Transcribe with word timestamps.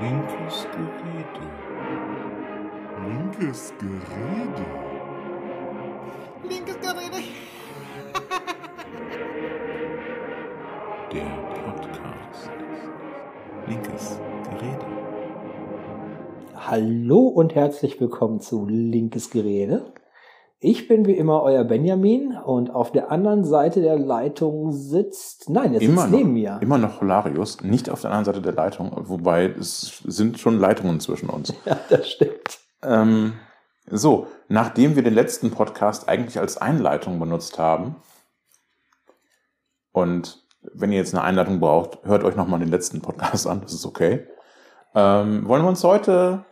Linkes 0.00 0.66
Gerede. 0.72 1.46
Linkes 3.06 3.72
Gerede. 3.78 4.66
Linkes 6.48 6.78
Gerede. 6.80 7.20
Der 11.12 11.30
Podcast. 11.54 12.50
Linkes 13.68 14.20
Gerede. 14.50 14.86
Hallo 16.56 17.20
und 17.28 17.54
herzlich 17.54 18.00
willkommen 18.00 18.40
zu 18.40 18.66
Linkes 18.66 19.30
Gerede. 19.30 19.92
Ich 20.64 20.88
bin 20.88 21.04
wie 21.04 21.12
immer 21.12 21.42
euer 21.42 21.62
Benjamin 21.62 22.38
und 22.38 22.70
auf 22.70 22.90
der 22.90 23.12
anderen 23.12 23.44
Seite 23.44 23.82
der 23.82 23.98
Leitung 23.98 24.72
sitzt, 24.72 25.50
nein, 25.50 25.74
er 25.74 25.80
sitzt 25.80 25.92
Immer 25.92 26.06
noch, 26.06 26.16
neben 26.18 26.32
mir. 26.32 26.58
immer 26.62 26.78
noch 26.78 27.02
Holarius, 27.02 27.60
nicht 27.60 27.90
auf 27.90 28.00
der 28.00 28.10
anderen 28.10 28.24
Seite 28.24 28.40
der 28.40 28.54
Leitung, 28.54 28.90
wobei 28.94 29.44
es 29.44 30.02
sind 30.06 30.40
schon 30.40 30.58
Leitungen 30.58 31.00
zwischen 31.00 31.28
uns. 31.28 31.52
Ja, 31.66 31.78
das 31.90 32.08
stimmt. 32.08 32.60
Ähm, 32.82 33.34
so, 33.90 34.26
nachdem 34.48 34.96
wir 34.96 35.02
den 35.02 35.12
letzten 35.12 35.50
Podcast 35.50 36.08
eigentlich 36.08 36.38
als 36.38 36.56
Einleitung 36.56 37.20
benutzt 37.20 37.58
haben, 37.58 37.96
und 39.92 40.46
wenn 40.72 40.92
ihr 40.92 40.98
jetzt 40.98 41.12
eine 41.14 41.24
Einleitung 41.24 41.60
braucht, 41.60 41.98
hört 42.04 42.24
euch 42.24 42.36
nochmal 42.36 42.60
den 42.60 42.70
letzten 42.70 43.02
Podcast 43.02 43.46
an, 43.46 43.60
das 43.60 43.74
ist 43.74 43.84
okay, 43.84 44.26
ähm, 44.94 45.46
wollen 45.46 45.60
wir 45.60 45.68
uns 45.68 45.84
heute 45.84 46.46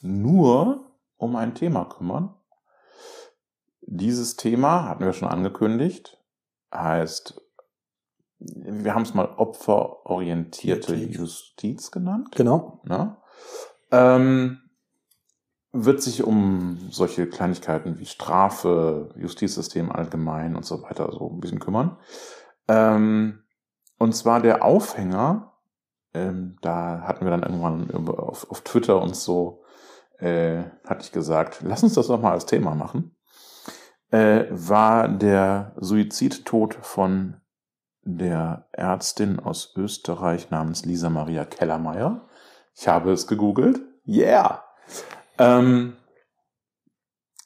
nur 0.00 0.92
um 1.16 1.34
ein 1.34 1.56
Thema 1.56 1.84
kümmern. 1.86 2.36
Dieses 3.90 4.36
Thema 4.36 4.84
hatten 4.84 5.04
wir 5.04 5.14
schon 5.14 5.28
angekündigt, 5.28 6.18
heißt, 6.74 7.40
wir 8.38 8.94
haben 8.94 9.02
es 9.02 9.14
mal 9.14 9.34
opferorientierte 9.36 10.94
Justiz. 10.94 11.90
Genannt. 11.90 12.28
Genau. 12.36 12.82
Ne? 12.84 13.16
Ähm, 13.90 14.60
wird 15.72 16.02
sich 16.02 16.22
um 16.22 16.78
solche 16.90 17.26
Kleinigkeiten 17.30 17.98
wie 17.98 18.04
Strafe, 18.04 19.08
Justizsystem 19.16 19.90
allgemein 19.90 20.54
und 20.54 20.66
so 20.66 20.82
weiter 20.82 21.10
so 21.10 21.30
ein 21.30 21.40
bisschen 21.40 21.58
kümmern. 21.58 21.96
Ähm, 22.68 23.42
und 23.98 24.14
zwar 24.14 24.42
der 24.42 24.64
Aufhänger, 24.64 25.54
ähm, 26.12 26.58
da 26.60 27.04
hatten 27.06 27.24
wir 27.24 27.30
dann 27.30 27.42
irgendwann 27.42 27.90
auf, 28.06 28.50
auf 28.50 28.60
Twitter 28.60 29.00
uns 29.00 29.24
so, 29.24 29.62
äh, 30.18 30.64
hatte 30.84 31.04
ich 31.04 31.12
gesagt, 31.12 31.60
lass 31.62 31.82
uns 31.82 31.94
das 31.94 32.08
doch 32.08 32.20
mal 32.20 32.32
als 32.32 32.44
Thema 32.44 32.74
machen, 32.74 33.14
äh, 34.10 34.46
war 34.50 35.08
der 35.08 35.72
Suizidtod 35.76 36.74
von 36.80 37.40
der 38.02 38.68
Ärztin 38.72 39.38
aus 39.38 39.74
Österreich 39.76 40.50
namens 40.50 40.84
Lisa 40.84 41.10
Maria 41.10 41.44
Kellermeier. 41.44 42.26
Ich 42.74 42.88
habe 42.88 43.12
es 43.12 43.26
gegoogelt. 43.26 43.80
Yeah! 44.06 44.64
Ähm, 45.38 45.96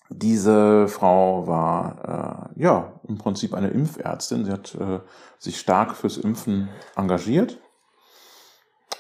diese 0.09 0.89
Frau 0.89 1.47
war 1.47 2.51
äh, 2.57 2.61
ja 2.63 3.01
im 3.09 3.19
Prinzip 3.19 3.55
eine 3.55 3.69
Impfärztin. 3.69 4.45
Sie 4.45 4.53
hat 4.53 4.75
äh, 4.75 5.01
sich 5.39 5.59
stark 5.59 5.97
fürs 5.97 6.17
Impfen 6.17 6.69
engagiert 6.97 7.59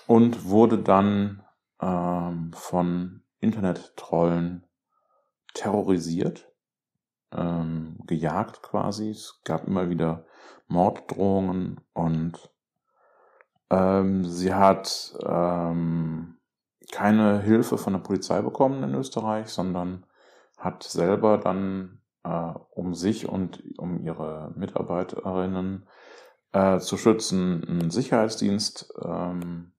und 0.06 0.46
wurde 0.46 0.78
dann 0.78 1.44
ähm, 1.80 2.52
von 2.55 3.22
Internet-Trollen 3.40 4.66
terrorisiert, 5.55 6.52
ähm, 7.36 7.98
gejagt 8.06 8.62
quasi. 8.62 9.11
Es 9.11 9.41
gab 9.44 9.66
immer 9.66 9.88
wieder 9.88 10.25
Morddrohungen 10.69 11.80
und 11.92 12.50
ähm, 13.70 14.24
sie 14.24 14.55
hat 14.55 15.14
ähm, 15.24 16.39
keine 16.91 17.41
Hilfe 17.41 17.78
von 17.78 17.94
der 17.94 18.00
Polizei 18.00 18.42
bekommen 18.42 18.83
in 18.83 18.94
Österreich, 18.94 19.48
sondern 19.48 20.06
hat 20.58 20.83
selber 20.83 21.39
dann, 21.39 22.02
äh, 22.24 22.52
um 22.70 22.95
sich 22.95 23.29
und 23.29 23.62
um 23.79 23.98
ihre 24.05 24.52
Mitarbeiterinnen 24.55 25.89
äh, 26.52 26.79
zu 26.79 26.96
schützen, 26.96 27.64
einen 27.67 27.90
Sicherheitsdienst 27.90 28.92
ähm, 29.02 29.73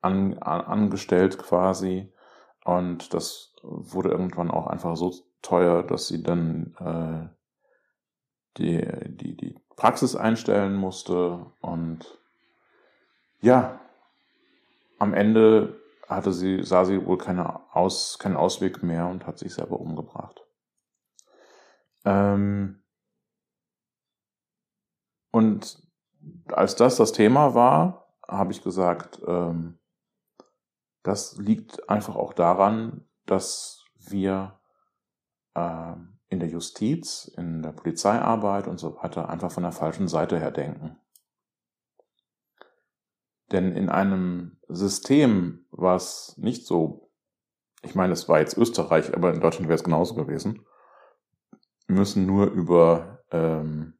an, 0.00 0.38
an, 0.38 0.60
angestellt 0.60 1.38
quasi. 1.38 2.12
Und 2.64 3.14
das 3.14 3.54
wurde 3.62 4.10
irgendwann 4.10 4.50
auch 4.50 4.66
einfach 4.66 4.96
so 4.96 5.12
teuer, 5.42 5.82
dass 5.82 6.08
sie 6.08 6.22
dann 6.22 6.74
äh, 6.78 7.38
die, 8.58 8.84
die, 9.08 9.36
die 9.36 9.58
Praxis 9.76 10.16
einstellen 10.16 10.74
musste. 10.74 11.46
Und 11.60 12.18
ja, 13.40 13.80
am 14.98 15.14
Ende 15.14 15.80
hatte 16.08 16.32
sie, 16.32 16.62
sah 16.64 16.84
sie 16.84 17.04
wohl 17.06 17.18
keine 17.18 17.60
Aus, 17.74 18.18
keinen 18.18 18.36
Ausweg 18.36 18.82
mehr 18.82 19.06
und 19.06 19.26
hat 19.26 19.38
sich 19.38 19.54
selber 19.54 19.78
umgebracht. 19.78 20.42
Ähm 22.04 22.82
und 25.30 25.82
als 26.48 26.74
das 26.76 26.96
das 26.96 27.12
Thema 27.12 27.54
war, 27.54 28.08
habe 28.26 28.52
ich 28.52 28.62
gesagt, 28.62 29.20
ähm, 29.26 29.78
das 31.02 31.36
liegt 31.36 31.88
einfach 31.88 32.16
auch 32.16 32.32
daran, 32.32 33.08
dass 33.26 33.84
wir 33.94 34.57
in 36.28 36.40
der 36.40 36.48
Justiz, 36.48 37.30
in 37.36 37.62
der 37.62 37.72
Polizeiarbeit 37.72 38.68
und 38.68 38.78
so 38.78 38.96
weiter 38.96 39.28
einfach 39.28 39.50
von 39.50 39.62
der 39.62 39.72
falschen 39.72 40.08
Seite 40.08 40.38
her 40.38 40.50
denken. 40.50 40.98
Denn 43.50 43.74
in 43.74 43.88
einem 43.88 44.58
System, 44.68 45.66
was 45.70 46.36
nicht 46.36 46.66
so, 46.66 47.10
ich 47.82 47.94
meine, 47.94 48.12
es 48.12 48.28
war 48.28 48.40
jetzt 48.40 48.58
Österreich, 48.58 49.14
aber 49.14 49.32
in 49.32 49.40
Deutschland 49.40 49.68
wäre 49.68 49.76
es 49.78 49.84
genauso 49.84 50.14
gewesen, 50.14 50.66
müssen 51.86 52.26
nur 52.26 52.50
über 52.50 53.24
ähm, 53.30 53.98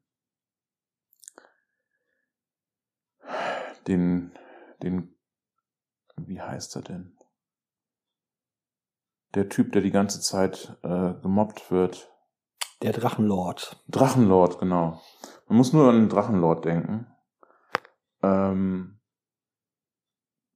den, 3.87 4.31
den, 4.83 5.15
wie 6.17 6.41
heißt 6.41 6.75
er 6.75 6.83
denn? 6.83 7.18
Der 9.35 9.49
Typ, 9.49 9.71
der 9.71 9.81
die 9.81 9.91
ganze 9.91 10.21
Zeit 10.21 10.77
äh, 10.83 11.13
gemobbt 11.21 11.71
wird. 11.71 12.11
Der 12.81 12.93
Drachenlord. 12.93 13.83
Drachenlord, 13.87 14.59
genau. 14.59 15.01
Man 15.47 15.57
muss 15.57 15.73
nur 15.73 15.89
an 15.89 15.95
den 15.95 16.09
Drachenlord 16.09 16.65
denken. 16.65 17.07
Ähm, 18.23 18.99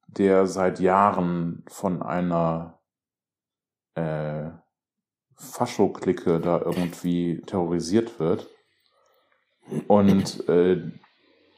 der 0.07 0.47
seit 0.47 0.79
Jahren 0.79 1.63
von 1.67 2.01
einer 2.01 2.79
äh, 3.95 4.50
Fascho-Clique 5.35 6.39
da 6.39 6.59
irgendwie 6.59 7.41
terrorisiert 7.41 8.19
wird. 8.19 8.47
Und 9.88 10.47
äh, 10.50 10.91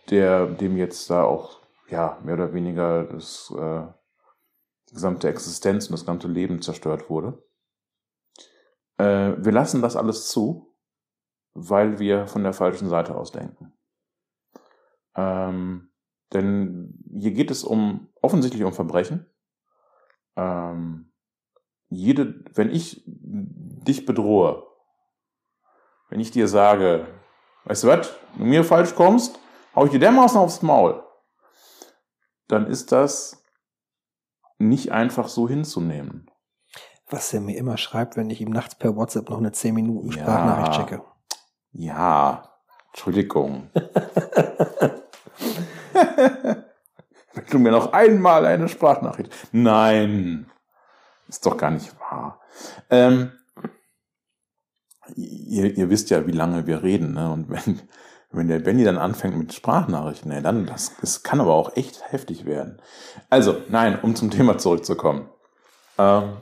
der, 0.09 0.47
dem 0.47 0.77
jetzt 0.77 1.09
da 1.09 1.23
auch, 1.23 1.61
ja, 1.89 2.19
mehr 2.23 2.35
oder 2.35 2.53
weniger 2.53 3.03
das, 3.05 3.53
äh, 3.57 3.87
gesamte 4.95 5.29
Existenz 5.29 5.85
und 5.85 5.91
das 5.91 6.01
gesamte 6.01 6.28
Leben 6.28 6.61
zerstört 6.61 7.09
wurde. 7.09 7.44
Äh, 8.97 9.33
wir 9.38 9.51
lassen 9.51 9.81
das 9.81 9.95
alles 9.95 10.29
zu, 10.29 10.75
weil 11.53 12.00
wir 12.00 12.28
von 12.28 12.44
der 12.44 12.53
falschen 12.53 12.89
Seite 12.89 13.16
aus 13.16 13.31
denken. 13.31 13.73
Ähm, 15.16 15.91
denn 16.34 17.00
hier 17.17 17.31
geht 17.31 17.51
es 17.51 17.63
um 17.63 18.09
offensichtlich 18.22 18.63
um 18.63 18.73
Verbrechen. 18.73 19.29
Ähm, 20.35 21.13
jede, 21.88 22.44
wenn 22.53 22.72
ich 22.72 23.03
dich 23.05 24.05
bedrohe, 24.05 24.66
wenn 26.09 26.19
ich 26.19 26.31
dir 26.31 26.47
sage, 26.47 27.07
weißt 27.66 27.84
du 27.84 27.88
was, 27.88 28.13
wenn 28.34 28.45
du 28.45 28.50
mir 28.50 28.63
falsch 28.63 28.95
kommst, 28.95 29.39
hau 29.75 29.85
ich 29.85 29.91
dir 29.91 30.00
dermaßen 30.00 30.39
aufs 30.39 30.61
Maul, 30.61 31.03
dann 32.47 32.67
ist 32.67 32.91
das 32.91 33.44
nicht 34.57 34.91
einfach 34.91 35.28
so 35.28 35.47
hinzunehmen. 35.47 36.29
Was 37.07 37.34
er 37.34 37.41
mir 37.41 37.57
immer 37.57 37.78
schreibt, 37.78 38.17
wenn 38.17 38.29
ich 38.29 38.41
ihm 38.41 38.49
nachts 38.49 38.75
per 38.75 38.96
WhatsApp 38.96 39.29
noch 39.29 39.37
eine 39.37 39.52
10 39.52 39.75
Minuten 39.75 40.11
Sprachnachricht 40.11 40.72
checke. 40.79 41.03
Ja, 41.72 42.49
Entschuldigung. 42.91 43.69
Wenn 47.34 47.46
du 47.52 47.59
mir 47.59 47.72
noch 47.72 47.91
einmal 47.91 48.46
eine 48.46 48.69
Sprachnachricht. 48.69 49.29
Nein, 49.52 50.49
ist 51.28 51.46
doch 51.46 51.57
gar 51.57 51.72
nicht 51.72 51.93
wahr. 51.99 52.40
Ähm, 52.90 53.34
ihr, 55.16 55.78
ihr 55.78 55.90
wisst 55.90 56.09
ja, 56.09 56.25
wie 56.28 56.31
lange 56.31 56.66
wir 56.66 56.81
reden, 56.84 57.13
ne? 57.13 57.29
Und 57.31 57.49
wenn, 57.49 57.81
wenn 58.35 58.47
der 58.47 58.59
Benny 58.59 58.84
dann 58.84 58.97
anfängt 58.97 59.37
mit 59.37 59.53
Sprachnachrichten, 59.53 60.32
ne, 60.32 60.41
dann 60.41 60.66
das, 60.66 60.96
das 61.02 61.23
kann 61.23 61.41
aber 61.41 61.53
auch 61.53 61.76
echt 61.76 62.11
heftig 62.11 62.46
werden. 62.46 62.82
Also, 63.29 63.58
nein, 63.70 63.99
um 64.02 64.16
zum 64.16 64.32
Thema 64.32 64.58
zurückzukommen. 64.58 65.29
Ähm, 65.97 66.37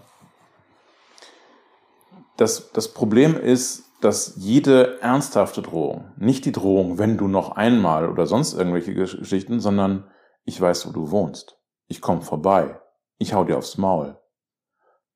das, 2.38 2.72
das 2.72 2.94
Problem 2.94 3.40
ist, 3.40 3.84
dass 4.02 4.34
jede 4.38 5.00
ernsthafte 5.02 5.62
Drohung, 5.62 6.12
nicht 6.18 6.46
die 6.46 6.52
Drohung, 6.52 6.98
wenn 6.98 7.18
du 7.18 7.28
noch 7.28 7.56
einmal 7.56 8.10
oder 8.10 8.28
sonst 8.28 8.54
irgendwelche 8.54 8.94
Geschichten, 8.94 9.60
sondern 9.60 10.10
ich 10.44 10.60
weiß, 10.60 10.88
wo 10.88 10.92
du 10.92 11.12
wohnst. 11.12 11.58
ich 11.88 12.02
komme 12.02 12.22
vorbei, 12.22 12.80
ich 13.18 13.34
hau 13.34 13.44
dir 13.44 13.58
aufs 13.58 13.78
Maul. 13.78 14.18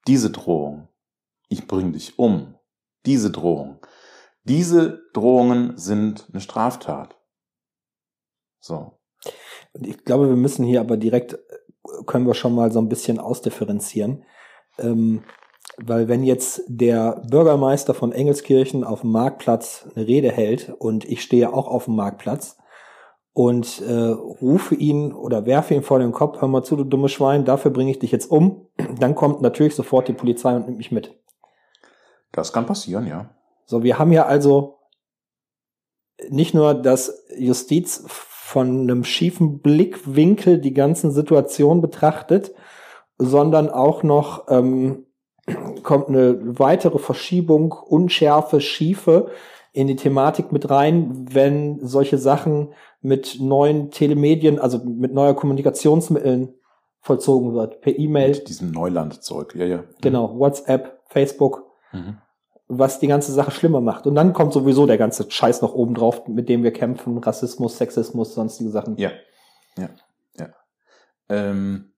Diese 0.08 0.30
Drohung, 0.30 0.88
ich 1.50 1.68
bring 1.68 1.92
dich 1.92 2.18
um. 2.20 2.56
Diese 3.06 3.32
Drohung. 3.32 3.80
Diese 4.48 5.02
Drohungen 5.14 5.78
sind 5.78 6.28
eine 6.32 6.40
Straftat. 6.40 7.18
So. 8.60 8.94
Ich 9.74 10.06
glaube, 10.06 10.30
wir 10.30 10.38
müssen 10.38 10.66
hier 10.66 10.80
aber 10.80 10.96
direkt, 10.96 11.34
äh, 11.34 12.04
können 12.06 12.26
wir 12.26 12.34
schon 12.34 12.56
mal 12.56 12.72
so 12.72 12.80
ein 12.80 12.88
bisschen 12.88 13.20
ausdifferenzieren. 13.20 14.24
Ähm, 14.80 15.24
weil 15.78 16.08
wenn 16.08 16.24
jetzt 16.24 16.64
der 16.68 17.22
Bürgermeister 17.30 17.94
von 17.94 18.14
Engelskirchen 18.14 18.84
auf 18.84 19.02
dem 19.02 19.12
Marktplatz 19.12 19.88
eine 19.96 20.08
Rede 20.08 20.32
hält 20.32 20.70
und 20.80 21.04
ich 21.06 21.22
stehe 21.22 21.54
auch 21.54 21.68
auf 21.68 21.86
dem 21.86 21.96
Marktplatz 21.96 22.58
und 23.34 23.82
äh, 23.82 23.94
rufe 23.94 24.76
ihn 24.76 25.14
oder 25.14 25.46
werfe 25.46 25.76
ihn 25.76 25.84
vor 25.84 26.00
den 26.00 26.14
Kopf, 26.14 26.42
hör 26.42 26.48
mal 26.48 26.64
zu, 26.64 26.78
du 26.78 26.86
dumme 26.86 27.10
Schwein, 27.10 27.46
dafür 27.46 27.70
bringe 27.70 27.92
ich 27.92 28.00
dich 28.00 28.12
jetzt 28.12 28.32
um, 28.32 28.68
dann 29.00 29.14
kommt 29.14 29.42
natürlich 29.42 29.76
sofort 29.76 30.08
die 30.08 30.14
Polizei 30.14 30.56
und 30.56 30.66
nimmt 30.66 30.78
mich 30.78 30.92
mit. 30.92 31.14
Das 32.32 32.54
kann 32.54 32.66
passieren, 32.66 33.06
ja. 33.06 33.37
So, 33.68 33.84
wir 33.84 34.00
haben 34.00 34.12
ja 34.12 34.26
also 34.26 34.80
nicht 36.30 36.54
nur 36.54 36.74
das 36.74 37.26
Justiz 37.38 38.04
von 38.08 38.82
einem 38.82 39.04
schiefen 39.04 39.60
Blickwinkel 39.60 40.60
die 40.60 40.74
ganzen 40.74 41.12
Situationen 41.12 41.82
betrachtet, 41.82 42.56
sondern 43.18 43.70
auch 43.70 44.04
noch 44.04 44.46
ähm, 44.48 45.06
kommt 45.84 46.08
eine 46.08 46.58
weitere 46.58 46.98
Verschiebung, 46.98 47.74
Unschärfe, 47.74 48.62
Schiefe 48.62 49.30
in 49.74 49.88
die 49.88 49.98
Thematik 49.98 50.52
mit 50.54 50.70
rein, 50.70 51.28
wenn 51.30 51.86
solche 51.86 52.18
Sachen 52.18 52.74
mit 53.02 53.38
neuen 53.40 53.92
Telemedien, 53.92 54.60
also 54.60 54.80
mit 54.80 55.14
neuer 55.14 55.36
Kommunikationsmitteln 55.36 56.54
vollzogen 57.02 57.54
wird, 57.54 57.82
per 57.82 57.98
E-Mail. 57.98 58.32
Mit 58.32 58.48
diesem 58.48 58.72
Neulandzeug, 58.72 59.56
ja, 59.56 59.66
ja. 59.66 59.84
Genau, 60.02 60.40
WhatsApp, 60.40 61.02
Facebook, 61.08 61.66
mhm. 61.92 62.18
Was 62.68 63.00
die 63.00 63.08
ganze 63.08 63.32
Sache 63.32 63.52
schlimmer 63.52 63.82
macht. 63.82 64.08
Und 64.08 64.16
dann 64.16 64.34
kommt 64.34 64.54
sowieso 64.54 64.86
der 64.86 64.98
ganze 64.98 65.30
Scheiß 65.30 65.62
noch 65.62 65.74
oben 65.74 65.94
drauf, 65.94 66.28
mit 66.28 66.50
dem 66.50 66.64
wir 66.64 66.74
kämpfen, 66.74 67.18
Rassismus, 67.18 67.78
Sexismus, 67.78 68.34
sonstige 68.34 68.70
Sachen. 68.70 68.98
Ja, 68.98 69.12
ja, 69.78 69.90
ja. 70.38 70.50
Ähm, 71.30 71.94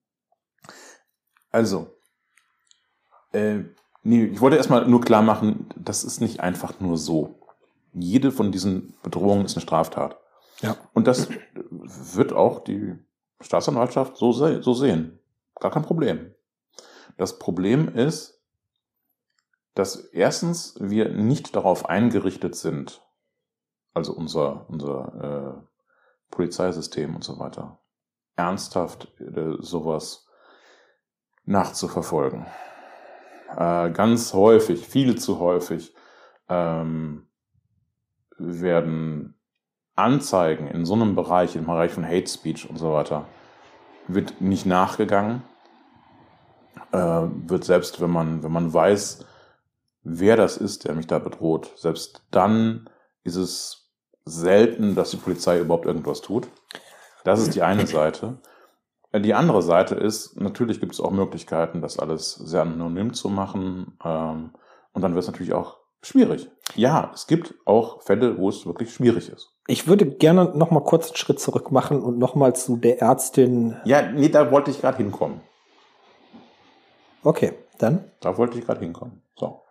also, 1.52 1.88
äh, 3.34 3.60
nee, 4.04 4.26
ich 4.26 4.42
wollte 4.42 4.58
erstmal 4.58 4.88
nur 4.88 5.02
klar 5.02 5.24
machen, 5.24 5.70
das 5.76 6.04
ist 6.04 6.22
nicht 6.22 6.40
einfach 6.40 6.80
nur 6.80 6.98
so. 6.98 7.40
Jede 7.94 8.32
von 8.32 8.52
diesen 8.52 8.94
Bedrohungen 9.02 9.46
ist 9.46 9.56
eine 9.56 9.64
Straftat. 9.64 10.20
Ja. 10.62 10.78
Und 10.94 11.08
das 11.08 11.30
wird 11.54 12.34
auch 12.34 12.60
die 12.60 12.96
Staatsanwaltschaft 13.42 14.18
so, 14.18 14.32
se 14.32 14.62
so 14.62 14.74
sehen. 14.74 15.20
Gar 15.60 15.72
kein 15.72 15.84
Problem. 15.84 16.36
Das 17.18 17.40
Problem 17.40 17.88
ist, 17.96 18.39
dass 19.76 19.96
erstens 19.96 20.76
wir 20.80 21.10
nicht 21.10 21.56
darauf 21.56 21.88
eingerichtet 21.88 22.56
sind, 22.56 23.02
also 23.94 24.14
unser, 24.14 24.70
unser 24.70 25.62
äh, 25.62 26.32
Polizeisystem 26.32 27.16
und 27.16 27.24
so 27.24 27.40
weiter, 27.40 27.80
ernsthaft 28.36 29.08
äh, 29.20 29.56
sowas 29.60 30.28
nachzuverfolgen 31.46 32.46
äh, 33.56 33.90
ganz 33.92 34.34
häufig, 34.34 34.88
viel 34.88 35.18
zu 35.18 35.40
häufig, 35.40 35.94
ähm, 36.48 37.28
werden 38.38 39.36
Anzeigen 39.96 40.68
in 40.68 40.86
so 40.86 40.94
einem 40.94 41.16
Bereich, 41.16 41.56
im 41.56 41.66
Bereich 41.66 41.92
von 41.92 42.06
Hate 42.06 42.28
Speech 42.28 42.70
und 42.70 42.78
so 42.78 42.94
weiter, 42.94 43.26
wird 44.08 44.40
nicht 44.42 44.66
nachgegangen. 44.66 45.44
Äh, 46.92 46.98
wird 46.98 47.66
selbst, 47.66 48.02
wenn 48.02 48.10
man, 48.10 48.42
wenn 48.44 48.52
man 48.52 48.74
weiß, 48.74 49.26
wer 50.04 50.36
das 50.36 50.58
ist, 50.58 50.86
der 50.86 50.96
mich 50.96 51.08
da 51.08 51.20
bedroht, 51.20 51.72
selbst 51.76 52.24
dann 52.32 52.90
ist 53.24 53.36
es 53.36 53.90
selten, 54.26 54.96
dass 54.96 55.12
die 55.12 55.18
Polizei 55.18 55.60
überhaupt 55.60 55.86
irgendwas 55.86 56.22
tut. 56.22 56.48
Das 57.24 57.42
ist 57.42 57.56
die 57.56 57.62
eine 57.62 57.88
Seite. 57.88 58.40
Die 59.14 59.34
andere 59.34 59.64
Seite 59.64 59.96
ist, 59.96 60.40
natürlich 60.40 60.80
gibt 60.80 60.94
es 60.94 61.02
auch 61.02 61.12
Möglichkeiten, 61.12 61.82
das 61.82 61.98
alles 61.98 62.34
sehr 62.34 62.62
anonym 62.62 63.14
zu 63.14 63.30
machen. 63.30 63.98
Ähm, 64.04 64.52
und 64.94 65.02
dann 65.02 65.16
wird 65.16 65.24
es 65.24 65.28
natürlich 65.28 65.54
auch 65.54 65.78
schwierig. 66.02 66.50
Ja, 66.76 67.12
es 67.14 67.26
gibt 67.26 67.56
auch 67.66 68.04
Fälle, 68.04 68.38
wo 68.38 68.50
es 68.50 68.68
wirklich 68.68 68.94
schwierig 68.94 69.30
ist. 69.30 69.52
Ich 69.68 69.88
würde 69.88 70.06
gerne 70.06 70.52
noch 70.56 70.70
mal 70.70 70.84
kurz 70.84 71.08
einen 71.08 71.16
Schritt 71.16 71.40
zurück 71.40 71.72
machen 71.72 72.02
und 72.02 72.20
noch 72.20 72.36
mal 72.36 72.56
zu 72.56 72.78
der 72.78 73.02
Ärztin. 73.02 73.78
Ja, 73.84 74.04
nee, 74.04 74.30
da 74.30 74.52
wollte 74.52 74.70
ich 74.70 74.80
gerade 74.80 74.98
hinkommen. 74.98 75.42
Okay, 77.24 77.54
dann. 77.80 78.12
Da 78.22 78.38
wollte 78.38 78.60
ich 78.60 78.66
gerade 78.66 78.80
hinkommen. 78.80 79.24
So. 79.36 79.62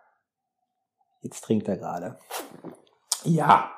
Jetzt 1.21 1.43
trinkt 1.43 1.67
er 1.67 1.77
gerade. 1.77 2.17
Ja. 3.23 3.71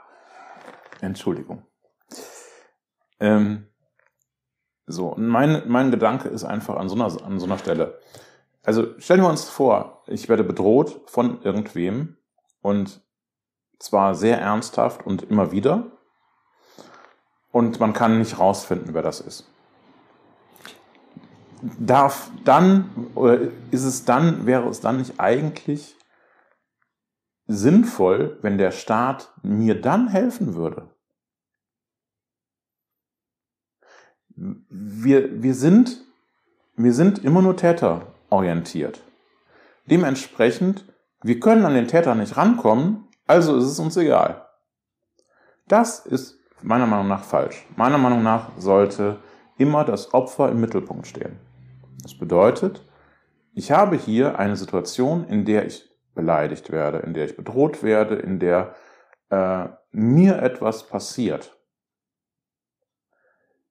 Entschuldigung. 1.02 1.66
Ähm, 3.20 3.68
so, 4.86 5.16
mein, 5.18 5.64
mein 5.68 5.92
Gedanke 5.92 6.30
ist 6.30 6.44
einfach 6.44 6.76
an 6.78 6.90
so, 6.90 6.96
einer, 6.96 7.06
an 7.24 7.40
so 7.40 7.46
einer 7.46 7.58
Stelle. 7.58 8.00
Also 8.64 9.00
stellen 9.00 9.22
wir 9.22 9.30
uns 9.30 9.50
vor, 9.50 10.04
ich 10.08 10.30
werde 10.30 10.44
bedroht 10.44 11.02
von 11.06 11.42
irgendwem 11.42 12.18
und 12.62 13.02
zwar 13.80 14.14
sehr 14.14 14.40
ernsthaft 14.40 15.06
und 15.06 15.24
immer 15.24 15.52
wieder 15.52 15.92
und 17.52 17.80
man 17.80 17.94
kann 17.94 18.20
nicht 18.20 18.38
rausfinden, 18.38 18.94
wer 18.94 19.02
das 19.02 19.20
ist. 19.20 19.48
Darf 21.80 22.30
dann, 22.44 23.12
oder 23.16 23.40
ist 23.72 23.84
es 23.84 24.06
dann, 24.06 24.46
wäre 24.46 24.68
es 24.70 24.82
dann 24.82 24.98
nicht 24.98 25.20
eigentlich 25.20 25.96
sinnvoll, 27.52 28.38
wenn 28.42 28.58
der 28.58 28.72
Staat 28.72 29.34
mir 29.44 29.80
dann 29.80 30.08
helfen 30.08 30.56
würde? 30.56 30.90
wir, 34.70 35.44
wir, 35.44 35.54
sind, 35.54 35.98
wir 36.76 36.94
sind 36.94 37.24
immer 37.24 37.42
nur 37.42 37.58
täterorientiert. 37.58 39.02
Dementsprechend, 39.86 40.86
wir 41.22 41.40
können 41.40 41.66
an 41.66 41.74
den 41.74 41.88
Täter 41.88 42.16
nicht 42.16 42.38
rankommen, 42.38 43.08
also 43.28 43.58
ist 43.58 43.66
es 43.66 43.80
uns 43.80 43.98
egal. 43.98 44.46
Das 45.68 46.06
ist 46.06 46.38
meiner 46.62 46.88
Meinung 46.88 47.08
nach 47.08 47.24
falsch. 47.24 47.66
Meiner 47.76 47.98
Meinung 47.98 48.24
nach 48.24 48.50
sollte 48.58 49.18
immer 49.58 49.84
das 49.86 50.14
Opfer 50.14 50.50
im 50.50 50.60
Mittelpunkt 50.60 51.08
stehen. 51.08 51.40
Das 52.02 52.18
bedeutet, 52.18 52.84
ich 53.54 53.72
habe 53.72 53.96
hier 53.96 54.40
eine 54.40 54.56
Situation, 54.56 55.26
in 55.26 55.46
der 55.46 55.68
ich 55.68 55.91
beleidigt 56.14 56.72
werde, 56.72 57.00
in 57.00 57.14
der 57.14 57.26
ich 57.26 57.36
bedroht 57.36 57.84
werde, 57.84 58.16
in 58.16 58.40
der 58.40 58.76
äh, 59.30 59.68
mir 59.92 60.42
etwas 60.42 60.88
passiert. 60.88 61.58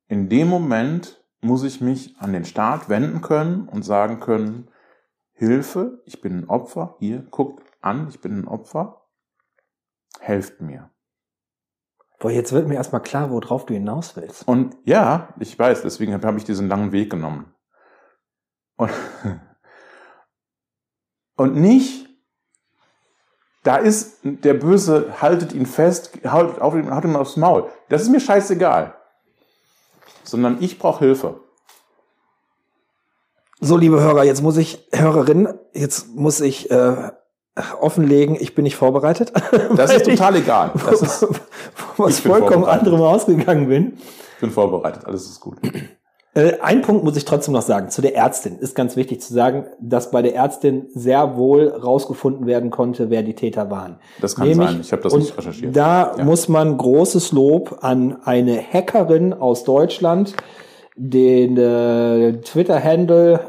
In 0.08 0.28
dem 0.28 0.48
Moment 0.48 1.24
muss 1.40 1.62
ich 1.62 1.80
mich 1.80 2.16
an 2.18 2.32
den 2.32 2.44
Staat 2.44 2.88
wenden 2.88 3.20
können 3.20 3.68
und 3.68 3.82
sagen 3.82 4.20
können, 4.20 4.68
Hilfe, 5.32 6.02
ich 6.04 6.20
bin 6.20 6.40
ein 6.40 6.48
Opfer, 6.48 6.96
hier, 6.98 7.22
guckt 7.30 7.62
an, 7.80 8.08
ich 8.08 8.20
bin 8.20 8.40
ein 8.40 8.48
Opfer, 8.48 9.06
helft 10.18 10.60
mir. 10.60 10.90
Boah, 12.18 12.30
jetzt 12.30 12.52
wird 12.52 12.68
mir 12.68 12.74
erstmal 12.74 13.00
klar, 13.00 13.30
worauf 13.30 13.64
du 13.64 13.72
hinaus 13.72 14.16
willst. 14.16 14.46
Und 14.46 14.76
ja, 14.84 15.32
ich 15.40 15.58
weiß, 15.58 15.80
deswegen 15.80 16.12
habe 16.22 16.36
ich 16.36 16.44
diesen 16.44 16.68
langen 16.68 16.92
Weg 16.92 17.08
genommen. 17.08 17.54
Und, 18.76 18.90
und 21.36 21.54
nicht, 21.56 22.09
da 23.62 23.76
ist 23.76 24.18
der 24.22 24.54
Böse, 24.54 25.14
haltet 25.20 25.52
ihn 25.52 25.66
fest, 25.66 26.12
haltet, 26.24 26.60
auf, 26.60 26.74
ihn 26.74 27.16
aufs 27.16 27.36
Maul. 27.36 27.66
Das 27.88 28.02
ist 28.02 28.08
mir 28.10 28.20
scheißegal 28.20 28.94
sondern 30.30 30.58
ich 30.60 30.78
brauche 30.78 31.04
Hilfe. 31.04 31.40
So, 33.60 33.76
liebe 33.76 34.00
Hörer, 34.00 34.24
jetzt 34.24 34.42
muss 34.42 34.56
ich, 34.56 34.88
Hörerin, 34.92 35.48
jetzt 35.74 36.14
muss 36.14 36.40
ich 36.40 36.70
äh, 36.70 37.10
offenlegen, 37.78 38.36
ich 38.40 38.54
bin 38.54 38.62
nicht 38.62 38.76
vorbereitet. 38.76 39.32
Das 39.76 39.94
ist 39.94 40.06
total 40.06 40.36
ich, 40.36 40.44
egal. 40.44 40.72
Das 40.86 41.02
ist, 41.02 41.26
was 41.98 42.20
vollkommen 42.20 42.64
anderem 42.64 43.02
ausgegangen 43.02 43.68
bin. 43.68 43.98
Ich 44.34 44.40
bin 44.40 44.50
vorbereitet, 44.50 45.04
alles 45.04 45.26
ist 45.28 45.40
gut. 45.40 45.58
Äh, 46.32 46.58
ein 46.62 46.82
Punkt 46.82 47.02
muss 47.02 47.16
ich 47.16 47.24
trotzdem 47.24 47.54
noch 47.54 47.62
sagen. 47.62 47.90
Zu 47.90 48.02
der 48.02 48.14
Ärztin 48.14 48.58
ist 48.58 48.76
ganz 48.76 48.96
wichtig 48.96 49.20
zu 49.20 49.34
sagen, 49.34 49.66
dass 49.80 50.12
bei 50.12 50.22
der 50.22 50.34
Ärztin 50.34 50.86
sehr 50.94 51.36
wohl 51.36 51.68
rausgefunden 51.68 52.46
werden 52.46 52.70
konnte, 52.70 53.10
wer 53.10 53.22
die 53.22 53.34
Täter 53.34 53.70
waren. 53.70 53.98
Das 54.20 54.36
kann 54.36 54.48
Nämlich, 54.48 54.70
sein. 54.70 54.80
Ich 54.80 54.92
habe 54.92 55.02
das 55.02 55.14
nicht 55.14 55.36
recherchiert. 55.36 55.74
Da 55.74 56.14
ja. 56.16 56.24
muss 56.24 56.48
man 56.48 56.76
großes 56.76 57.32
Lob 57.32 57.78
an 57.80 58.18
eine 58.24 58.62
Hackerin 58.62 59.32
aus 59.32 59.64
Deutschland, 59.64 60.34
den 60.94 61.56
äh, 61.56 62.40
Twitter-Handle 62.42 63.40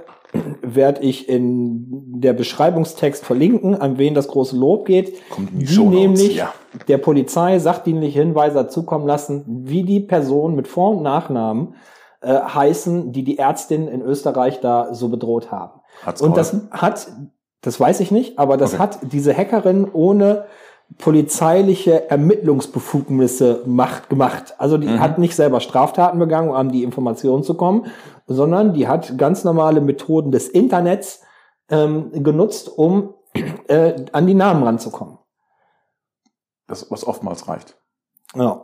werde 0.61 1.01
ich 1.01 1.27
in 1.27 2.21
der 2.21 2.33
Beschreibungstext 2.33 3.25
verlinken, 3.25 3.75
an 3.75 3.97
wen 3.97 4.13
das 4.13 4.27
große 4.29 4.55
Lob 4.55 4.85
geht. 4.85 5.21
Kommt 5.29 5.51
in 5.51 5.59
die, 5.59 5.65
die 5.65 5.87
nämlich 5.87 6.35
ja. 6.35 6.53
der 6.87 6.97
Polizei 6.97 7.59
sachdienliche 7.59 8.19
Hinweise 8.19 8.67
zukommen 8.69 9.05
lassen, 9.05 9.43
wie 9.65 9.83
die 9.83 9.99
Person 9.99 10.55
mit 10.55 10.67
Vor- 10.67 10.97
und 10.97 11.03
Nachnamen 11.03 11.75
äh, 12.21 12.33
heißen, 12.39 13.11
die 13.11 13.23
die 13.23 13.37
Ärztin 13.37 13.87
in 13.87 14.01
Österreich 14.01 14.59
da 14.61 14.93
so 14.93 15.09
bedroht 15.09 15.51
haben. 15.51 15.81
Hat's 16.05 16.21
Und 16.21 16.37
das 16.37 16.51
geholfen? 16.51 16.71
hat, 16.71 17.07
das 17.61 17.79
weiß 17.79 17.99
ich 17.99 18.11
nicht, 18.11 18.39
aber 18.39 18.57
das 18.57 18.73
Okay. 18.73 18.81
hat 18.83 18.99
diese 19.01 19.35
Hackerin 19.35 19.89
ohne 19.91 20.45
polizeiliche 20.97 22.09
Ermittlungsbefugnisse 22.09 23.63
macht, 23.65 24.09
gemacht. 24.09 24.55
Also 24.57 24.77
die 24.77 24.87
Mhm. 24.87 24.99
hat 24.99 25.17
nicht 25.19 25.35
selber 25.35 25.61
Straftaten 25.61 26.19
begangen, 26.19 26.49
um 26.49 26.55
an 26.55 26.69
die 26.69 26.83
Informationen 26.83 27.43
zu 27.43 27.55
kommen, 27.55 27.85
sondern 28.27 28.73
die 28.73 28.87
hat 28.87 29.17
ganz 29.17 29.43
normale 29.43 29.79
Methoden 29.81 30.31
des 30.31 30.49
Internets 30.49 31.21
ähm, 31.69 32.11
genutzt, 32.23 32.67
um 32.77 33.13
äh, 33.67 34.05
an 34.11 34.27
die 34.27 34.33
Namen 34.33 34.63
ranzukommen. 34.63 35.17
das, 36.67 36.89
was 36.91 37.05
oftmals 37.07 37.47
reicht. 37.49 37.77
Ja. 38.35 38.63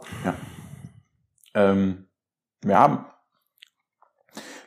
Ähm, 1.54 2.08
wir 2.62 2.80
haben 2.80 3.06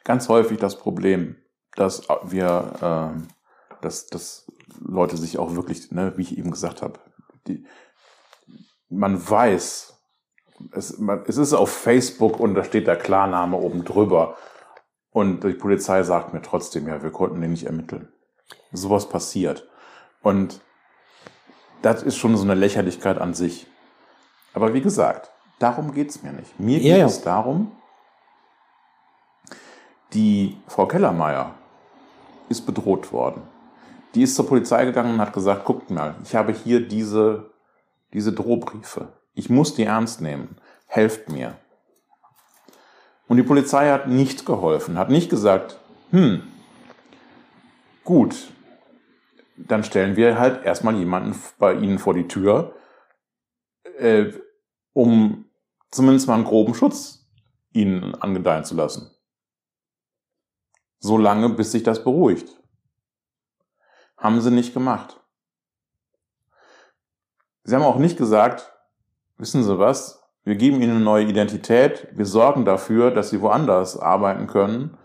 ganz 0.04 0.28
häufig 0.28 0.58
das 0.58 0.78
Problem, 0.78 1.36
dass 1.76 2.08
wir, 2.24 2.72
ähm, 2.82 3.28
dass, 3.80 4.06
dass 4.06 4.50
Leute 4.80 5.16
sich 5.16 5.38
auch 5.38 5.54
wirklich, 5.54 5.90
ne, 5.92 6.12
wie 6.16 6.22
ich 6.22 6.38
eben 6.38 6.50
gesagt 6.50 6.82
habe, 6.82 6.98
die, 7.46 7.64
man 8.88 9.28
weiß, 9.28 9.96
es, 10.72 10.98
man, 10.98 11.24
es 11.26 11.36
ist 11.36 11.54
auf 11.54 11.70
Facebook 11.70 12.38
und 12.40 12.54
da 12.54 12.64
steht 12.64 12.86
der 12.86 12.96
Klarname 12.96 13.56
oben 13.56 13.84
drüber 13.84 14.36
und 15.10 15.44
die 15.44 15.54
Polizei 15.54 16.02
sagt 16.02 16.32
mir 16.32 16.42
trotzdem, 16.42 16.86
ja, 16.86 17.02
wir 17.02 17.10
konnten 17.10 17.40
den 17.40 17.52
nicht 17.52 17.66
ermitteln. 17.66 18.08
Sowas 18.72 19.08
passiert. 19.08 19.68
Und 20.22 20.60
das 21.82 22.02
ist 22.02 22.16
schon 22.16 22.36
so 22.36 22.44
eine 22.44 22.54
Lächerlichkeit 22.54 23.18
an 23.18 23.34
sich. 23.34 23.66
Aber 24.52 24.74
wie 24.74 24.80
gesagt, 24.80 25.32
darum 25.58 25.92
geht's 25.94 26.22
mir 26.22 26.32
nicht. 26.32 26.58
Mir 26.60 26.78
Ja, 26.78 26.94
geht 26.94 26.98
ja. 26.98 27.06
es 27.06 27.22
darum, 27.22 27.72
die 30.12 30.56
Frau 30.66 30.86
Kellermeier 30.86 31.54
ist 32.48 32.66
bedroht 32.66 33.12
worden. 33.12 33.42
Die 34.14 34.22
ist 34.22 34.34
zur 34.34 34.46
Polizei 34.46 34.84
gegangen 34.84 35.14
und 35.14 35.20
hat 35.20 35.32
gesagt, 35.32 35.64
guckt 35.64 35.90
mal, 35.90 36.16
ich 36.24 36.34
habe 36.34 36.52
hier 36.52 36.86
diese, 36.86 37.50
diese 38.12 38.32
Drohbriefe. 38.32 39.12
Ich 39.34 39.48
muss 39.48 39.74
die 39.74 39.84
ernst 39.84 40.20
nehmen. 40.20 40.56
Helft 40.86 41.30
mir. 41.30 41.56
Und 43.28 43.36
die 43.36 43.44
Polizei 43.44 43.90
hat 43.90 44.08
nicht 44.08 44.44
geholfen, 44.44 44.98
hat 44.98 45.08
nicht 45.08 45.30
gesagt, 45.30 45.78
hm, 46.10 46.42
gut, 48.02 48.48
dann 49.56 49.84
stellen 49.84 50.16
wir 50.16 50.38
halt 50.38 50.64
erstmal 50.64 50.96
jemanden 50.96 51.40
bei 51.58 51.74
Ihnen 51.74 52.00
vor 52.00 52.14
die 52.14 52.26
Tür, 52.26 52.74
äh, 53.98 54.32
um 54.92 55.44
zumindest 55.92 56.26
mal 56.26 56.34
einen 56.34 56.44
groben 56.44 56.74
Schutz 56.74 57.28
Ihnen 57.72 58.16
angedeihen 58.16 58.64
zu 58.64 58.74
lassen. 58.74 59.12
So 61.00 61.18
lange, 61.18 61.48
bis 61.48 61.72
sich 61.72 61.82
das 61.82 62.04
beruhigt. 62.04 62.56
Haben 64.16 64.40
sie 64.40 64.50
nicht 64.50 64.74
gemacht. 64.74 65.20
Sie 67.64 67.74
haben 67.74 67.82
auch 67.82 67.96
nicht 67.96 68.16
gesagt, 68.16 68.72
wissen 69.36 69.62
Sie 69.64 69.78
was, 69.78 70.22
wir 70.44 70.56
geben 70.56 70.80
Ihnen 70.80 70.96
eine 70.96 71.00
neue 71.00 71.26
Identität, 71.26 72.08
wir 72.12 72.26
sorgen 72.26 72.64
dafür, 72.64 73.10
dass 73.10 73.30
Sie 73.30 73.40
woanders 73.40 73.98
arbeiten 73.98 74.46
können. 74.46 74.96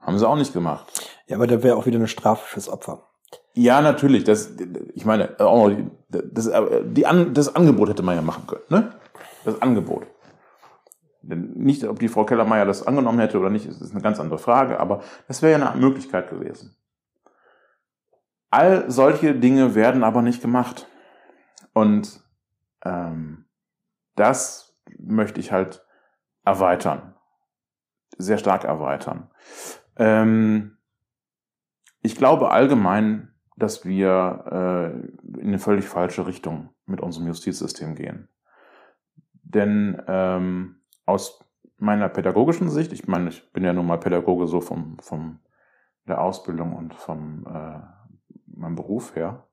Haben 0.00 0.18
sie 0.18 0.28
auch 0.28 0.36
nicht 0.36 0.52
gemacht. 0.52 0.86
Ja, 1.26 1.36
aber 1.36 1.46
da 1.46 1.62
wäre 1.62 1.76
auch 1.76 1.86
wieder 1.86 1.98
eine 1.98 2.08
Strafe 2.08 2.46
fürs 2.46 2.68
Opfer. 2.68 3.06
Ja, 3.54 3.80
natürlich. 3.82 4.24
Das, 4.24 4.50
ich 4.94 5.04
meine, 5.04 5.38
auch 5.38 5.68
noch 5.68 5.76
die, 5.76 5.86
das, 6.08 6.50
die 6.84 7.06
An, 7.06 7.34
das 7.34 7.54
Angebot 7.54 7.90
hätte 7.90 8.02
man 8.02 8.16
ja 8.16 8.22
machen 8.22 8.46
können. 8.46 8.64
Ne? 8.68 8.92
Das 9.44 9.60
Angebot. 9.60 10.06
Nicht, 11.22 11.84
ob 11.84 11.98
die 11.98 12.08
Frau 12.08 12.24
Kellermeier 12.24 12.64
das 12.64 12.86
angenommen 12.86 13.20
hätte 13.20 13.38
oder 13.38 13.50
nicht, 13.50 13.66
ist 13.66 13.92
eine 13.92 14.00
ganz 14.00 14.18
andere 14.18 14.38
Frage, 14.38 14.80
aber 14.80 15.02
das 15.28 15.42
wäre 15.42 15.58
ja 15.58 15.70
eine 15.70 15.80
Möglichkeit 15.80 16.30
gewesen. 16.30 16.76
All 18.50 18.90
solche 18.90 19.34
Dinge 19.34 19.74
werden 19.74 20.02
aber 20.02 20.22
nicht 20.22 20.42
gemacht. 20.42 20.88
Und 21.72 22.24
ähm, 22.84 23.44
das 24.16 24.76
möchte 24.98 25.40
ich 25.40 25.52
halt 25.52 25.86
erweitern. 26.44 27.14
Sehr 28.18 28.38
stark 28.38 28.64
erweitern. 28.64 29.30
Ähm, 29.96 30.78
ich 32.02 32.16
glaube 32.16 32.50
allgemein, 32.50 33.34
dass 33.56 33.84
wir 33.84 34.44
äh, 34.50 35.38
in 35.38 35.48
eine 35.48 35.58
völlig 35.58 35.86
falsche 35.86 36.26
Richtung 36.26 36.70
mit 36.86 37.00
unserem 37.00 37.26
Justizsystem 37.26 37.94
gehen. 37.94 38.28
Denn 39.42 40.02
ähm, 40.08 40.79
aus 41.10 41.44
meiner 41.78 42.08
pädagogischen 42.08 42.70
Sicht, 42.70 42.92
ich 42.92 43.08
meine, 43.08 43.30
ich 43.30 43.52
bin 43.52 43.64
ja 43.64 43.72
nun 43.72 43.86
mal 43.86 43.98
Pädagoge 43.98 44.46
so 44.46 44.60
vom, 44.60 44.98
vom 45.00 45.40
der 46.06 46.20
Ausbildung 46.20 46.74
und 46.74 46.94
vom 46.94 47.44
äh, 47.46 47.80
meinem 48.46 48.76
Beruf 48.76 49.16
her, 49.16 49.48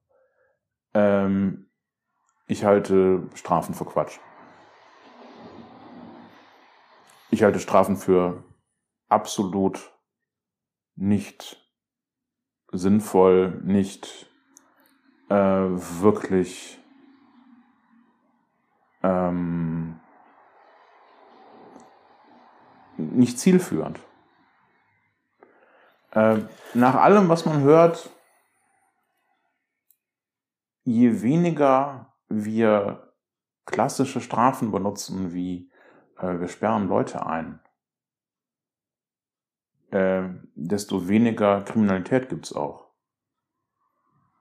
ähm, 0.94 1.70
ich 2.46 2.64
halte 2.64 3.28
Strafen 3.34 3.74
für 3.74 3.86
Quatsch. 3.86 4.20
Ich 7.30 7.44
halte 7.44 7.60
Strafen 7.60 7.98
für 7.98 8.44
absolut 9.10 9.92
nicht 10.96 11.62
sinnvoll, 12.72 13.60
nicht 13.64 14.32
äh, 15.30 15.36
wirklich 15.36 16.80
ähm, 19.04 19.67
nicht 23.18 23.40
zielführend. 23.40 24.00
Äh, 26.12 26.38
nach 26.74 26.96
allem, 26.96 27.30
was 27.30 27.46
man 27.46 27.62
hört, 27.62 28.10
je 30.84 31.22
weniger 31.22 32.14
wir 32.30 33.14
klassische 33.66 34.22
Strafen 34.22 34.72
benutzen, 34.72 35.34
wie 35.34 35.70
äh, 36.18 36.40
wir 36.40 36.48
sperren 36.48 36.88
Leute 36.88 37.26
ein, 37.26 37.60
äh, 39.92 40.24
desto 40.56 41.08
weniger 41.08 41.62
Kriminalität 41.62 42.30
gibt's 42.30 42.54
auch. 42.54 42.88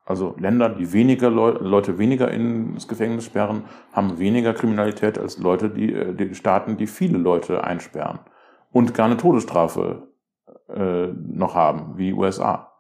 Also 0.05 0.37
Länder, 0.39 0.69
die 0.69 0.93
weniger 0.93 1.31
Leu 1.31 1.51
Leute 1.51 1.99
weniger 1.99 2.31
ins 2.31 2.87
Gefängnis 2.87 3.25
sperren, 3.25 3.65
haben 3.93 4.21
weniger 4.21 4.55
Kriminalität 4.55 5.19
als 5.19 5.39
Leute, 5.39 5.69
die, 5.69 5.93
äh, 5.93 6.15
die 6.15 6.35
Staaten, 6.37 6.77
die 6.77 6.87
viele 6.87 7.19
Leute 7.19 7.65
einsperren 7.65 8.21
und 8.77 8.93
gar 8.93 9.07
eine 9.07 9.17
Todesstrafe 9.17 10.09
äh, 10.69 11.07
noch 11.07 11.55
haben, 11.55 11.97
wie 11.97 12.09
die 12.09 12.13
USA. 12.13 12.73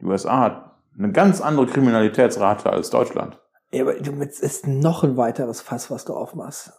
Die 0.00 0.06
USA 0.06 0.40
hat 0.40 0.70
eine 0.98 1.12
ganz 1.12 1.42
andere 1.42 1.66
Kriminalitätsrate 1.66 2.70
als 2.70 2.88
Deutschland. 2.88 3.38
Ja, 3.70 3.82
aber 3.82 3.94
du, 3.94 4.12
jetzt 4.12 4.42
ist 4.42 4.66
noch 4.66 5.04
ein 5.04 5.18
weiteres 5.18 5.60
Fass, 5.60 5.90
was 5.90 6.06
du 6.06 6.14
aufmachst. 6.14 6.72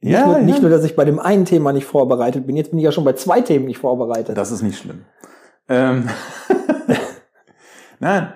Nicht, 0.00 0.12
Ja, 0.12 0.26
nur, 0.26 0.38
ja. 0.38 0.44
nicht 0.44 0.62
nur, 0.62 0.70
dass 0.70 0.84
ich 0.84 0.94
bei 0.94 1.04
dem 1.04 1.18
einen 1.18 1.44
Thema 1.44 1.72
nicht 1.72 1.86
vorbereitet 1.86 2.46
bin, 2.46 2.56
jetzt 2.56 2.70
bin 2.70 2.78
ich 2.78 2.84
ja 2.84 2.92
schon 2.92 3.04
bei 3.04 3.14
zwei 3.14 3.40
Themen 3.40 3.64
nicht 3.64 3.78
vorbereitet. 3.78 4.36
Das 4.38 4.52
ist 4.52 4.62
nicht 4.62 4.78
schlimm. 4.78 5.04
Ähm, 5.68 6.08
Nein, 7.98 8.32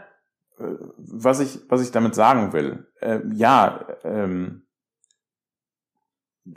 äh, 0.58 0.64
was 0.96 1.38
ich, 1.38 1.60
was 1.68 1.82
ich 1.82 1.92
damit 1.92 2.16
sagen 2.16 2.52
will, 2.52 2.88
äh, 3.00 3.20
ja, 3.32 3.86
ähm, 4.02 4.66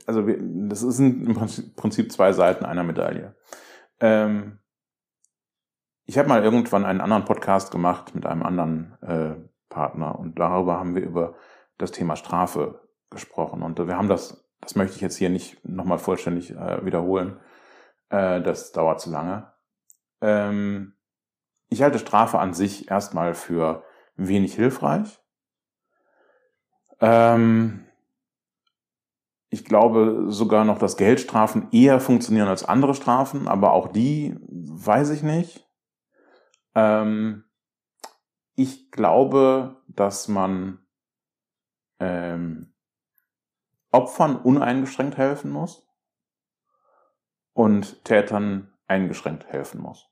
also 0.05 0.27
wir, 0.27 0.37
das 0.39 0.81
sind 0.81 1.27
im 1.27 1.33
Prinzip- 1.75 2.11
zwei 2.11 2.33
Seiten 2.33 2.65
einer 2.65 2.83
Medaille. 2.83 3.35
Ähm, 3.99 4.59
ich 6.05 6.17
habe 6.17 6.29
mal 6.29 6.43
irgendwann 6.43 6.85
einen 6.85 7.01
anderen 7.01 7.25
Podcast 7.25 7.71
gemacht 7.71 8.15
mit 8.15 8.25
einem 8.25 8.43
anderen 8.43 8.97
äh, 9.01 9.35
Partner 9.69 10.17
und 10.17 10.39
darüber 10.39 10.79
haben 10.79 10.95
wir 10.95 11.03
über 11.03 11.35
das 11.77 11.91
Thema 11.91 12.15
Strafe 12.15 12.87
gesprochen 13.09 13.61
und 13.61 13.77
wir 13.77 13.97
haben 13.97 14.09
das, 14.09 14.49
das 14.61 14.75
möchte 14.75 14.95
ich 14.95 15.01
jetzt 15.01 15.17
hier 15.17 15.29
nicht 15.29 15.63
nochmal 15.65 15.99
vollständig 15.99 16.51
äh, 16.51 16.85
wiederholen, 16.85 17.39
äh, 18.09 18.41
das 18.41 18.71
dauert 18.71 19.01
zu 19.01 19.09
lange. 19.09 19.51
Ähm, 20.21 20.93
ich 21.69 21.81
halte 21.81 21.99
Strafe 21.99 22.39
an 22.39 22.53
sich 22.53 22.89
erstmal 22.89 23.33
für 23.33 23.83
wenig 24.15 24.55
hilfreich. 24.55 25.19
Ähm, 26.99 27.86
ich 29.49 29.63
glaube 29.63 30.25
sogar 30.27 30.65
noch, 30.65 30.77
dass 30.77 30.97
Geldstrafen 30.97 31.69
eher 31.71 31.99
funktionieren 31.99 32.47
als 32.47 32.65
andere 32.65 32.93
Strafen, 32.93 33.47
aber 33.47 33.73
auch 33.73 33.87
die 33.87 34.35
weiß 34.41 35.11
ich 35.11 35.23
nicht. 35.23 35.65
Ähm, 36.75 37.45
ich 38.55 38.91
glaube, 38.91 39.81
dass 39.87 40.27
man 40.27 40.85
ähm, 41.99 42.73
Opfern 43.91 44.35
uneingeschränkt 44.35 45.17
helfen 45.17 45.51
muss 45.51 45.87
und 47.53 48.03
Tätern 48.03 48.73
eingeschränkt 48.87 49.45
helfen 49.47 49.81
muss. 49.81 50.09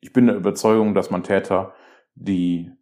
Ich 0.00 0.12
bin 0.12 0.26
der 0.26 0.36
Überzeugung, 0.36 0.94
dass 0.94 1.10
man 1.10 1.22
Täter, 1.22 1.74
die 2.14 2.72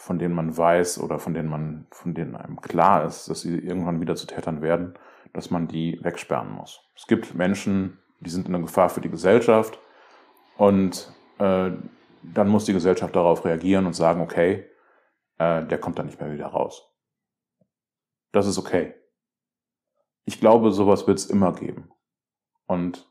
von 0.00 0.18
denen 0.18 0.34
man 0.34 0.56
weiß 0.56 0.98
oder 1.00 1.18
von 1.18 1.34
denen 1.34 1.50
man, 1.50 1.86
von 1.90 2.14
denen 2.14 2.34
einem 2.34 2.62
klar 2.62 3.04
ist, 3.04 3.28
dass 3.28 3.42
sie 3.42 3.58
irgendwann 3.58 4.00
wieder 4.00 4.16
zu 4.16 4.26
Tätern 4.26 4.62
werden, 4.62 4.94
dass 5.34 5.50
man 5.50 5.68
die 5.68 6.00
wegsperren 6.02 6.50
muss. 6.50 6.80
Es 6.96 7.06
gibt 7.06 7.34
Menschen, 7.34 7.98
die 8.20 8.30
sind 8.30 8.46
eine 8.46 8.62
Gefahr 8.62 8.88
für 8.88 9.02
die 9.02 9.10
Gesellschaft 9.10 9.78
und 10.56 11.12
äh, 11.38 11.72
dann 12.22 12.48
muss 12.48 12.64
die 12.64 12.72
Gesellschaft 12.72 13.14
darauf 13.14 13.44
reagieren 13.44 13.84
und 13.84 13.92
sagen, 13.92 14.22
okay, 14.22 14.66
äh, 15.36 15.66
der 15.66 15.78
kommt 15.78 15.98
dann 15.98 16.06
nicht 16.06 16.18
mehr 16.18 16.32
wieder 16.32 16.46
raus. 16.46 16.90
Das 18.32 18.46
ist 18.46 18.56
okay. 18.56 18.94
Ich 20.24 20.40
glaube, 20.40 20.72
sowas 20.72 21.06
wird 21.06 21.18
es 21.18 21.26
immer 21.26 21.52
geben. 21.52 21.92
Und 22.66 23.06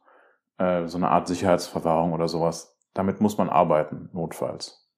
äh, 0.58 0.88
so 0.88 0.98
eine 0.98 1.10
Art 1.10 1.27
Sicherheitsverwahrung 1.27 2.13
oder 2.13 2.27
sowas, 2.27 2.75
damit 2.96 3.22
muss 3.22 3.38
man 3.38 3.50
arbeiten, 3.50 4.10
notfalls. 4.12 4.89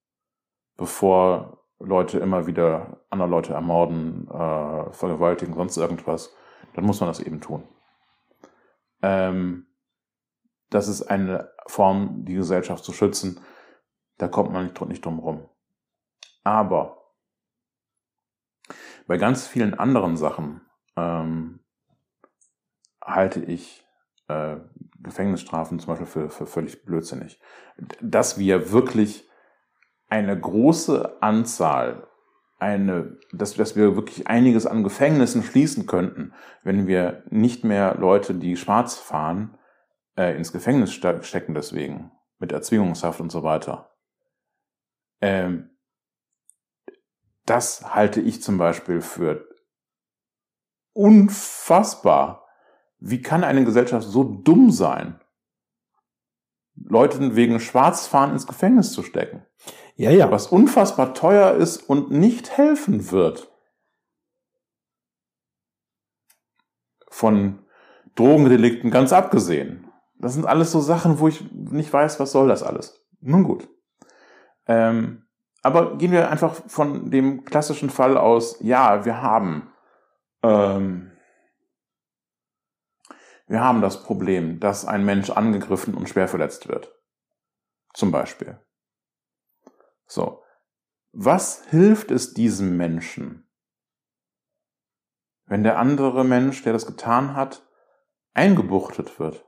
Bevor 0.77 1.61
Leute 1.83 2.19
immer 2.19 2.47
wieder 2.47 3.01
andere 3.09 3.29
Leute 3.29 3.53
ermorden, 3.53 4.27
äh, 4.27 4.91
vergewaltigen, 4.91 5.53
sonst 5.53 5.77
irgendwas, 5.77 6.33
dann 6.73 6.85
muss 6.85 7.00
man 7.00 7.09
das 7.09 7.19
eben 7.19 7.41
tun. 7.41 7.63
Ähm, 9.01 9.67
das 10.69 10.88
ist 10.88 11.03
eine 11.03 11.51
Form, 11.67 12.25
die 12.25 12.35
Gesellschaft 12.35 12.83
zu 12.83 12.93
schützen. 12.93 13.39
Da 14.17 14.27
kommt 14.27 14.51
man 14.51 14.65
nicht, 14.65 14.81
nicht 14.81 15.05
drum 15.05 15.19
rum. 15.19 15.50
Aber 16.43 16.97
bei 19.07 19.17
ganz 19.17 19.47
vielen 19.47 19.73
anderen 19.73 20.15
Sachen 20.17 20.61
ähm, 20.95 21.59
halte 23.03 23.41
ich 23.41 23.85
äh, 24.27 24.57
Gefängnisstrafen 25.00 25.79
zum 25.79 25.88
Beispiel 25.88 26.07
für, 26.07 26.29
für 26.29 26.45
völlig 26.45 26.85
blödsinnig. 26.85 27.39
Dass 28.00 28.38
wir 28.38 28.71
wirklich 28.71 29.27
eine 30.12 30.38
große 30.38 31.22
Anzahl, 31.22 32.06
eine, 32.60 33.18
dass, 33.32 33.56
dass 33.56 33.77
wir 33.77 33.96
wirklich 33.96 34.27
einiges 34.27 34.68
an 34.68 34.84
Gefängnissen 34.84 35.41
schließen 35.41 35.88
könnten, 35.88 36.34
wenn 36.63 36.86
wir 36.86 37.24
nicht 37.30 37.63
mehr 37.63 37.96
Leute, 37.96 38.36
die 38.36 38.58
schwarz 38.58 38.98
fahren, 38.98 39.58
äh, 40.18 40.36
ins 40.36 40.51
Gefängnis 40.51 40.94
stecken 40.94 41.53
deswegen, 41.56 42.12
mit 42.39 42.51
Erzwingungshaft 42.51 43.22
und 43.22 43.32
so 43.32 43.44
weiter. 43.44 43.96
Ähm, 45.22 45.70
das 47.46 47.96
halte 47.96 48.20
ich 48.20 48.44
zum 48.44 48.58
Beispiel 48.58 49.00
für 49.00 49.48
unfassbar. 50.91 52.46
Wie 53.00 53.22
kann 53.22 53.46
eine 53.46 53.63
Gesellschaft 53.63 54.06
so 54.06 54.25
dumm 54.25 54.72
sein, 54.72 55.22
Leuten 56.75 57.38
wegen 57.38 57.62
Schwarzfahren 57.62 58.34
ins 58.34 58.46
Gefängnis 58.46 58.91
zu 58.91 59.03
stecken? 59.03 59.46
Ja, 60.01 60.10
ja. 60.10 60.31
Was 60.31 60.48
unfassbar 60.48 61.13
teuer 61.13 61.53
ist 61.53 61.77
und 61.88 62.10
nicht 62.10 62.58
helfen 62.58 63.12
wird. 63.12 63.51
Von 67.08 67.67
Drogendelikten 68.15 68.89
ganz 68.89 69.13
abgesehen. 69.13 69.91
Das 70.17 70.34
sind 70.34 70.48
alles 70.48 70.72
so 70.72 70.81
Sachen, 70.81 71.20
wo 71.20 71.27
ich 71.27 71.51
nicht 71.51 71.93
weiß, 71.93 72.20
was 72.20 72.31
soll 72.31 72.48
das 72.48 72.63
alles. 72.63 73.05
Nun 73.20 73.43
gut. 73.43 73.70
Ähm, 74.65 75.27
aber 75.62 76.00
gehen 76.00 76.12
wir 76.12 76.31
einfach 76.31 76.55
von 76.65 77.12
dem 77.12 77.46
klassischen 77.46 77.91
Fall 77.91 78.17
aus, 78.17 78.58
ja, 78.60 79.05
wir 79.05 79.22
haben, 79.22 79.72
ähm, 80.41 81.12
wir 83.46 83.63
haben 83.63 83.81
das 83.81 84.01
Problem, 84.01 84.60
dass 84.60 84.84
ein 84.84 85.05
Mensch 85.05 85.29
angegriffen 85.29 85.93
und 85.93 86.10
schwer 86.10 86.27
verletzt 86.27 86.67
wird. 86.67 86.91
Zum 87.93 88.12
Beispiel. 88.12 88.60
So. 90.12 90.44
Was 91.13 91.65
hilft 91.68 92.12
es 92.12 92.34
diesem 92.34 92.75
Menschen, 92.75 93.50
wenn 95.46 95.63
der 95.63 95.77
andere 95.77 96.25
Mensch, 96.25 96.63
der 96.63 96.74
das 96.74 96.86
getan 96.86 97.34
hat, 97.34 97.65
eingebuchtet 98.34 99.20
wird? 99.20 99.46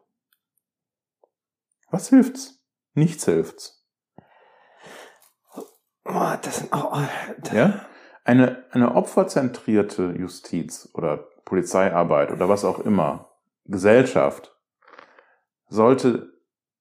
Was 1.90 2.08
hilft's? 2.08 2.66
Nichts 2.94 3.26
hilft's. 3.26 3.86
Oh, 6.06 6.34
das 6.42 6.60
sind 6.60 6.72
auch, 6.72 6.98
oh, 6.98 7.08
das 7.42 7.54
Ja? 7.54 7.86
Eine, 8.24 8.66
eine 8.72 8.96
opferzentrierte 8.96 10.16
Justiz 10.18 10.90
oder 10.94 11.18
Polizeiarbeit 11.44 12.32
oder 12.32 12.48
was 12.48 12.64
auch 12.64 12.80
immer, 12.80 13.36
Gesellschaft, 13.66 14.58
sollte 15.68 16.32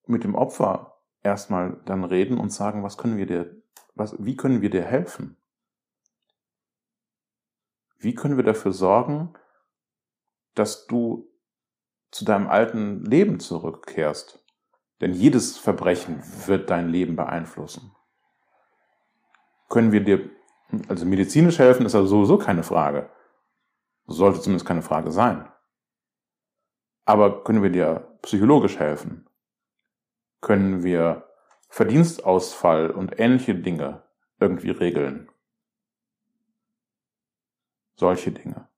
mit 0.07 0.23
dem 0.23 0.37
Opfer 0.37 1.01
erstmal 1.25 1.81
dann 1.85 2.05
reden 2.05 2.39
und 2.39 2.53
sagen, 2.53 2.85
was 2.85 2.97
können 2.97 3.17
wir 3.17 3.27
dir, 3.27 3.62
was, 3.95 4.17
wie 4.19 4.37
können 4.37 4.63
wir 4.63 4.71
dir 4.71 4.85
helfen? 4.85 5.37
Wie 7.99 8.15
können 8.15 8.37
wir 8.37 8.45
dafür 8.45 8.73
sorgen, 8.73 9.35
dass 10.55 10.87
du 10.87 11.31
zu 12.11 12.25
deinem 12.25 12.49
alten 12.49 13.05
Leben 13.05 13.41
zurückkehrst? 13.41 14.45
Denn 15.01 15.13
jedes 15.13 15.59
Verbrechen 15.59 16.23
wird 16.47 16.71
dein 16.71 16.89
Leben 16.89 17.17
beeinflussen 17.17 17.95
können 19.73 19.91
wir 19.91 20.05
dir, 20.05 20.29
also 20.89 21.07
medizinisch 21.07 21.59
helfen 21.59 21.87
ist 21.87 21.95
also 21.95 22.07
sowieso 22.07 22.37
keine 22.37 22.63
Frage. 22.63 23.09
Sollte 24.07 24.41
zumindest 24.41 24.67
keine 24.67 24.83
Frage 24.83 25.11
sein. 25.11 25.49
Aber 27.07 27.43
können 27.43 27.63
wir 27.63 27.71
dir 27.71 28.19
psychologisch 28.21 28.79
helfen? 28.79 29.27
Können 30.43 30.85
wir 30.85 31.27
Verdienstausfall 31.73 32.91
und 32.91 33.19
ähnliche 33.19 33.55
Dinge 33.55 34.03
irgendwie 34.39 34.73
regeln? 34.73 35.31
Solche 37.97 38.31
Dinge. 38.31 38.69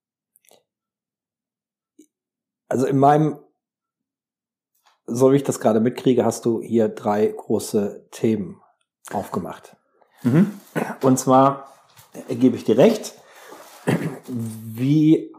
Also 2.69 2.87
in 2.87 2.97
meinem, 2.97 3.41
so 5.07 5.33
wie 5.33 5.37
ich 5.37 5.43
das 5.43 5.59
gerade 5.59 5.81
mitkriege, 5.81 6.25
hast 6.25 6.45
du 6.45 6.63
hier 6.63 6.89
drei 6.89 7.27
große 7.27 8.07
Themen 8.13 8.63
aufgemacht. 9.11 9.77
Mhm. 10.23 10.61
Und 11.03 11.19
zwar 11.19 11.75
gebe 12.29 12.55
ich 12.55 12.63
dir 12.63 12.79
recht, 12.79 13.21
wie 14.29 15.35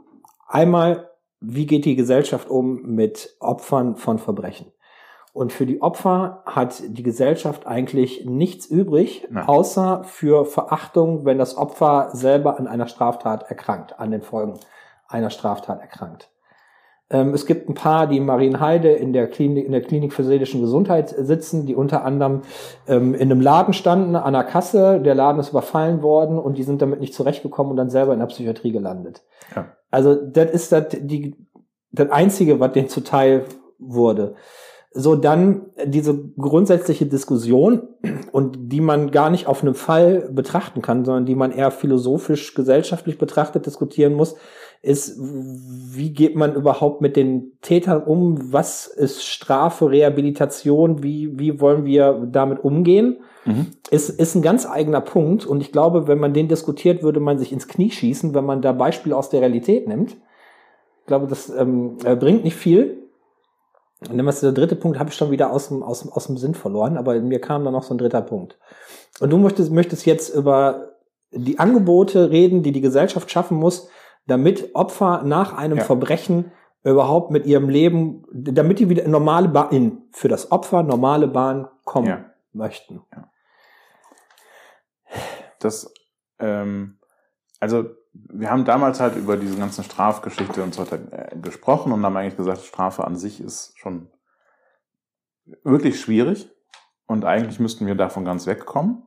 einmal, 0.46 1.10
wie 1.40 1.66
geht 1.66 1.86
die 1.86 1.96
Gesellschaft 1.96 2.50
um 2.50 2.82
mit 2.82 3.38
Opfern 3.40 3.96
von 3.96 4.20
Verbrechen? 4.20 4.75
Und 5.36 5.52
für 5.52 5.66
die 5.66 5.82
Opfer 5.82 6.44
hat 6.46 6.82
die 6.88 7.04
Gesellschaft 7.04 7.68
eigentlich 7.68 8.24
nichts 8.24 8.68
übrig, 8.68 9.28
Nein. 9.30 9.46
außer 9.46 10.06
für 10.06 10.46
Verachtung, 10.46 11.26
wenn 11.26 11.38
das 11.38 11.58
Opfer 11.58 12.08
selber 12.14 12.58
an 12.58 12.68
einer 12.68 12.88
Straftat 12.88 13.50
erkrankt, 13.50 14.00
an 14.00 14.12
den 14.12 14.22
Folgen 14.22 14.54
einer 15.10 15.30
Straftat 15.30 15.82
erkrankt. 15.82 16.30
Ähm, 17.10 17.34
es 17.34 17.46
gibt 17.46 17.68
ein 17.68 17.74
paar, 17.74 18.08
die 18.08 18.16
in 18.16 18.26
Marienheide 18.26 18.92
in 18.94 19.12
der 19.12 19.28
Klinik, 19.28 19.66
in 19.66 19.74
der 19.74 19.82
Klinik 19.82 20.14
für 20.14 20.24
seelische 20.24 20.58
Gesundheit 20.58 21.10
sitzen, 21.10 21.66
die 21.66 21.76
unter 21.76 22.06
anderem 22.06 22.44
ähm, 22.88 23.14
in 23.14 23.30
einem 23.30 23.42
Laden 23.42 23.74
standen, 23.74 24.16
an 24.16 24.32
der 24.32 24.46
Kasse. 24.46 25.02
Der 25.02 25.16
Laden 25.16 25.42
ist 25.42 25.50
überfallen 25.50 26.02
worden 26.02 26.40
und 26.40 26.58
die 26.58 26.64
sind 26.64 26.82
damit 26.82 27.02
nicht 27.02 27.14
zurechtgekommen 27.14 27.72
und 27.72 27.78
dann 27.78 27.90
selber 27.90 28.14
in 28.14 28.20
der 28.20 28.28
Psychiatrie 28.28 28.72
gelandet. 28.72 29.22
Ja. 29.54 29.66
Also 29.92 30.16
das 30.16 30.50
ist 30.52 30.72
das, 30.72 30.86
die, 30.92 31.36
das 31.92 32.10
Einzige, 32.10 32.62
was 32.62 32.72
denen 32.72 32.88
zuteil 32.88 33.44
wurde. 33.80 34.36
So, 34.98 35.16
dann 35.18 35.66
diese 35.86 36.18
grundsätzliche 36.38 37.06
Diskussion 37.06 37.82
und 38.32 38.58
die 38.72 38.80
man 38.80 39.12
gar 39.12 39.30
nicht 39.30 39.46
auf 39.46 39.62
einem 39.62 39.76
Fall 39.76 40.30
betrachten 40.32 40.82
kann, 40.82 41.04
sondern 41.04 41.26
die 41.26 41.36
man 41.36 41.52
eher 41.52 41.70
philosophisch, 41.70 42.54
gesellschaftlich 42.54 43.18
betrachtet 43.18 43.66
diskutieren 43.66 44.14
muss, 44.14 44.36
ist, 44.82 45.20
wie 45.20 46.14
geht 46.14 46.36
man 46.36 46.54
überhaupt 46.54 47.02
mit 47.02 47.18
den 47.18 47.58
Tätern 47.62 48.04
um? 48.04 48.54
Was 48.54 48.88
ist 48.88 49.26
Strafe, 49.26 49.90
Rehabilitation? 49.90 51.04
Wie, 51.04 51.38
wie 51.38 51.60
wollen 51.60 51.86
wir 51.86 52.28
damit 52.32 52.64
umgehen? 52.64 53.18
Mhm. 53.46 53.68
Ist, 53.90 54.10
ist 54.10 54.36
ein 54.36 54.42
ganz 54.42 54.66
eigener 54.66 55.02
Punkt. 55.02 55.46
Und 55.46 55.60
ich 55.60 55.72
glaube, 55.72 56.08
wenn 56.08 56.20
man 56.20 56.34
den 56.34 56.48
diskutiert, 56.48 57.04
würde 57.04 57.20
man 57.20 57.38
sich 57.38 57.52
ins 57.52 57.68
Knie 57.68 57.92
schießen, 57.92 58.34
wenn 58.34 58.46
man 58.46 58.62
da 58.62 58.72
Beispiele 58.72 59.18
aus 59.18 59.30
der 59.30 59.42
Realität 59.42 59.88
nimmt. 59.88 60.12
Ich 60.12 61.08
glaube, 61.08 61.28
das 61.28 61.50
ähm, 61.50 61.98
äh, 62.06 62.16
bringt 62.16 62.44
nicht 62.44 62.56
viel. 62.56 63.05
Und 64.10 64.18
dann 64.18 64.26
was 64.26 64.42
der 64.42 64.52
dritte 64.52 64.76
Punkt 64.76 65.00
habe 65.00 65.10
ich 65.10 65.16
schon 65.16 65.32
wieder 65.32 65.52
aus 65.52 65.70
dem, 65.70 65.84
aus, 65.84 66.02
dem, 66.02 66.12
aus 66.12 66.28
dem 66.28 66.38
Sinn 66.38 66.54
verloren, 66.54 66.98
aber 66.98 67.20
mir 67.20 67.40
kam 67.42 67.64
da 67.66 67.72
noch 67.72 67.84
so 67.84 67.94
ein 67.94 67.98
dritter 67.98 68.22
Punkt. 68.22 68.58
Und 69.20 69.30
du 69.32 69.38
möchtest, 69.38 69.72
möchtest 69.72 70.06
jetzt 70.06 70.34
über 70.34 70.94
die 71.32 71.60
Angebote 71.60 72.30
reden, 72.32 72.64
die 72.64 72.72
die 72.72 72.82
Gesellschaft 72.82 73.30
schaffen 73.32 73.58
muss, 73.58 73.90
damit 74.28 74.74
Opfer 74.76 75.24
nach 75.24 75.54
einem 75.54 75.78
Ja. 75.80 75.84
Verbrechen 75.84 76.52
überhaupt 76.84 77.32
mit 77.32 77.46
ihrem 77.46 77.68
Leben, 77.70 78.24
damit 78.32 78.80
die 78.80 78.90
wieder 78.90 79.04
in 79.04 79.12
normale 79.12 79.48
Bahn, 79.50 79.72
in, 79.72 80.04
für 80.12 80.28
das 80.28 80.52
Opfer 80.52 80.84
normale 80.84 81.28
Bahn 81.28 81.68
kommen 81.84 82.08
Ja. 82.08 82.26
möchten. 82.54 83.02
Das, 85.60 85.92
ähm, 86.40 87.00
also 87.60 87.86
wir 88.30 88.50
haben 88.50 88.66
damals 88.66 89.00
halt 89.00 89.16
über 89.16 89.38
diese 89.38 89.58
ganzen 89.58 89.84
Strafgeschichte 89.84 90.64
und 90.64 90.74
so 90.74 90.82
weiter 90.82 91.00
äh, 91.12 91.38
gesprochen 91.38 91.92
und 91.92 92.04
haben 92.06 92.18
eigentlich 92.18 92.38
gesagt, 92.38 92.62
Strafe 92.62 93.06
an 93.06 93.16
sich 93.16 93.42
ist 93.42 93.78
schon 93.78 94.10
wirklich 95.64 96.00
schwierig 96.00 96.50
und 97.06 97.26
eigentlich 97.26 97.60
müssten 97.60 97.86
wir 97.86 97.96
davon 97.96 98.26
ganz 98.26 98.48
wegkommen. 98.48 99.04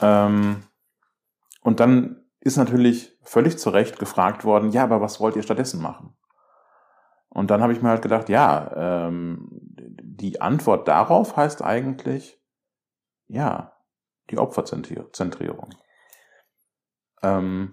Ähm, 0.00 0.62
und 1.62 1.80
dann 1.80 2.24
ist 2.40 2.56
natürlich 2.56 3.18
völlig 3.22 3.58
zu 3.58 3.70
Recht 3.70 3.98
gefragt 3.98 4.44
worden, 4.44 4.70
ja, 4.70 4.84
aber 4.84 5.00
was 5.00 5.20
wollt 5.20 5.36
ihr 5.36 5.42
stattdessen 5.42 5.82
machen? 5.82 6.16
Und 7.28 7.50
dann 7.50 7.62
habe 7.62 7.72
ich 7.72 7.82
mir 7.82 7.90
halt 7.90 8.02
gedacht, 8.02 8.28
ja, 8.28 9.04
ähm, 9.04 9.48
die 9.50 10.40
Antwort 10.40 10.88
darauf 10.88 11.36
heißt 11.36 11.62
eigentlich, 11.62 12.40
ja, 13.26 13.72
die 14.30 14.38
Opferzentrierung. 14.38 15.70
Ähm, 17.26 17.72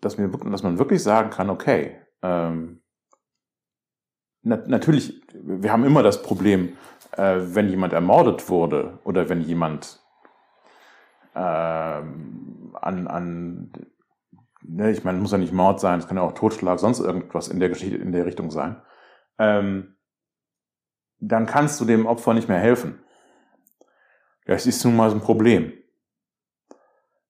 dass, 0.00 0.18
mir, 0.18 0.28
dass 0.28 0.62
man 0.62 0.78
wirklich 0.78 1.02
sagen 1.02 1.30
kann, 1.30 1.50
okay, 1.50 2.00
ähm, 2.22 2.82
na, 4.42 4.62
natürlich, 4.66 5.20
wir 5.32 5.72
haben 5.72 5.84
immer 5.84 6.02
das 6.02 6.22
Problem, 6.22 6.76
äh, 7.12 7.38
wenn 7.40 7.68
jemand 7.68 7.92
ermordet 7.92 8.48
wurde 8.48 9.00
oder 9.04 9.28
wenn 9.28 9.40
jemand 9.40 10.00
äh, 11.34 11.38
an, 11.38 13.08
an 13.08 13.72
ne, 14.62 14.90
ich 14.90 15.04
meine, 15.04 15.18
muss 15.18 15.32
ja 15.32 15.38
nicht 15.38 15.52
Mord 15.52 15.80
sein, 15.80 15.98
es 15.98 16.06
kann 16.06 16.16
ja 16.16 16.22
auch 16.22 16.34
Totschlag, 16.34 16.78
sonst 16.78 17.00
irgendwas 17.00 17.48
in 17.48 17.60
der 17.60 17.68
Geschichte, 17.68 17.96
in 17.96 18.12
der 18.12 18.26
Richtung 18.26 18.50
sein, 18.50 18.80
ähm, 19.38 19.96
dann 21.18 21.46
kannst 21.46 21.80
du 21.80 21.84
dem 21.84 22.06
Opfer 22.06 22.34
nicht 22.34 22.48
mehr 22.48 22.58
helfen. 22.58 23.00
Das 24.44 24.66
ist 24.66 24.84
nun 24.84 24.96
mal 24.96 25.10
so 25.10 25.16
ein 25.16 25.22
Problem. 25.22 25.72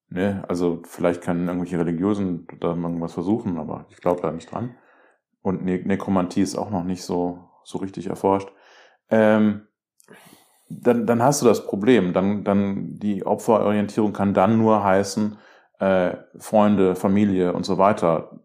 Ne? 0.08 0.44
Also 0.48 0.82
vielleicht 0.84 1.22
können 1.22 1.48
irgendwelche 1.48 1.78
Religiösen 1.78 2.46
da 2.60 2.68
irgendwas 2.68 3.12
versuchen, 3.12 3.58
aber 3.58 3.86
ich 3.90 3.96
glaube 3.96 4.22
da 4.22 4.30
nicht 4.30 4.50
dran. 4.50 4.76
Und 5.42 5.64
ne 5.64 5.78
Nekromantie 5.78 6.42
ist 6.42 6.56
auch 6.56 6.70
noch 6.70 6.84
nicht 6.84 7.02
so, 7.02 7.48
so 7.64 7.78
richtig 7.78 8.06
erforscht. 8.06 8.48
Ähm, 9.10 9.66
dann, 10.68 11.06
dann 11.06 11.22
hast 11.22 11.42
du 11.42 11.46
das 11.46 11.66
Problem. 11.66 12.12
Dann, 12.12 12.44
dann 12.44 12.98
die 12.98 13.24
Opferorientierung 13.24 14.12
kann 14.12 14.34
dann 14.34 14.58
nur 14.58 14.82
heißen, 14.82 15.38
äh, 15.78 16.16
Freunde, 16.38 16.96
Familie 16.96 17.52
und 17.52 17.64
so 17.64 17.78
weiter, 17.78 18.40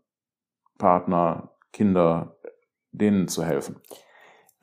Partner, 0.78 1.52
Kinder, 1.71 2.38
denen 2.91 3.28
zu 3.28 3.43
helfen. 3.43 3.78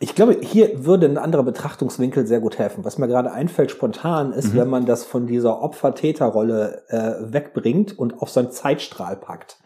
Ich 0.00 0.14
glaube, 0.14 0.36
hier 0.40 0.84
würde 0.84 1.06
ein 1.06 1.18
anderer 1.18 1.42
Betrachtungswinkel 1.42 2.24
sehr 2.26 2.38
gut 2.40 2.58
helfen. 2.58 2.84
Was 2.84 2.98
mir 2.98 3.08
gerade 3.08 3.32
einfällt 3.32 3.72
spontan 3.72 4.32
ist, 4.32 4.54
mhm. 4.54 4.58
wenn 4.58 4.68
man 4.68 4.86
das 4.86 5.04
von 5.04 5.26
dieser 5.26 5.60
Opfer-Täter-Rolle 5.60 6.82
äh, 6.88 7.32
wegbringt 7.32 7.98
und 7.98 8.22
auf 8.22 8.30
so 8.30 8.40
einen 8.40 8.52
Zeitstrahl 8.52 9.16
packt. 9.16 9.58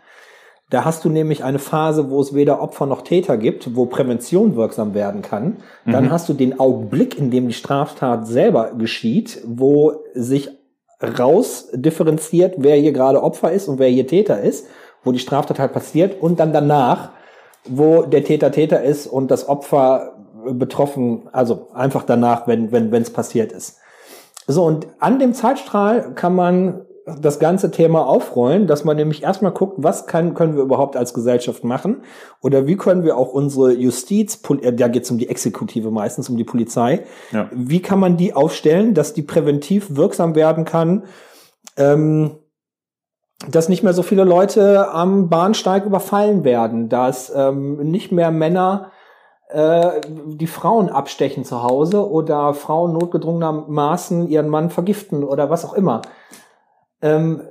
Da 0.70 0.86
hast 0.86 1.04
du 1.04 1.10
nämlich 1.10 1.44
eine 1.44 1.58
Phase, 1.58 2.08
wo 2.08 2.18
es 2.18 2.32
weder 2.32 2.62
Opfer 2.62 2.86
noch 2.86 3.02
Täter 3.02 3.36
gibt, 3.36 3.76
wo 3.76 3.84
Prävention 3.84 4.56
wirksam 4.56 4.94
werden 4.94 5.20
kann. 5.20 5.58
Dann 5.84 6.04
mhm. 6.04 6.10
hast 6.10 6.30
du 6.30 6.32
den 6.32 6.58
Augenblick, 6.58 7.18
in 7.18 7.30
dem 7.30 7.46
die 7.46 7.52
Straftat 7.52 8.26
selber 8.26 8.72
geschieht, 8.72 9.42
wo 9.44 9.96
sich 10.14 10.48
rausdifferenziert, 11.02 12.54
wer 12.56 12.76
hier 12.76 12.92
gerade 12.92 13.22
Opfer 13.22 13.52
ist 13.52 13.68
und 13.68 13.78
wer 13.78 13.88
hier 13.88 14.06
Täter 14.06 14.40
ist, 14.40 14.66
wo 15.04 15.12
die 15.12 15.18
Straftat 15.18 15.58
halt 15.58 15.74
passiert 15.74 16.22
und 16.22 16.40
dann 16.40 16.54
danach, 16.54 17.10
wo 17.68 18.02
der 18.02 18.24
Täter 18.24 18.50
Täter 18.50 18.82
ist 18.82 19.06
und 19.06 19.30
das 19.30 19.50
Opfer 19.50 20.21
betroffen, 20.44 21.28
also 21.32 21.68
einfach 21.72 22.04
danach, 22.04 22.46
wenn 22.46 22.72
wenn 22.72 22.92
wenn 22.92 23.02
es 23.02 23.12
passiert 23.12 23.52
ist. 23.52 23.78
So 24.46 24.64
und 24.64 24.88
an 24.98 25.18
dem 25.18 25.34
Zeitstrahl 25.34 26.14
kann 26.14 26.34
man 26.34 26.86
das 27.04 27.38
ganze 27.38 27.70
Thema 27.70 28.06
aufrollen, 28.06 28.66
dass 28.66 28.84
man 28.84 28.96
nämlich 28.96 29.22
erstmal 29.22 29.52
guckt, 29.52 29.74
was 29.78 30.06
kann, 30.06 30.34
können 30.34 30.54
wir 30.54 30.62
überhaupt 30.62 30.96
als 30.96 31.14
Gesellschaft 31.14 31.64
machen 31.64 32.02
oder 32.40 32.66
wie 32.66 32.76
können 32.76 33.02
wir 33.02 33.16
auch 33.16 33.32
unsere 33.32 33.72
Justiz, 33.72 34.40
äh, 34.60 34.72
da 34.72 34.88
geht 34.88 35.04
es 35.04 35.10
um 35.10 35.18
die 35.18 35.28
Exekutive 35.28 35.90
meistens, 35.90 36.28
um 36.28 36.36
die 36.36 36.44
Polizei, 36.44 37.04
ja. 37.32 37.48
wie 37.52 37.82
kann 37.82 37.98
man 37.98 38.16
die 38.16 38.34
aufstellen, 38.34 38.94
dass 38.94 39.14
die 39.14 39.22
präventiv 39.22 39.96
wirksam 39.96 40.34
werden 40.34 40.64
kann, 40.64 41.04
ähm, 41.76 42.36
dass 43.50 43.68
nicht 43.68 43.82
mehr 43.82 43.94
so 43.94 44.02
viele 44.02 44.22
Leute 44.22 44.92
am 44.92 45.28
Bahnsteig 45.28 45.84
überfallen 45.84 46.44
werden, 46.44 46.88
dass 46.88 47.32
ähm, 47.34 47.78
nicht 47.78 48.12
mehr 48.12 48.30
Männer 48.30 48.92
äh, 49.52 50.00
die 50.06 50.46
Frauen 50.46 50.88
abstechen 50.88 51.44
zu 51.44 51.62
Hause 51.62 52.10
oder 52.10 52.54
Frauen 52.54 52.92
notgedrungenermaßen 52.92 54.28
ihren 54.28 54.48
Mann 54.48 54.70
vergiften 54.70 55.24
oder 55.24 55.50
was 55.50 55.64
auch 55.64 55.74
immer. 55.74 56.02
Ähm, 57.00 57.42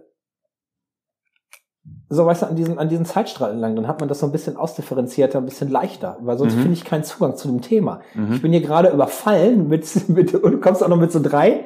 so 2.10 2.26
weißt 2.26 2.42
du, 2.42 2.48
an 2.48 2.56
diesen, 2.56 2.78
an 2.78 2.90
diesen 2.90 3.06
Zeitstrahlen 3.06 3.60
lang, 3.60 3.76
dann 3.76 3.88
hat 3.88 4.02
man 4.02 4.10
das 4.10 4.20
so 4.20 4.26
ein 4.26 4.34
bisschen 4.34 4.58
ausdifferenzierter, 4.58 5.38
ein 5.38 5.46
bisschen 5.46 5.70
leichter, 5.70 6.18
weil 6.22 6.38
sonst 6.38 6.56
mhm. 6.56 6.62
finde 6.62 6.74
ich 6.74 6.84
keinen 6.84 7.06
Zugang 7.06 7.38
zu 7.38 7.48
dem 7.48 7.62
Thema. 7.62 8.02
Mhm. 8.14 8.34
Ich 8.34 8.42
bin 8.42 8.52
hier 8.52 8.62
gerade 8.62 8.90
überfallen 8.90 9.70
mit, 9.70 9.88
mit, 10.10 10.34
und 10.34 10.52
du 10.52 10.60
kommst 10.60 10.84
auch 10.84 10.90
noch 10.90 10.98
mit 10.98 11.12
so 11.12 11.22
drei. 11.22 11.66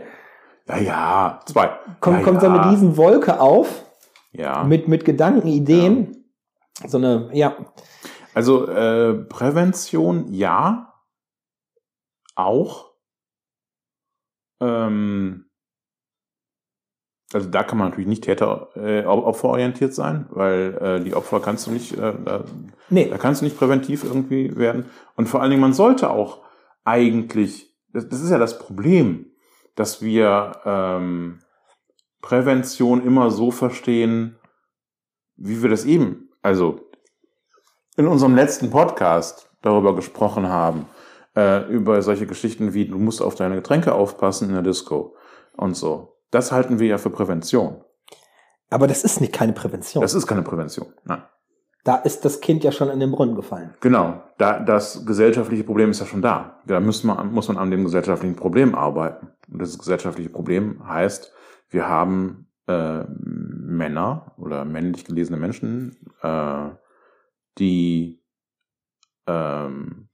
Ja, 0.67 0.77
ja, 0.77 1.39
zwei. 1.45 1.71
Kommt, 1.99 2.19
ja, 2.19 2.23
kommt 2.23 2.41
ja. 2.43 2.49
so 2.49 2.55
eine 2.55 2.71
Riesenwolke 2.71 3.39
auf. 3.39 3.85
Ja. 4.33 4.63
Mit, 4.63 4.87
mit 4.87 5.05
Gedanken, 5.05 5.47
Ideen. 5.47 6.25
Ja. 6.81 6.89
So 6.89 6.97
eine, 6.97 7.29
ja. 7.33 7.55
Also, 8.35 8.67
äh, 8.67 9.13
Prävention, 9.13 10.33
ja. 10.33 10.93
Auch. 12.35 12.91
Ähm, 14.59 15.45
also 17.33 17.49
da 17.49 17.63
kann 17.63 17.77
man 17.77 17.89
natürlich 17.89 18.07
nicht 18.07 18.23
Täter 18.23 18.69
äh, 18.75 19.05
opferorientiert 19.05 19.93
sein, 19.93 20.27
weil 20.29 20.77
äh, 20.81 21.03
die 21.03 21.15
Opfer 21.15 21.39
kannst 21.39 21.65
du 21.65 21.71
nicht, 21.71 21.93
äh, 21.93 22.13
da, 22.23 22.43
nee. 22.89 23.09
da 23.09 23.17
kannst 23.17 23.41
du 23.41 23.45
nicht 23.45 23.57
präventiv 23.57 24.03
irgendwie 24.03 24.55
werden. 24.55 24.85
Und 25.15 25.27
vor 25.27 25.41
allen 25.41 25.49
Dingen, 25.49 25.61
man 25.61 25.73
sollte 25.73 26.09
auch 26.09 26.43
eigentlich, 26.83 27.73
das, 27.93 28.07
das 28.09 28.21
ist 28.21 28.29
ja 28.29 28.37
das 28.37 28.59
Problem, 28.59 29.31
dass 29.75 30.01
wir 30.01 30.61
ähm, 30.65 31.39
Prävention 32.21 33.01
immer 33.01 33.31
so 33.31 33.51
verstehen, 33.51 34.37
wie 35.35 35.61
wir 35.61 35.69
das 35.69 35.85
eben, 35.85 36.29
also 36.41 36.84
in 37.97 38.07
unserem 38.07 38.35
letzten 38.35 38.69
Podcast 38.69 39.49
darüber 39.61 39.95
gesprochen 39.95 40.49
haben, 40.49 40.87
äh, 41.35 41.67
über 41.69 42.01
solche 42.01 42.27
Geschichten 42.27 42.73
wie 42.73 42.87
du 42.87 42.97
musst 42.97 43.21
auf 43.21 43.35
deine 43.35 43.55
Getränke 43.55 43.93
aufpassen 43.93 44.49
in 44.49 44.53
der 44.53 44.63
Disco 44.63 45.15
und 45.55 45.75
so. 45.75 46.17
Das 46.31 46.51
halten 46.51 46.79
wir 46.79 46.87
ja 46.87 46.97
für 46.97 47.09
Prävention. 47.09 47.81
Aber 48.69 48.87
das 48.87 49.03
ist 49.03 49.21
nicht 49.21 49.33
keine 49.33 49.53
Prävention. 49.53 50.01
Das 50.01 50.13
ist 50.13 50.27
keine 50.27 50.41
Prävention, 50.41 50.87
nein. 51.05 51.23
Da 51.85 51.97
ist 51.97 52.25
das 52.25 52.41
Kind 52.41 52.63
ja 52.63 52.71
schon 52.71 52.89
in 52.89 52.99
den 52.99 53.11
Brunnen 53.11 53.35
gefallen. 53.35 53.75
Genau, 53.79 54.23
da, 54.39 54.59
das 54.59 55.05
gesellschaftliche 55.05 55.63
Problem 55.63 55.91
ist 55.91 55.99
ja 55.99 56.07
schon 56.07 56.23
da. 56.23 56.59
Da 56.65 56.79
muss 56.79 57.03
man, 57.03 57.31
muss 57.31 57.47
man 57.47 57.57
an 57.57 57.69
dem 57.69 57.83
gesellschaftlichen 57.83 58.35
Problem 58.35 58.73
arbeiten. 58.73 59.27
Und 59.51 59.61
das 59.61 59.77
gesellschaftliche 59.77 60.31
Problem 60.31 60.81
heißt, 60.87 61.31
wir 61.69 61.87
haben 61.87 62.47
äh, 62.67 63.03
Männer 63.07 64.33
oder 64.37 64.65
männlich 64.65 65.05
gelesene 65.05 65.37
Menschen, 65.37 65.95
äh, 66.23 66.69
die 67.57 68.21
ähm, 69.27 70.09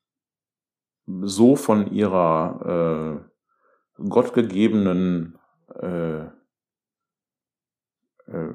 so 1.06 1.56
von 1.56 1.91
ihrer 1.91 3.21
äh, 3.99 4.04
gottgegebenen 4.08 5.39
äh, 5.80 6.25
äh, 8.27 8.54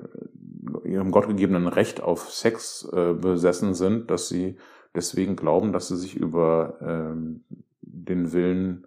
ihrem 0.84 1.10
gottgegebenen 1.10 1.68
Recht 1.68 2.02
auf 2.02 2.30
Sex 2.32 2.88
äh, 2.92 3.12
besessen 3.12 3.74
sind, 3.74 4.10
dass 4.10 4.28
sie 4.28 4.56
deswegen 4.94 5.36
glauben, 5.36 5.72
dass 5.72 5.88
sie 5.88 5.96
sich 5.96 6.16
über 6.16 6.78
ähm, 6.80 7.44
den 7.82 8.32
Willen 8.32 8.86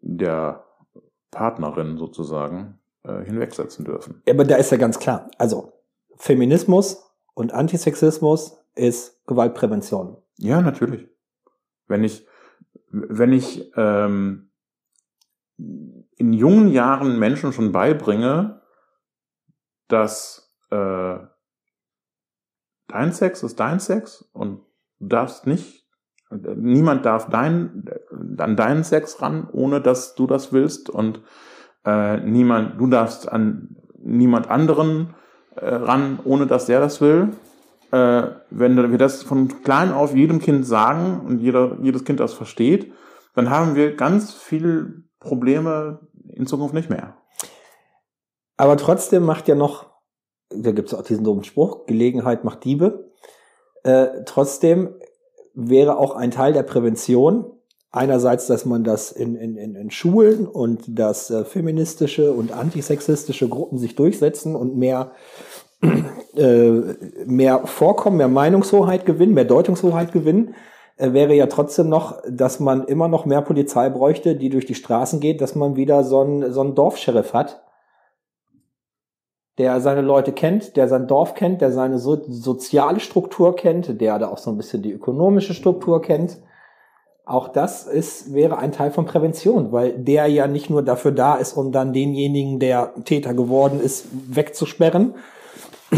der 0.00 0.64
Partnerin 1.30 1.98
sozusagen 1.98 2.78
äh, 3.02 3.22
hinwegsetzen 3.24 3.84
dürfen. 3.84 4.22
Aber 4.28 4.44
da 4.44 4.56
ist 4.56 4.70
ja 4.70 4.78
ganz 4.78 4.98
klar, 4.98 5.30
also 5.38 5.72
Feminismus 6.16 7.04
und 7.34 7.52
Antisexismus 7.52 8.63
ist 8.74 9.24
Gewaltprävention. 9.26 10.16
Ja, 10.38 10.60
natürlich. 10.60 11.08
Wenn 11.86 12.04
ich, 12.04 12.26
wenn 12.90 13.32
ich 13.32 13.72
ähm, 13.76 14.50
in 15.56 16.32
jungen 16.32 16.68
Jahren 16.68 17.18
Menschen 17.18 17.52
schon 17.52 17.72
beibringe, 17.72 18.62
dass 19.88 20.54
äh, 20.70 21.18
dein 22.88 23.12
Sex 23.12 23.42
ist 23.42 23.60
dein 23.60 23.80
Sex 23.80 24.22
und 24.32 24.62
du 24.98 25.06
darfst 25.06 25.46
nicht, 25.46 25.84
niemand 26.30 27.06
darf 27.06 27.28
dein, 27.28 27.84
an 28.38 28.56
deinen 28.56 28.84
Sex 28.84 29.20
ran, 29.22 29.48
ohne 29.52 29.80
dass 29.80 30.14
du 30.14 30.26
das 30.26 30.52
willst 30.52 30.90
und 30.90 31.20
äh, 31.84 32.18
niemand, 32.18 32.80
du 32.80 32.86
darfst 32.86 33.30
an 33.30 33.76
niemand 33.98 34.48
anderen 34.48 35.14
äh, 35.56 35.74
ran, 35.74 36.18
ohne 36.24 36.46
dass 36.46 36.66
der 36.66 36.80
das 36.80 37.00
will. 37.00 37.30
Äh, 37.92 38.22
wenn 38.50 38.90
wir 38.90 38.98
das 38.98 39.22
von 39.22 39.62
klein 39.62 39.92
auf 39.92 40.14
jedem 40.14 40.40
Kind 40.40 40.66
sagen 40.66 41.20
und 41.26 41.40
jeder, 41.40 41.78
jedes 41.82 42.04
Kind 42.04 42.20
das 42.20 42.34
versteht, 42.34 42.92
dann 43.34 43.50
haben 43.50 43.74
wir 43.74 43.96
ganz 43.96 44.32
viel 44.32 45.04
Probleme 45.20 46.00
in 46.28 46.46
Zukunft 46.46 46.74
nicht 46.74 46.90
mehr. 46.90 47.16
Aber 48.56 48.76
trotzdem 48.76 49.24
macht 49.24 49.48
ja 49.48 49.54
noch, 49.54 49.86
da 50.50 50.72
gibt 50.72 50.88
es 50.88 50.94
auch 50.94 51.02
diesen 51.02 51.24
dummen 51.24 51.44
Spruch, 51.44 51.86
Gelegenheit 51.86 52.44
macht 52.44 52.64
Diebe. 52.64 53.10
Äh, 53.82 54.24
trotzdem 54.24 54.94
wäre 55.54 55.98
auch 55.98 56.14
ein 56.14 56.30
Teil 56.30 56.52
der 56.52 56.62
Prävention 56.62 57.46
einerseits, 57.90 58.46
dass 58.46 58.64
man 58.64 58.82
das 58.82 59.12
in, 59.12 59.36
in, 59.36 59.56
in 59.56 59.90
Schulen 59.90 60.46
und 60.46 60.98
dass 60.98 61.30
äh, 61.30 61.44
feministische 61.44 62.32
und 62.32 62.52
antisexistische 62.52 63.48
Gruppen 63.48 63.78
sich 63.78 63.94
durchsetzen 63.94 64.56
und 64.56 64.76
mehr 64.76 65.12
mehr 67.26 67.66
Vorkommen, 67.66 68.16
mehr 68.16 68.28
Meinungshoheit 68.28 69.06
gewinnen, 69.06 69.34
mehr 69.34 69.44
Deutungshoheit 69.44 70.12
gewinnen, 70.12 70.54
äh, 70.96 71.12
wäre 71.12 71.34
ja 71.34 71.46
trotzdem 71.46 71.88
noch, 71.88 72.22
dass 72.28 72.60
man 72.60 72.84
immer 72.84 73.08
noch 73.08 73.24
mehr 73.24 73.42
Polizei 73.42 73.88
bräuchte, 73.90 74.36
die 74.36 74.48
durch 74.48 74.66
die 74.66 74.74
Straßen 74.74 75.20
geht, 75.20 75.40
dass 75.40 75.54
man 75.54 75.76
wieder 75.76 76.04
so 76.04 76.20
einen, 76.20 76.52
so 76.52 76.60
einen 76.60 76.74
Dorfscheriff 76.74 77.32
hat, 77.32 77.62
der 79.58 79.80
seine 79.80 80.00
Leute 80.00 80.32
kennt, 80.32 80.76
der 80.76 80.88
sein 80.88 81.06
Dorf 81.06 81.34
kennt, 81.34 81.60
der 81.60 81.72
seine 81.72 81.98
so 81.98 82.20
soziale 82.28 83.00
Struktur 83.00 83.54
kennt, 83.54 84.00
der 84.00 84.18
da 84.18 84.28
auch 84.28 84.38
so 84.38 84.50
ein 84.50 84.56
bisschen 84.56 84.82
die 84.82 84.92
ökonomische 84.92 85.54
Struktur 85.54 86.02
kennt. 86.02 86.38
Auch 87.24 87.48
das 87.48 87.86
ist, 87.86 88.34
wäre 88.34 88.58
ein 88.58 88.72
Teil 88.72 88.90
von 88.90 89.06
Prävention, 89.06 89.72
weil 89.72 89.92
der 89.92 90.26
ja 90.26 90.46
nicht 90.46 90.68
nur 90.70 90.82
dafür 90.82 91.12
da 91.12 91.36
ist, 91.36 91.56
um 91.56 91.72
dann 91.72 91.92
denjenigen, 91.92 92.58
der 92.58 92.92
Täter 93.04 93.32
geworden 93.32 93.80
ist, 93.80 94.06
wegzusperren, 94.12 95.14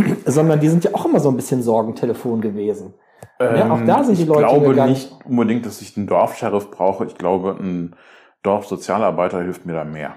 sondern 0.27 0.61
die 0.61 0.69
sind 0.69 0.85
ja 0.85 0.91
auch 0.95 1.05
immer 1.07 1.21
so 1.21 1.29
ein 1.31 1.37
bisschen 1.37 1.63
Sorgentelefon 1.63 2.41
gewesen. 2.41 2.95
ja, 3.41 3.71
auch 3.71 3.81
da 3.87 4.05
sind 4.05 4.19
die 4.19 4.23
Ähm, 4.23 4.29
ich 4.29 4.35
Leute 4.35 4.47
glaube 4.49 4.69
gegangen. 4.71 4.91
nicht 4.93 5.13
unbedingt, 5.25 5.67
dass 5.67 5.81
ich 5.83 5.97
einen 5.97 6.07
Dorfsheriff 6.07 6.71
brauche. 6.71 7.05
Ich 7.07 7.15
glaube, 7.17 7.57
ein 7.59 7.97
Dorfsozialarbeiter 8.43 9.43
hilft 9.43 9.67
mir 9.67 9.75
da 9.75 9.85
mehr. 9.85 10.15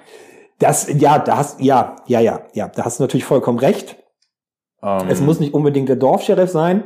Das, 0.60 0.88
ja, 0.94 1.20
da 1.20 1.38
hast, 1.38 1.60
ja, 1.62 1.96
ja, 2.06 2.20
ja, 2.20 2.42
ja, 2.54 2.68
da 2.68 2.84
hast 2.86 3.00
du 3.00 3.04
natürlich 3.04 3.26
vollkommen 3.26 3.60
recht. 3.60 3.98
Ähm, 4.84 5.08
Es 5.10 5.22
muss 5.22 5.39
nicht 5.39 5.54
unbedingt 5.54 5.89
der 5.89 5.96
Dorfscheriff 5.96 6.50
sein. 6.50 6.84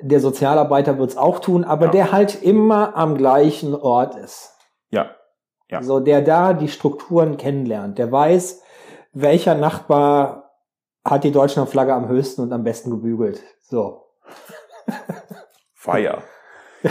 Der 0.00 0.20
Sozialarbeiter 0.20 0.98
wird 0.98 1.10
es 1.10 1.16
auch 1.16 1.38
tun, 1.40 1.64
aber 1.64 1.86
Ja. 1.86 1.90
der 1.92 2.12
halt 2.12 2.42
immer 2.42 2.96
am 2.96 3.16
gleichen 3.16 3.74
Ort 3.74 4.16
ist. 4.16 4.52
Ja, 4.90 5.10
Ja. 5.70 5.82
So, 5.82 5.98
der 5.98 6.20
da 6.22 6.52
die 6.52 6.68
Strukturen 6.68 7.36
kennenlernt, 7.36 7.98
der 7.98 8.12
weiß, 8.12 8.62
welcher 9.12 9.54
Nachbar 9.54 10.43
hat 11.04 11.24
die 11.24 11.32
Deutschlandflagge 11.32 11.92
am 11.92 12.08
höchsten 12.08 12.42
und 12.42 12.52
am 12.52 12.64
besten 12.64 12.90
gebügelt. 12.90 13.42
So. 13.60 14.06
Feier. 15.74 16.22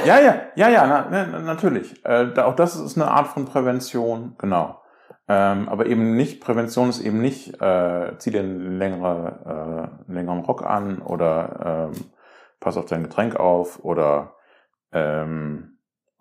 Ja, 0.06 0.20
ja, 0.20 0.36
ja, 0.56 0.70
ja, 0.70 1.08
na, 1.10 1.28
na, 1.32 1.40
natürlich. 1.40 2.04
Äh, 2.04 2.34
auch 2.40 2.56
das 2.56 2.76
ist 2.76 2.98
eine 2.98 3.12
Art 3.12 3.28
von 3.28 3.46
Prävention, 3.46 4.36
genau. 4.40 4.82
Ähm, 5.28 5.70
aber 5.70 5.86
eben 5.86 6.16
nicht, 6.16 6.42
Prävention 6.42 6.90
ist 6.90 7.00
eben 7.00 7.22
nicht, 7.22 7.62
äh, 7.62 8.18
zieh 8.18 8.32
dir 8.32 8.42
einen, 8.42 8.78
längere, 8.78 9.92
äh, 10.08 10.12
längeren 10.12 10.40
Rock 10.42 10.64
an 10.64 11.02
oder 11.02 11.92
ähm, 11.94 12.06
pass 12.60 12.76
auf 12.76 12.86
dein 12.86 13.04
Getränk 13.04 13.36
auf 13.36 13.84
oder 13.84 14.34
ähm, 14.92 15.73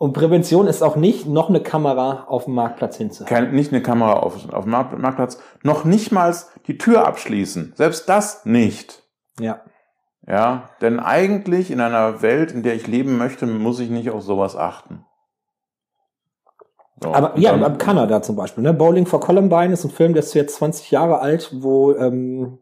Und 0.02 0.14
Prävention 0.14 0.66
ist 0.66 0.82
auch 0.82 0.96
nicht, 0.96 1.28
noch 1.28 1.48
eine 1.48 1.60
Kamera 1.62 2.24
auf 2.26 2.46
dem 2.46 2.54
Marktplatz 2.54 2.96
hinzuhalten. 2.96 3.54
nicht 3.54 3.70
eine 3.72 3.82
Kamera 3.82 4.14
auf, 4.14 4.52
auf 4.52 4.64
dem 4.64 4.70
Markt- 4.72 4.98
Marktplatz, 4.98 5.38
noch 5.62 5.84
nicht 5.84 6.10
mal 6.10 6.34
die 6.66 6.76
Tür 6.76 7.06
abschließen. 7.06 7.74
Selbst 7.76 8.08
das 8.08 8.44
nicht. 8.44 9.04
Ja. 9.38 9.60
Ja, 10.26 10.70
denn 10.80 10.98
eigentlich 10.98 11.70
in 11.70 11.80
einer 11.80 12.20
Welt, 12.20 12.50
in 12.50 12.64
der 12.64 12.74
ich 12.74 12.88
leben 12.88 13.16
möchte, 13.16 13.46
muss 13.46 13.78
ich 13.78 13.90
nicht 13.90 14.10
auf 14.10 14.22
sowas 14.22 14.56
achten. 14.56 15.04
So, 17.00 17.14
Aber 17.14 17.38
ja, 17.38 17.56
dann- 17.56 17.78
Kanada 17.78 18.22
zum 18.22 18.34
Beispiel. 18.34 18.64
Ne? 18.64 18.74
Bowling 18.74 19.06
for 19.06 19.20
Columbine 19.20 19.72
ist 19.72 19.84
ein 19.84 19.90
Film, 19.92 20.14
der 20.14 20.24
ist 20.24 20.34
jetzt 20.34 20.56
20 20.56 20.90
Jahre 20.90 21.20
alt, 21.20 21.50
wo 21.62 21.92
ähm, 21.92 22.58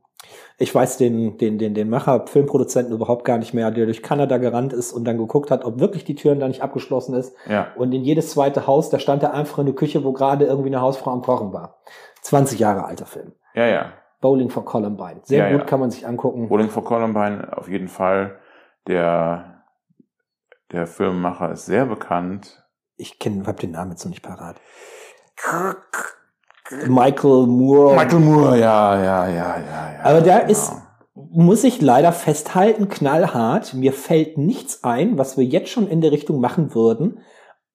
ich 0.62 0.74
weiß 0.74 0.98
den, 0.98 1.38
den, 1.38 1.58
den, 1.58 1.72
den 1.72 1.88
Macher, 1.88 2.26
Filmproduzenten 2.26 2.94
überhaupt 2.94 3.24
gar 3.24 3.38
nicht 3.38 3.54
mehr, 3.54 3.70
der 3.70 3.86
durch 3.86 4.02
Kanada 4.02 4.36
gerannt 4.36 4.74
ist 4.74 4.92
und 4.92 5.04
dann 5.06 5.16
geguckt 5.16 5.50
hat, 5.50 5.64
ob 5.64 5.80
wirklich 5.80 6.04
die 6.04 6.14
Türen 6.14 6.38
da 6.38 6.46
nicht 6.48 6.62
abgeschlossen 6.62 7.14
ist. 7.14 7.34
Ja, 7.48 7.68
Und 7.76 7.92
in 7.92 8.02
jedes 8.04 8.30
zweite 8.30 8.66
Haus, 8.66 8.90
da 8.90 8.98
stand 8.98 9.22
er 9.22 9.32
einfach 9.32 9.58
in 9.58 9.64
der 9.66 9.74
Küche, 9.74 10.04
wo 10.04 10.12
gerade 10.12 10.44
irgendwie 10.44 10.68
eine 10.68 10.82
Hausfrau 10.82 11.12
am 11.12 11.22
Kochen 11.22 11.54
war. 11.54 11.80
20 12.20 12.60
Jahre 12.60 12.84
alter 12.84 13.06
Film. 13.06 13.32
ja, 13.54 13.66
ja. 13.66 13.92
Bowling 14.20 14.50
for 14.50 14.66
Columbine. 14.66 15.20
Sehr 15.22 15.46
Ja, 15.46 15.50
gut, 15.52 15.60
ja. 15.60 15.64
kann 15.64 15.80
man 15.80 15.90
sich 15.90 16.06
angucken. 16.06 16.48
Bowling 16.50 16.68
for 16.68 16.84
Columbine 16.84 17.56
auf 17.56 17.68
jeden 17.70 17.88
Fall. 17.88 18.38
Der, 18.86 19.62
der 20.72 20.86
Filmemacher 20.86 21.52
ist 21.52 21.64
sehr 21.64 21.86
bekannt. 21.86 22.62
Ich 22.98 23.18
kenne, 23.18 23.46
hab 23.46 23.58
den 23.60 23.70
Namen 23.70 23.92
jetzt 23.92 24.04
noch 24.04 24.10
nicht 24.10 24.22
parat. 24.22 24.56
Michael 26.86 27.46
Moore. 27.46 27.94
Michael 27.96 28.20
Moore, 28.20 28.58
ja, 28.58 28.96
ja, 28.96 29.28
ja, 29.28 29.58
ja. 29.58 29.58
ja 29.58 30.04
Aber 30.04 30.20
da 30.20 30.38
genau. 30.40 30.50
ist, 30.50 30.72
muss 31.14 31.64
ich 31.64 31.80
leider 31.80 32.12
festhalten, 32.12 32.88
knallhart. 32.88 33.74
Mir 33.74 33.92
fällt 33.92 34.38
nichts 34.38 34.84
ein, 34.84 35.18
was 35.18 35.36
wir 35.36 35.44
jetzt 35.44 35.70
schon 35.70 35.88
in 35.88 36.00
der 36.00 36.12
Richtung 36.12 36.40
machen 36.40 36.74
würden, 36.74 37.20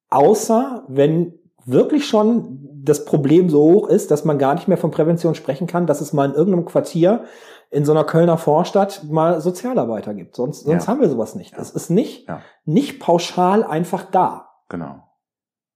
außer 0.09 0.83
wenn 0.87 1.33
wirklich 1.65 2.07
schon 2.07 2.59
das 2.83 3.05
Problem 3.05 3.49
so 3.49 3.61
hoch 3.63 3.87
ist, 3.89 4.11
dass 4.11 4.23
man 4.25 4.37
gar 4.37 4.53
nicht 4.53 4.67
mehr 4.67 4.77
von 4.77 4.91
Prävention 4.91 5.35
sprechen 5.35 5.67
kann, 5.67 5.87
dass 5.87 6.01
es 6.01 6.13
mal 6.13 6.29
in 6.29 6.35
irgendeinem 6.35 6.65
Quartier 6.65 7.23
in 7.71 7.83
so 7.83 7.91
einer 7.91 8.03
Kölner 8.03 8.37
Vorstadt 8.37 9.03
mal 9.09 9.41
Sozialarbeiter 9.41 10.13
gibt. 10.13 10.35
Sonst, 10.35 10.61
sonst 10.65 10.85
Ja. 10.85 10.91
haben 10.91 11.01
wir 11.01 11.09
sowas 11.09 11.35
nicht. 11.35 11.53
Ja. 11.53 11.59
Es 11.59 11.71
ist 11.71 11.89
nicht, 11.89 12.27
Ja. 12.27 12.41
nicht 12.63 12.99
pauschal 12.99 13.63
einfach 13.63 14.03
da. 14.11 14.49
Genau. 14.69 15.03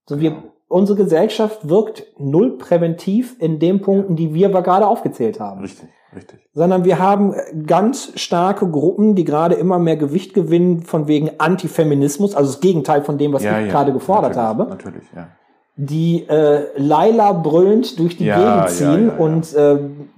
So 0.08 0.20
wir, 0.20 0.49
unsere 0.70 0.96
Gesellschaft 0.96 1.68
wirkt 1.68 2.06
null 2.16 2.56
präventiv 2.56 3.36
in 3.40 3.58
den 3.58 3.82
Punkten, 3.82 4.14
die 4.14 4.32
wir 4.32 4.48
aber 4.48 4.62
gerade 4.62 4.86
aufgezählt 4.86 5.40
haben 5.40 5.62
Richtig, 5.62 5.88
richtig. 6.14 6.38
sondern 6.54 6.84
wir 6.84 7.00
haben 7.00 7.34
ganz 7.66 8.12
starke 8.14 8.70
Gruppen, 8.70 9.16
die 9.16 9.24
gerade 9.24 9.56
immer 9.56 9.80
mehr 9.80 9.96
Gewicht 9.96 10.32
gewinnen 10.32 10.82
von 10.84 11.08
wegen 11.08 11.32
Antifeminismus, 11.38 12.36
also 12.36 12.52
das 12.52 12.60
Gegenteil 12.60 13.02
von 13.02 13.18
dem, 13.18 13.32
was 13.32 13.42
ja, 13.42 13.58
ich 13.58 13.66
ja, 13.66 13.72
gerade 13.72 13.92
gefordert 13.92 14.36
natürlich, 14.36 14.48
habe, 14.48 14.64
Natürlich, 14.70 15.04
ja. 15.14 15.28
die 15.74 16.28
äh, 16.28 16.68
Laila 16.76 17.32
brüllend 17.32 17.98
durch 17.98 18.16
die 18.16 18.26
Ja, 18.26 18.38
Gegend 18.38 18.70
ziehen 18.70 19.10
und 19.10 19.52
ähm, 19.56 20.08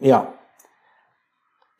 ja, 0.00 0.32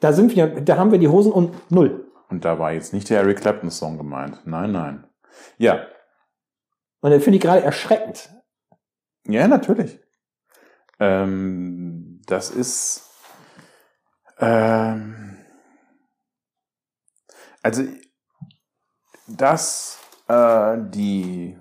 da 0.01 0.13
sind 0.13 0.37
wir, 0.37 0.61
da 0.61 0.77
haben 0.77 0.93
wir 0.93 1.01
die 1.01 1.09
Hosen 1.09 1.33
und 1.33 1.51
null. 1.69 2.05
Und 2.31 2.45
da 2.45 2.61
war 2.61 2.73
jetzt 2.73 2.93
nicht 2.93 3.11
der 3.11 3.23
Eric 3.23 3.41
Clapton 3.41 3.71
Song 3.71 3.99
gemeint. 3.99 4.43
Nein, 4.45 4.71
nein. 4.71 5.05
Ja, 5.57 5.81
Und 7.01 7.11
das 7.11 7.23
finde 7.23 7.37
ich 7.37 7.43
gerade 7.43 7.63
erschreckend. 7.63 8.31
Ja, 9.27 9.47
natürlich. 9.47 10.01
Ähm, 10.99 12.21
das 12.27 12.51
ist 12.51 13.09
ähm, 14.39 15.37
also 17.63 17.85
dass 19.27 19.99
äh, 20.29 20.77
die 20.79 21.59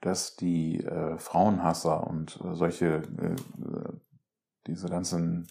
dass 0.00 0.36
die 0.36 0.82
äh, 0.84 1.18
Frauenhasser 1.18 2.06
und 2.06 2.40
äh, 2.44 2.54
solche 2.54 2.86
äh, 2.96 3.36
diese 4.66 4.88
ganzen 4.88 5.46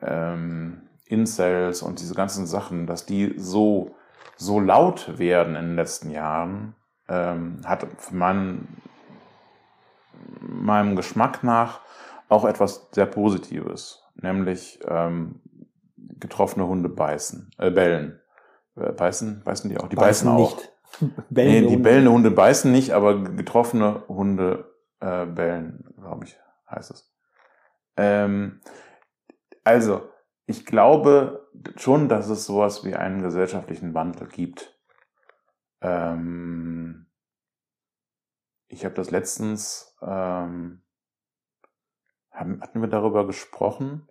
ähm, 0.00 0.88
Incels 1.06 1.82
und 1.82 2.00
diese 2.00 2.14
ganzen 2.14 2.46
Sachen, 2.46 2.86
dass 2.86 3.06
die 3.06 3.34
so 3.36 3.96
so 4.36 4.60
laut 4.60 5.18
werden 5.18 5.54
in 5.56 5.66
den 5.66 5.76
letzten 5.76 6.10
Jahren, 6.10 6.74
ähm, 7.08 7.60
hat 7.64 7.86
meinen, 8.12 8.80
meinem 10.40 10.96
Geschmack 10.96 11.42
nach 11.42 11.80
auch 12.28 12.44
etwas 12.44 12.88
sehr 12.92 13.06
Positives, 13.06 14.02
nämlich 14.14 14.80
ähm, 14.86 15.40
getroffene 15.96 16.66
Hunde 16.66 16.88
beißen, 16.88 17.50
äh, 17.58 17.70
bellen. 17.70 18.20
Äh, 18.76 18.92
beißen, 18.92 19.42
beißen 19.44 19.70
die 19.70 19.78
auch? 19.78 19.88
Die 19.88 19.96
beißen, 19.96 20.28
auch. 20.28 20.38
nicht. 20.38 20.70
Nee, 21.28 21.62
die 21.62 21.66
Hunde. 21.66 21.78
bellende 21.82 22.12
Hunde 22.12 22.30
beißen 22.30 22.70
nicht, 22.70 22.92
aber 22.92 23.20
getroffene 23.20 24.04
Hunde 24.06 24.72
äh, 25.00 25.26
bellen, 25.26 25.92
glaube 25.98 26.24
ich, 26.24 26.38
heißt 26.70 26.92
es. 26.92 27.12
Ähm, 27.96 28.60
also, 29.64 30.02
ich 30.46 30.66
glaube 30.66 31.48
schon, 31.76 32.08
dass 32.08 32.28
es 32.28 32.46
sowas 32.46 32.84
wie 32.84 32.94
einen 32.94 33.22
gesellschaftlichen 33.22 33.92
Wandel 33.94 34.28
gibt. 34.28 34.73
Ähm, 35.84 37.06
ich 38.68 38.84
habe 38.84 38.94
das 38.94 39.10
letztens, 39.10 39.94
ähm, 40.00 40.82
haben, 42.30 42.60
hatten 42.60 42.80
wir 42.80 42.88
darüber 42.88 43.26
gesprochen, 43.26 44.08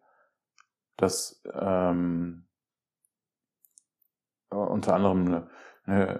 dass 0.98 1.42
ähm, 1.52 2.48
unter 4.50 4.94
anderem 4.94 5.26
eine, 5.26 5.50
eine 5.86 6.20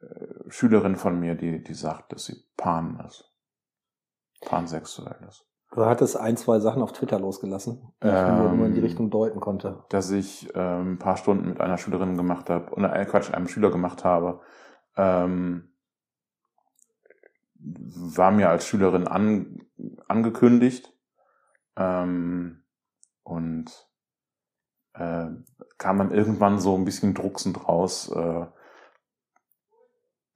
äh, 0.00 0.50
Schülerin 0.50 0.96
von 0.96 1.18
mir, 1.18 1.34
die, 1.34 1.62
die 1.62 1.74
sagt, 1.74 2.12
dass 2.12 2.26
sie 2.26 2.44
pan 2.56 3.00
ist. 3.06 3.32
Pansexuell 4.40 5.18
ist. 5.28 5.44
Du 5.72 5.84
hattest 5.84 6.16
ein, 6.16 6.36
zwei 6.36 6.60
Sachen 6.60 6.80
auf 6.80 6.92
Twitter 6.92 7.18
losgelassen, 7.18 7.92
die 8.02 8.06
ich 8.06 8.14
Ähm, 8.14 8.38
mir 8.38 8.52
nur 8.54 8.66
in 8.66 8.74
die 8.74 8.80
Richtung 8.80 9.10
deuten 9.10 9.40
konnte. 9.40 9.84
Dass 9.88 10.10
ich 10.10 10.48
ähm, 10.54 10.92
ein 10.92 10.98
paar 10.98 11.16
Stunden 11.16 11.48
mit 11.48 11.60
einer 11.60 11.76
Schülerin 11.76 12.16
gemacht 12.16 12.48
habe, 12.48 12.72
oder 12.72 12.94
äh, 12.94 13.04
Quatsch, 13.04 13.34
einem 13.34 13.48
Schüler 13.48 13.70
gemacht 13.70 14.04
habe, 14.04 14.40
ähm, 14.96 15.68
war 17.58 18.30
mir 18.30 18.48
als 18.48 18.66
Schülerin 18.66 19.08
an, 19.08 19.66
angekündigt 20.08 20.92
ähm, 21.76 22.62
und 23.22 23.88
äh, 24.94 25.28
kam 25.78 25.98
dann 25.98 26.12
irgendwann 26.12 26.58
so 26.58 26.76
ein 26.76 26.84
bisschen 26.84 27.14
drucksend 27.14 27.68
raus, 27.68 28.10
äh, 28.10 28.46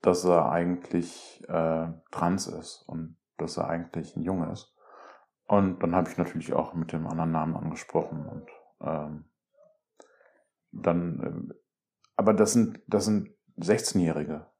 dass 0.01 0.25
er 0.25 0.51
eigentlich 0.51 1.43
äh, 1.47 1.87
trans 2.11 2.47
ist 2.47 2.83
und 2.87 3.17
dass 3.37 3.57
er 3.57 3.67
eigentlich 3.67 4.15
ein 4.15 4.23
Junge 4.23 4.51
ist. 4.51 4.75
Und 5.45 5.83
dann 5.83 5.95
habe 5.95 6.09
ich 6.09 6.17
natürlich 6.17 6.53
auch 6.53 6.73
mit 6.73 6.93
dem 6.93 7.07
anderen 7.07 7.31
Namen 7.31 7.55
angesprochen 7.55 8.25
und 8.25 8.49
ähm, 8.81 9.25
dann, 10.71 11.49
äh, 11.49 11.53
aber 12.15 12.33
das 12.33 12.53
sind, 12.53 12.81
das 12.87 13.05
sind 13.05 13.29
16-Jährige. 13.59 14.50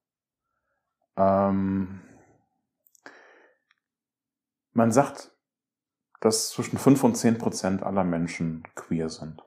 Ähm, 1.17 2.02
man 4.74 4.91
sagt, 4.91 5.32
dass 6.21 6.50
zwischen 6.50 6.78
5 6.78 7.04
und 7.04 7.15
10 7.15 7.38
Prozent 7.38 7.84
aller 7.84 8.04
Menschen 8.04 8.63
queer 8.76 9.10
sind. 9.10 9.43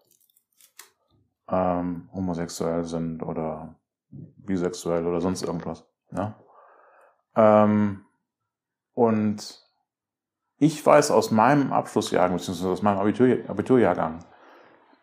Ähm, 1.49 2.09
homosexuell 2.13 2.85
sind 2.85 3.23
oder 3.23 3.77
bisexuell 4.11 5.07
oder 5.07 5.21
sonst 5.21 5.43
irgendwas. 5.43 5.85
Ja? 6.11 6.35
Ähm, 7.37 8.05
und 8.93 9.63
ich 10.59 10.85
weiß 10.85 11.11
aus 11.11 11.31
meinem 11.31 11.73
Abschlussjahrgang, 11.73 12.37
beziehungsweise 12.37 12.71
aus 12.71 12.83
meinem 12.83 12.99
Abitur, 12.99 13.39
Abiturjahrgang, 13.49 14.25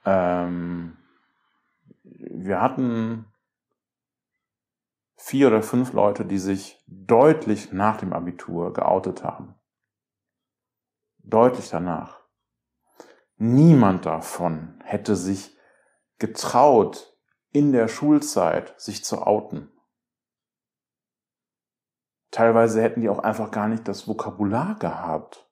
ähm, 0.05 0.97
wir 2.03 2.61
hatten 2.61 3.30
vier 5.21 5.47
oder 5.47 5.61
fünf 5.61 5.93
Leute, 5.93 6.25
die 6.25 6.39
sich 6.39 6.83
deutlich 6.87 7.71
nach 7.71 7.97
dem 7.97 8.11
Abitur 8.11 8.73
geoutet 8.73 9.23
haben. 9.23 9.53
Deutlich 11.19 11.69
danach. 11.69 12.19
Niemand 13.37 14.07
davon 14.07 14.81
hätte 14.83 15.15
sich 15.15 15.55
getraut, 16.17 17.15
in 17.51 17.71
der 17.71 17.87
Schulzeit 17.87 18.73
sich 18.81 19.03
zu 19.03 19.21
outen. 19.21 19.71
Teilweise 22.31 22.81
hätten 22.81 23.01
die 23.01 23.09
auch 23.09 23.19
einfach 23.19 23.51
gar 23.51 23.67
nicht 23.67 23.87
das 23.87 24.07
Vokabular 24.07 24.79
gehabt, 24.79 25.47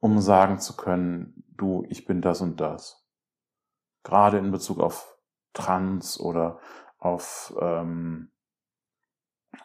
um 0.00 0.20
sagen 0.20 0.58
zu 0.58 0.76
können, 0.76 1.44
du, 1.48 1.86
ich 1.88 2.04
bin 2.04 2.20
das 2.20 2.42
und 2.42 2.60
das. 2.60 3.08
Gerade 4.02 4.36
in 4.36 4.50
Bezug 4.50 4.80
auf 4.80 5.16
Trans 5.54 6.20
oder 6.20 6.60
auf, 6.98 7.54
ähm, 7.58 8.32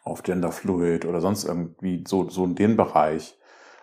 auf 0.04 0.24
Genderfluid 0.24 1.06
oder 1.06 1.22
sonst 1.22 1.44
irgendwie 1.44 2.04
so, 2.08 2.30
so 2.30 2.46
in 2.46 2.56
den 2.56 2.78
Bereich. 2.78 3.38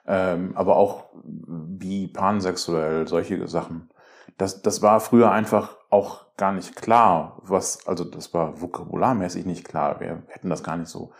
Ähm, 0.06 0.56
aber 0.56 0.76
auch 0.76 1.10
wie 1.14 2.08
pansexuell, 2.08 3.06
solche 3.06 3.46
Sachen. 3.46 3.90
Das, 4.36 4.62
das 4.62 4.82
war 4.82 5.00
früher 5.00 5.30
einfach 5.30 5.76
auch 5.90 6.34
gar 6.36 6.52
nicht 6.52 6.76
klar, 6.76 7.40
was, 7.42 7.86
also 7.86 8.04
das 8.04 8.32
war 8.32 8.60
vokabularmäßig 8.60 9.44
nicht 9.44 9.66
klar. 9.66 10.00
Wir 10.00 10.22
hätten 10.28 10.48
das 10.48 10.62
gar 10.62 10.76
nicht 10.76 10.88
so 10.88 11.12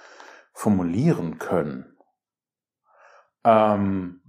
formulieren 0.52 1.38
können. 1.38 1.96
Ähm, 3.44 4.22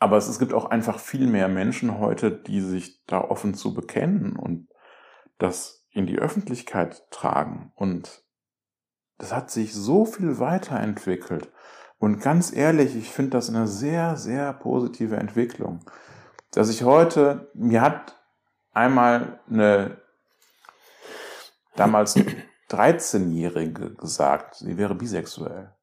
aber 0.00 0.16
es, 0.16 0.28
es 0.28 0.38
gibt 0.38 0.52
auch 0.52 0.66
einfach 0.66 0.98
viel 0.98 1.26
mehr 1.26 1.48
Menschen 1.48 1.98
heute, 1.98 2.30
die 2.30 2.60
sich 2.60 3.04
da 3.06 3.20
offen 3.20 3.54
zu 3.54 3.74
bekennen 3.74 4.36
und 4.36 4.68
das 5.38 5.86
in 5.90 6.06
die 6.06 6.18
Öffentlichkeit 6.18 7.10
tragen. 7.10 7.72
Und 7.74 8.24
das 9.18 9.32
hat 9.32 9.50
sich 9.50 9.74
so 9.74 10.04
viel 10.04 10.38
weiterentwickelt. 10.38 11.50
Und 11.98 12.20
ganz 12.20 12.52
ehrlich, 12.52 12.94
ich 12.96 13.10
finde 13.10 13.32
das 13.32 13.48
eine 13.48 13.66
sehr, 13.66 14.16
sehr 14.16 14.52
positive 14.52 15.16
Entwicklung. 15.16 15.84
Dass 16.52 16.70
ich 16.70 16.84
heute, 16.84 17.50
mir 17.54 17.82
hat 17.82 18.16
einmal 18.72 19.40
eine 19.50 20.00
damals 21.74 22.16
13-Jährige 22.70 23.94
gesagt, 23.94 24.54
sie 24.56 24.78
wäre 24.78 24.94
bisexuell. 24.94 25.74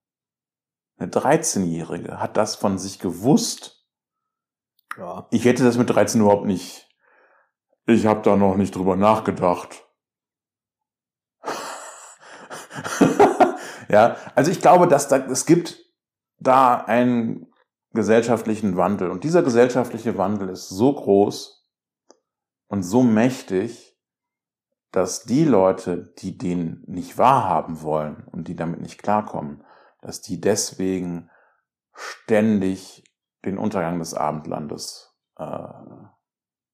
Eine 0.97 1.11
13-Jährige 1.11 2.19
hat 2.19 2.37
das 2.37 2.55
von 2.55 2.77
sich 2.77 2.99
gewusst. 2.99 3.85
Ja. 4.97 5.27
Ich 5.31 5.43
hätte 5.43 5.63
das 5.63 5.77
mit 5.77 5.89
13 5.89 6.21
überhaupt 6.21 6.45
nicht. 6.45 6.89
Ich 7.85 8.05
habe 8.05 8.21
da 8.21 8.37
noch 8.37 8.55
nicht 8.55 8.75
drüber 8.75 8.95
nachgedacht. 8.95 9.84
Ja, 13.89 14.15
also 14.35 14.51
ich 14.51 14.61
glaube, 14.61 14.87
dass 14.87 15.07
da, 15.07 15.17
es 15.17 15.45
gibt 15.45 15.83
da 16.37 16.75
einen 16.75 17.47
gesellschaftlichen 17.93 18.77
Wandel 18.77 19.09
und 19.09 19.23
dieser 19.23 19.41
gesellschaftliche 19.41 20.17
Wandel 20.17 20.49
ist 20.49 20.69
so 20.69 20.93
groß 20.93 21.65
und 22.67 22.83
so 22.83 23.03
mächtig, 23.03 23.97
dass 24.91 25.23
die 25.23 25.43
Leute, 25.43 26.13
die 26.19 26.37
den 26.37 26.83
nicht 26.87 27.17
wahrhaben 27.17 27.81
wollen 27.81 28.23
und 28.31 28.47
die 28.47 28.55
damit 28.55 28.81
nicht 28.81 29.01
klarkommen, 29.01 29.63
dass 30.01 30.21
die 30.21 30.39
deswegen 30.39 31.29
ständig 31.93 33.03
den 33.43 33.57
Untergang 33.57 33.99
des 33.99 34.13
Abendlandes 34.13 35.13
äh, 35.37 35.67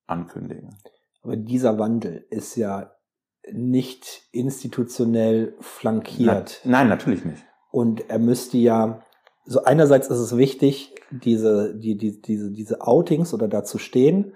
ankündigen. 0.07 0.77
Aber 1.23 1.35
dieser 1.35 1.77
Wandel 1.77 2.25
ist 2.29 2.55
ja 2.55 2.91
nicht 3.53 4.23
institutionell 4.31 5.55
flankiert. 5.59 6.61
Na, 6.63 6.79
nein, 6.79 6.89
natürlich 6.89 7.25
nicht. 7.25 7.43
Und 7.71 8.09
er 8.09 8.19
müsste 8.19 8.57
ja, 8.57 9.01
so 9.45 9.63
einerseits 9.63 10.07
ist 10.07 10.19
es 10.19 10.37
wichtig, 10.37 10.93
diese, 11.09 11.75
die, 11.75 11.97
die, 11.97 12.21
diese, 12.21 12.51
diese 12.51 12.81
Outings 12.81 13.33
oder 13.33 13.47
dazu 13.47 13.77
stehen, 13.77 14.33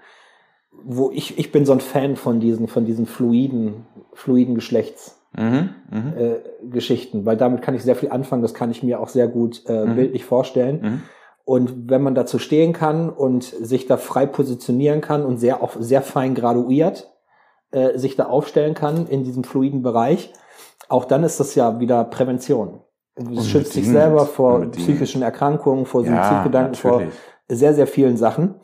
wo 0.84 1.10
ich, 1.10 1.38
ich 1.38 1.52
bin 1.52 1.64
so 1.64 1.72
ein 1.72 1.80
Fan 1.80 2.16
von 2.16 2.40
diesen, 2.40 2.68
von 2.68 2.84
diesen 2.84 3.06
fluiden, 3.06 3.86
fluiden 4.12 4.54
Geschlechts. 4.54 5.20
Mhm, 5.38 5.68
mh. 5.90 6.16
äh, 6.16 6.40
Geschichten, 6.70 7.26
weil 7.26 7.36
damit 7.36 7.60
kann 7.60 7.74
ich 7.74 7.82
sehr 7.82 7.96
viel 7.96 8.10
anfangen, 8.10 8.40
das 8.40 8.54
kann 8.54 8.70
ich 8.70 8.82
mir 8.82 9.00
auch 9.00 9.08
sehr 9.08 9.28
gut 9.28 9.64
äh, 9.66 9.84
mhm. 9.84 9.94
bildlich 9.94 10.24
vorstellen. 10.24 10.80
Mhm. 10.80 11.02
Und 11.44 11.90
wenn 11.90 12.02
man 12.02 12.14
dazu 12.14 12.38
stehen 12.38 12.72
kann 12.72 13.10
und 13.10 13.44
sich 13.44 13.86
da 13.86 13.98
frei 13.98 14.24
positionieren 14.24 15.02
kann 15.02 15.26
und 15.26 15.36
sehr 15.36 15.62
auch 15.62 15.76
sehr 15.78 16.00
fein 16.00 16.34
graduiert 16.34 17.10
äh, 17.76 17.98
sich 17.98 18.16
da 18.16 18.24
aufstellen 18.24 18.72
kann 18.72 19.06
in 19.06 19.22
diesem 19.22 19.44
fluiden 19.44 19.82
Bereich, 19.82 20.32
auch 20.88 21.04
dann 21.04 21.24
ist 21.24 21.38
das 21.40 21.54
ja 21.54 21.78
wieder 21.78 22.04
Prävention. 22.04 22.80
Es 23.36 23.48
schützt 23.48 23.74
sich 23.74 23.86
selber 23.86 24.24
vor 24.24 24.64
psychischen 24.70 25.20
Erkrankungen, 25.20 25.84
vor 25.84 26.02
Suizidgedanken, 26.02 26.74
ja, 26.74 26.80
vor 26.80 27.02
sehr, 27.48 27.74
sehr 27.74 27.86
vielen 27.86 28.16
Sachen. 28.16 28.54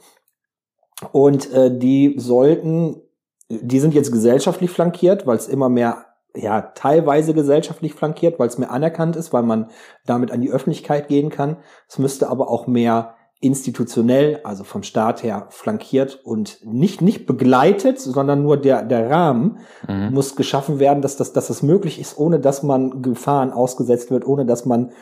Und 1.13 1.53
äh, 1.53 1.77
die 1.77 2.15
sollten, 2.19 3.03
die 3.49 3.81
sind 3.81 3.93
jetzt 3.93 4.13
gesellschaftlich 4.13 4.71
flankiert, 4.71 5.27
weil 5.27 5.37
es 5.37 5.49
immer 5.49 5.69
mehr, 5.69 6.07
ja, 6.35 6.63
teilweise 6.63 7.35
gesellschaftlich 7.35 7.93
flankiert, 7.93 8.39
weil 8.39 8.49
es 8.49 8.57
mehr 8.57 8.71
anerkannt 8.71 9.17
ist, 9.17 9.35
weil 9.35 9.43
man 9.43 9.69
damit 10.07 10.31
an 10.31 10.41
die 10.41 10.51
Öffentlichkeit 10.51 11.09
gehen 11.09 11.29
kann. 11.29 11.59
Es 11.87 11.99
müsste 11.99 12.31
aber 12.31 12.49
auch 12.49 12.67
mehr 12.67 13.15
institutionell, 13.43 14.41
also 14.45 14.63
vom 14.63 14.85
Staat 14.85 15.25
her 15.25 15.49
flankiert 15.51 16.21
und 16.25 16.61
nicht, 16.65 17.03
nicht 17.03 17.27
begleitet, 17.27 17.99
sondern 17.99 18.43
nur 18.45 18.57
der, 18.57 18.85
der 18.85 19.11
Rahmen 19.11 19.59
mhm. 19.89 20.15
muss 20.15 20.37
geschaffen 20.37 20.79
werden, 20.79 21.03
dass 21.03 21.17
das, 21.17 21.33
dass 21.33 21.49
das 21.49 21.61
möglich 21.61 22.01
ist, 22.01 22.17
ohne 22.17 22.39
dass 22.39 22.63
man 22.63 23.03
Gefahren 23.03 23.51
ausgesetzt 23.51 24.13
wird, 24.13 24.25
ohne 24.25 24.47
dass 24.47 24.65
man 24.65 24.93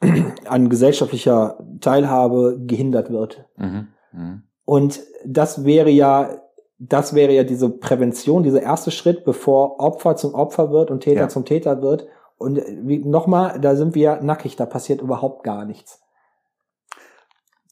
an 0.46 0.68
gesellschaftlicher 0.68 1.58
Teilhabe 1.80 2.60
gehindert 2.64 3.10
wird. 3.10 3.44
Mhm. 3.56 3.88
Mhm. 4.12 4.42
Und 4.64 5.00
das 5.26 5.64
wäre 5.64 5.90
ja, 5.90 6.42
das 6.78 7.12
wäre 7.14 7.32
ja 7.32 7.42
diese 7.42 7.70
Prävention, 7.70 8.44
dieser 8.44 8.62
erste 8.62 8.92
Schritt, 8.92 9.24
bevor 9.24 9.80
Opfer 9.80 10.14
zum 10.14 10.34
Opfer 10.34 10.70
wird 10.70 10.92
und 10.92 11.00
Täter 11.00 11.22
ja. 11.22 11.28
zum 11.28 11.44
Täter 11.44 11.82
wird. 11.82 12.06
Und 12.38 12.62
nochmal, 13.04 13.58
da 13.60 13.74
sind 13.74 13.96
wir 13.96 14.20
nackig, 14.22 14.54
da 14.54 14.64
passiert 14.64 15.02
überhaupt 15.02 15.42
gar 15.42 15.64
nichts. 15.64 16.00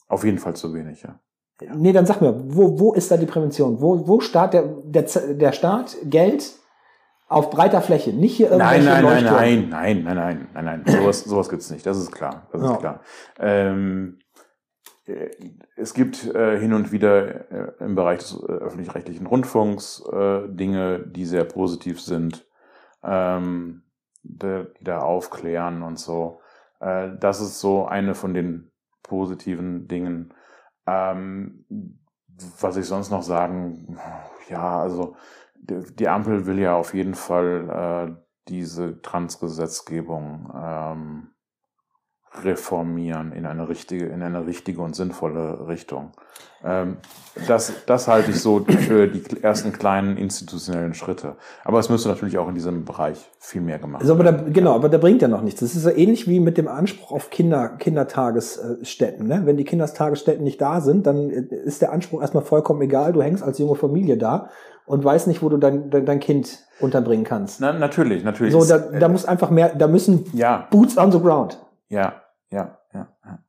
Auf 0.09 0.25
jeden 0.25 0.39
Fall 0.39 0.57
zu 0.57 0.73
wenig, 0.75 1.03
ja. 1.03 1.21
ja. 1.61 1.75
Nee, 1.75 1.93
dann 1.93 2.07
sag 2.07 2.21
mir, 2.21 2.35
wo, 2.47 2.81
wo 2.81 2.95
ist 2.95 3.11
da 3.11 3.17
die 3.17 3.27
Prävention? 3.27 3.81
Wo, 3.81 4.09
wo 4.09 4.21
starrt 4.21 4.55
der, 4.55 4.63
der, 4.63 5.05
der 5.35 5.53
Staat 5.53 5.97
Geld 6.05 6.53
auf 7.29 7.51
breiter 7.51 7.83
Fläche? 7.83 8.13
Nicht 8.13 8.37
hier 8.37 8.51
irgendwelche 8.51 8.85
Nein, 8.85 9.03
nein, 9.03 9.25
nein, 9.25 9.69
nein, 9.71 10.05
nein, 10.05 10.15
nein, 10.15 10.49
nein, 10.55 10.65
nein, 10.65 10.83
sowas, 11.01 11.25
sowas 11.25 11.49
gibt's 11.51 11.71
nicht. 11.71 11.85
Das 11.85 11.99
ist 11.99 12.11
klar, 12.11 12.49
das 12.53 12.63
ist 12.63 12.71
ja. 12.71 12.77
klar. 12.77 13.01
Ähm, 13.39 14.19
äh, 15.09 15.29
es 15.77 15.93
gibt 15.93 16.25
äh, 16.35 16.59
hin 16.59 16.73
und 16.73 16.91
wieder 16.91 17.51
äh, 17.51 17.73
im 17.81 17.95
Bereich 17.95 18.21
des 18.21 18.33
äh, 18.35 18.47
öffentlich-rechtlichen 18.47 19.27
Rundfunks 19.27 20.03
äh, 20.11 20.49
Dinge, 20.49 21.01
die 21.01 21.27
sehr 21.27 21.45
positiv 21.45 22.01
sind, 22.01 22.47
ähm, 23.05 23.83
die, 24.23 24.65
die 24.81 24.85
da 24.85 25.01
aufklären 25.01 25.83
und 25.83 25.99
so. 25.99 26.41
Äh, 26.81 27.11
das 27.21 27.41
ist 27.43 27.61
so 27.61 27.87
eine 27.87 28.15
von 28.15 28.33
den 28.33 28.68
positiven 29.09 29.89
Dingen. 29.89 30.35
Ähm, 30.87 31.65
was 32.61 32.77
ich 32.77 32.87
sonst 32.87 33.11
noch 33.11 33.23
sagen, 33.23 33.99
ja, 34.49 34.81
also 34.81 35.17
die, 35.57 35.81
die 35.97 36.09
Ampel 36.09 36.47
will 36.47 36.59
ja 36.59 36.77
auf 36.77 36.95
jeden 36.95 37.15
Fall 37.15 38.23
diese 38.49 39.03
Transgesetzgebung 39.03 40.51
ähm, 40.55 41.31
reformieren 42.45 43.33
in 43.33 43.47
eine 43.47 43.69
richtige, 43.69 44.07
in 44.07 44.23
eine 44.23 44.47
richtige 44.47 44.83
und 44.83 44.95
sinnvolle 44.95 45.67
Richtung. 45.69 46.13
Ähm, 46.65 46.97
das, 47.47 47.73
das 47.87 48.09
halte 48.09 48.33
ich 48.33 48.41
so 48.41 48.65
für 48.65 49.07
die 49.07 49.43
ersten 49.43 49.73
kleinen 49.73 50.17
institutionellen 50.17 50.95
Schritte. 50.95 51.37
Aber 51.65 51.79
es 51.79 51.89
müsste 51.89 52.09
natürlich 52.09 52.39
auch 52.39 52.49
in 52.49 52.55
diesem 52.55 52.85
Bereich 52.85 53.31
viel 53.39 53.61
mehr 53.61 53.79
gemacht 53.79 54.03
Also, 54.03 54.15
aber 54.15 54.25
da, 54.25 54.33
werden. 54.33 54.53
genau, 54.53 54.75
aber 54.75 54.89
da 54.89 54.99
bringt 54.99 55.23
ja 55.23 55.29
noch 55.29 55.43
nichts. 55.43 55.61
Das 55.61 55.75
ist 55.75 55.85
ja 55.85 55.93
ähnlich 55.93 56.27
wie 56.29 56.41
mit 56.41 56.59
dem 56.59 56.69
Anspruch 56.69 57.13
auf 57.13 57.31
Kinder, 57.31 57.69
Kindertagesstätten. 57.79 59.27
Ne? 59.27 59.43
Wenn 59.45 59.57
die 59.57 59.65
Kindertagesstätten 59.65 60.43
nicht 60.43 60.61
da 60.61 60.81
sind, 60.81 61.07
dann 61.07 61.31
ist 61.31 61.81
der 61.83 61.93
Anspruch 61.93 62.21
erstmal 62.21 62.45
vollkommen 62.45 62.83
egal. 62.83 63.13
Du 63.13 63.23
hängst 63.23 63.43
als 63.43 63.59
junge 63.59 63.77
Familie 63.77 64.17
da 64.17 64.51
und 64.85 65.05
weißt 65.05 65.29
nicht, 65.29 65.43
wo 65.43 65.49
du 65.49 65.59
dein, 65.59 65.91
dein, 65.91 66.07
dein 66.07 66.21
Kind 66.21 66.65
unterbringen 66.81 67.25
kannst. 67.25 67.61
Na, 67.61 67.73
natürlich, 67.73 68.25
natürlich. 68.25 68.53
So, 68.53 68.65
da, 68.65 68.79
da 68.79 69.09
muss 69.09 69.25
einfach 69.25 69.51
mehr, 69.51 69.75
da 69.77 69.87
müssen 69.87 70.25
ja, 70.33 70.67
Boots 70.71 70.99
on 70.99 71.13
the 71.13 71.21
ground. 71.21 71.59
Ja, 71.89 72.23
ja, 72.51 72.79
ja. 72.93 73.17
ja. 73.25 73.45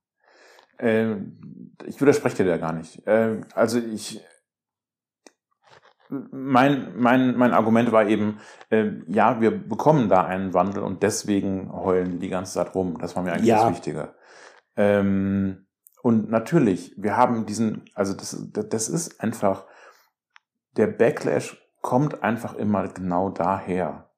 Ähm, 0.80 1.76
ich 1.86 2.00
widerspreche 2.00 2.44
dir 2.44 2.50
da 2.50 2.58
gar 2.58 2.74
nicht. 2.74 3.02
Ähm, 3.06 3.46
also 3.54 3.80
ich, 3.80 4.24
mein, 6.10 6.94
mein, 6.98 7.36
mein 7.38 7.54
Argument 7.54 7.92
war 7.92 8.08
eben, 8.08 8.40
äh, 8.70 8.92
ja, 9.08 9.42
wir 9.42 9.52
bekommen 9.52 10.10
da 10.10 10.26
einen 10.26 10.54
Wandel 10.54 10.84
und 10.84 11.04
deswegen 11.04 11.72
heulen 11.72 12.12
die 12.14 12.20
die 12.20 12.30
ganze 12.30 12.54
Zeit 12.54 12.74
rum. 12.76 12.98
Das 13.00 13.16
war 13.16 13.24
mir 13.24 13.34
eigentlich 13.34 13.48
Ja. 13.48 13.64
das 13.66 13.72
Wichtige. 13.72 14.16
Ähm, 14.76 15.68
und 16.02 16.30
natürlich, 16.30 16.94
wir 16.98 17.18
haben 17.18 17.46
diesen, 17.46 17.86
also 17.94 18.14
das, 18.14 18.48
das 18.52 18.88
ist 18.90 19.20
einfach, 19.22 19.66
der 20.78 20.88
Backlash 20.88 21.58
kommt 21.82 22.24
einfach 22.24 22.56
immer 22.56 22.88
genau 22.88 23.30
daher. 23.30 24.10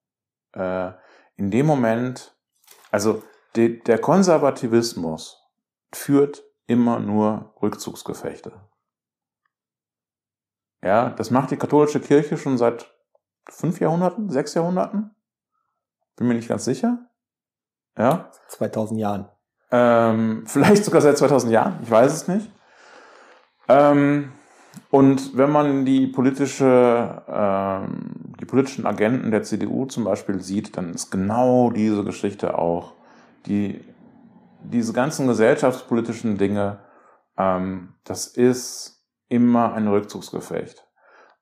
Äh, 0.54 0.92
in 1.36 1.50
dem 1.50 1.66
Moment, 1.66 2.38
also 2.92 3.24
de, 3.56 3.82
der 3.84 4.00
Konservativismus 4.00 5.44
führt 5.94 6.44
immer 6.68 7.00
nur 7.00 7.54
Rückzugsgefechte. 7.62 8.54
Ja, 10.84 11.10
das 11.12 11.30
macht 11.32 11.52
die 11.52 11.58
katholische 11.58 12.00
Kirche 12.00 12.38
schon 12.38 12.58
seit 12.58 12.92
fünf 13.50 13.80
Jahrhunderten, 13.80 14.30
sechs 14.30 14.54
Jahrhunderten. 14.54 15.16
Bin 16.16 16.28
mir 16.28 16.34
nicht 16.34 16.50
ganz 16.50 16.66
sicher. 16.66 17.10
Ja, 17.98 18.32
2000 18.48 19.00
Jahren. 19.00 19.30
ähm, 19.72 20.44
vielleicht 20.48 20.86
sogar 20.86 21.02
seit 21.02 21.18
2000 21.18 21.52
Jahren, 21.52 21.80
ich 21.84 21.92
weiß 21.92 22.14
es 22.14 22.28
nicht. 22.28 22.52
Ähm, 23.68 24.32
und 24.90 25.38
wenn 25.38 25.52
man 25.52 25.86
die 25.86 26.08
politische, 26.08 27.24
ähm, 27.28 28.34
die 28.40 28.46
politischen 28.46 28.86
Agenten 28.86 29.32
der 29.32 29.44
CDU 29.44 29.86
zum 29.86 30.04
Beispiel 30.06 30.42
sieht, 30.42 30.78
dann 30.78 30.94
ist 30.94 31.12
genau 31.12 31.70
diese 31.70 32.04
Geschichte 32.04 32.58
auch, 32.58 32.94
die, 33.46 33.84
diese 34.64 34.94
ganzen 34.94 35.28
gesellschaftspolitischen 35.28 36.38
Dinge, 36.38 36.80
ähm, 37.38 37.96
das 38.04 38.28
ist 38.28 39.08
immer 39.28 39.74
ein 39.74 39.88
Rückzugsgefecht. 39.88 40.86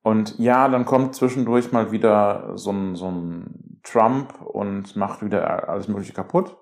Und 0.02 0.40
ja, 0.40 0.70
dann 0.70 0.86
kommt 0.86 1.16
zwischendurch 1.16 1.72
mal 1.72 1.92
wieder 1.92 2.58
so 2.58 2.72
ein, 2.72 2.96
so 2.96 3.10
ein 3.10 3.82
Trump 3.84 4.42
und 4.42 4.96
macht 4.96 5.24
wieder 5.24 5.68
alles 5.68 5.88
Mögliche 5.88 6.14
kaputt. 6.14 6.58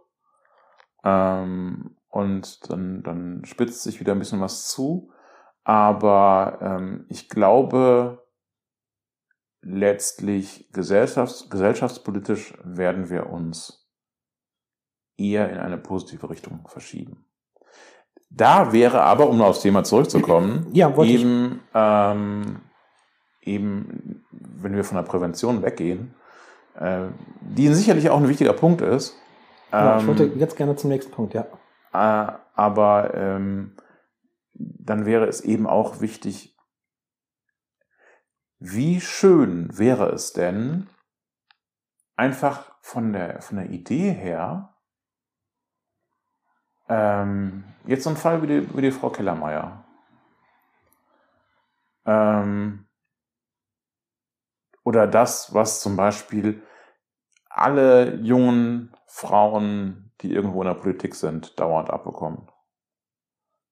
Ähm, 1.03 1.95
und 2.09 2.69
dann, 2.69 3.03
dann 3.03 3.45
spitzt 3.45 3.83
sich 3.83 3.99
wieder 3.99 4.13
ein 4.13 4.19
bisschen 4.19 4.41
was 4.41 4.67
zu. 4.67 5.11
Aber 5.63 6.57
ähm, 6.61 7.05
ich 7.09 7.29
glaube, 7.29 8.25
letztlich 9.61 10.71
gesellschafts 10.71 11.49
gesellschaftspolitisch 11.49 12.53
werden 12.63 13.09
wir 13.09 13.29
uns 13.29 13.86
eher 15.17 15.49
in 15.49 15.57
eine 15.57 15.77
positive 15.77 16.29
Richtung 16.29 16.67
verschieben. 16.67 17.25
Da 18.29 18.73
wäre 18.73 19.01
aber, 19.01 19.29
um 19.29 19.41
aufs 19.41 19.61
Thema 19.61 19.83
zurückzukommen, 19.83 20.67
Ja, 20.73 20.95
eben, 21.03 21.61
ähm, 21.73 22.61
eben, 23.41 24.25
wenn 24.31 24.75
wir 24.75 24.83
von 24.83 24.97
der 24.97 25.03
Prävention 25.03 25.61
weggehen, 25.61 26.13
äh, 26.75 27.07
die 27.41 27.73
sicherlich 27.73 28.09
auch 28.09 28.17
ein 28.17 28.29
wichtiger 28.29 28.53
Punkt 28.53 28.81
ist. 28.81 29.17
Ja, 29.71 29.97
ich 29.97 30.03
ähm, 30.03 30.07
wollte 30.07 30.25
jetzt 30.35 30.57
gerne 30.57 30.75
zum 30.75 30.89
nächsten 30.89 31.11
Punkt, 31.11 31.33
ja. 31.33 31.45
äh, 31.93 32.31
aber 32.53 33.13
ähm, 33.13 33.75
dann 34.53 35.05
wäre 35.05 35.25
es 35.25 35.41
eben 35.41 35.67
auch 35.67 36.01
wichtig, 36.01 36.57
wie 38.59 38.99
schön 39.01 39.69
wäre 39.77 40.09
es 40.09 40.33
denn, 40.33 40.87
einfach 42.15 42.73
von 42.81 43.13
der, 43.13 43.41
von 43.41 43.57
der 43.57 43.69
Idee 43.69 44.11
her, 44.11 44.76
ähm, 46.89 47.63
jetzt 47.85 48.03
so 48.03 48.09
ein 48.09 48.17
Fall 48.17 48.41
wie 48.41 48.47
die, 48.47 48.75
wie 48.75 48.81
die 48.81 48.91
Frau 48.91 49.09
Kellermeier. 49.09 49.83
Ähm, 52.05 52.87
oder 54.83 55.05
das, 55.05 55.53
was 55.53 55.81
zum 55.81 55.97
Beispiel 55.97 56.63
alle 57.49 58.15
jungen 58.15 58.95
Frauen, 59.05 60.13
die 60.21 60.31
irgendwo 60.33 60.61
in 60.61 60.67
der 60.67 60.75
Politik 60.75 61.15
sind, 61.15 61.59
dauernd 61.59 61.89
abbekommen. 61.89 62.49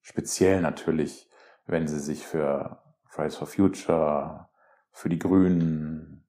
Speziell 0.01 0.61
natürlich, 0.61 1.29
wenn 1.65 1.87
sie 1.87 1.99
sich 1.99 2.27
für 2.27 2.83
Fridays 3.07 3.37
for 3.37 3.47
Future, 3.47 4.49
für 4.91 5.09
die 5.09 5.19
Grünen, 5.19 6.27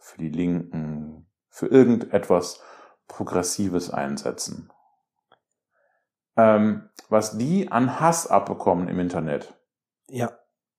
für 0.00 0.18
die 0.18 0.30
Linken, 0.30 1.30
für 1.48 1.66
irgendetwas 1.68 2.60
Progressives 3.06 3.90
einsetzen. 3.90 4.72
Ähm, 6.36 6.88
was 7.08 7.38
die 7.38 7.70
an 7.70 8.00
Hass 8.00 8.26
abbekommen 8.26 8.88
im 8.88 8.98
Internet, 8.98 9.54
Ja, 10.08 10.32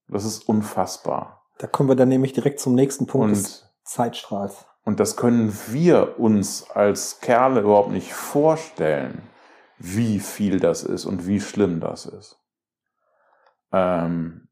das 0.08 0.24
ist 0.24 0.48
unfassbar. 0.48 1.42
da 1.58 1.66
kommen 1.66 1.88
wir 1.88 1.96
dann 1.96 2.08
nämlich 2.08 2.32
direkt 2.34 2.60
zum 2.60 2.74
nächsten 2.74 3.06
Punkt 3.06 3.30
des 3.36 3.62
Und 3.62 3.70
Zeitstrahls. 3.84 4.66
Und 4.84 5.00
das 5.00 5.16
können 5.16 5.52
wir 5.68 6.18
uns 6.20 6.70
als 6.70 7.20
Kerle 7.20 7.60
überhaupt 7.62 7.90
nicht 7.90 8.12
vorstellen, 8.12 9.22
wie 9.78 10.20
viel 10.20 10.60
das 10.60 10.82
ist 10.84 11.06
und 11.06 11.26
wie 11.26 11.40
schlimm 11.40 11.80
das 11.80 12.06
ist. 12.06 12.38
Ähm, 13.72 14.48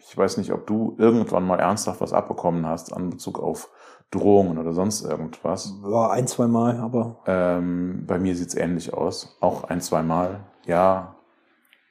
ich 0.00 0.16
weiß 0.16 0.36
nicht, 0.38 0.52
ob 0.52 0.66
du 0.66 0.94
irgendwann 0.98 1.46
mal 1.46 1.60
ernsthaft 1.60 2.00
was 2.00 2.12
abbekommen 2.12 2.66
hast 2.66 2.92
an 2.92 3.10
Bezug 3.10 3.38
auf 3.38 3.70
Drohungen 4.10 4.58
oder 4.58 4.72
sonst 4.72 5.02
irgendwas. 5.02 5.72
Ja, 5.88 6.10
ein, 6.10 6.26
zwei 6.26 6.46
Mal, 6.46 6.78
aber 6.78 7.20
Ähm, 7.26 8.04
bei 8.06 8.18
mir 8.18 8.34
sieht's 8.34 8.54
ähnlich 8.54 8.92
aus. 8.92 9.36
Auch 9.40 9.64
ein, 9.64 9.80
zwei 9.80 10.02
Mal. 10.02 10.40
Ja, 10.66 11.16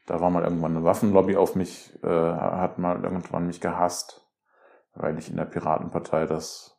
da 0.06 0.20
war 0.20 0.30
mal 0.30 0.44
irgendwann 0.44 0.76
eine 0.76 0.86
Waffenlobby 0.86 1.38
auf 1.38 1.56
mich, 1.56 1.98
äh, 2.04 2.08
hat 2.08 2.78
mal 2.78 3.04
irgendwann 3.04 3.48
mich 3.48 3.62
gehasst, 3.62 4.28
weil 4.96 5.18
ich 5.18 5.30
in 5.30 5.38
der 5.38 5.46
Piratenpartei 5.46 6.26
das 6.26 6.78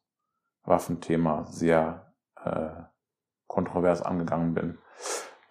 Waffenthema 0.65 1.45
sehr 1.47 2.13
äh, 2.45 2.71
kontrovers 3.47 4.03
angegangen 4.03 4.55
bin. 4.55 4.79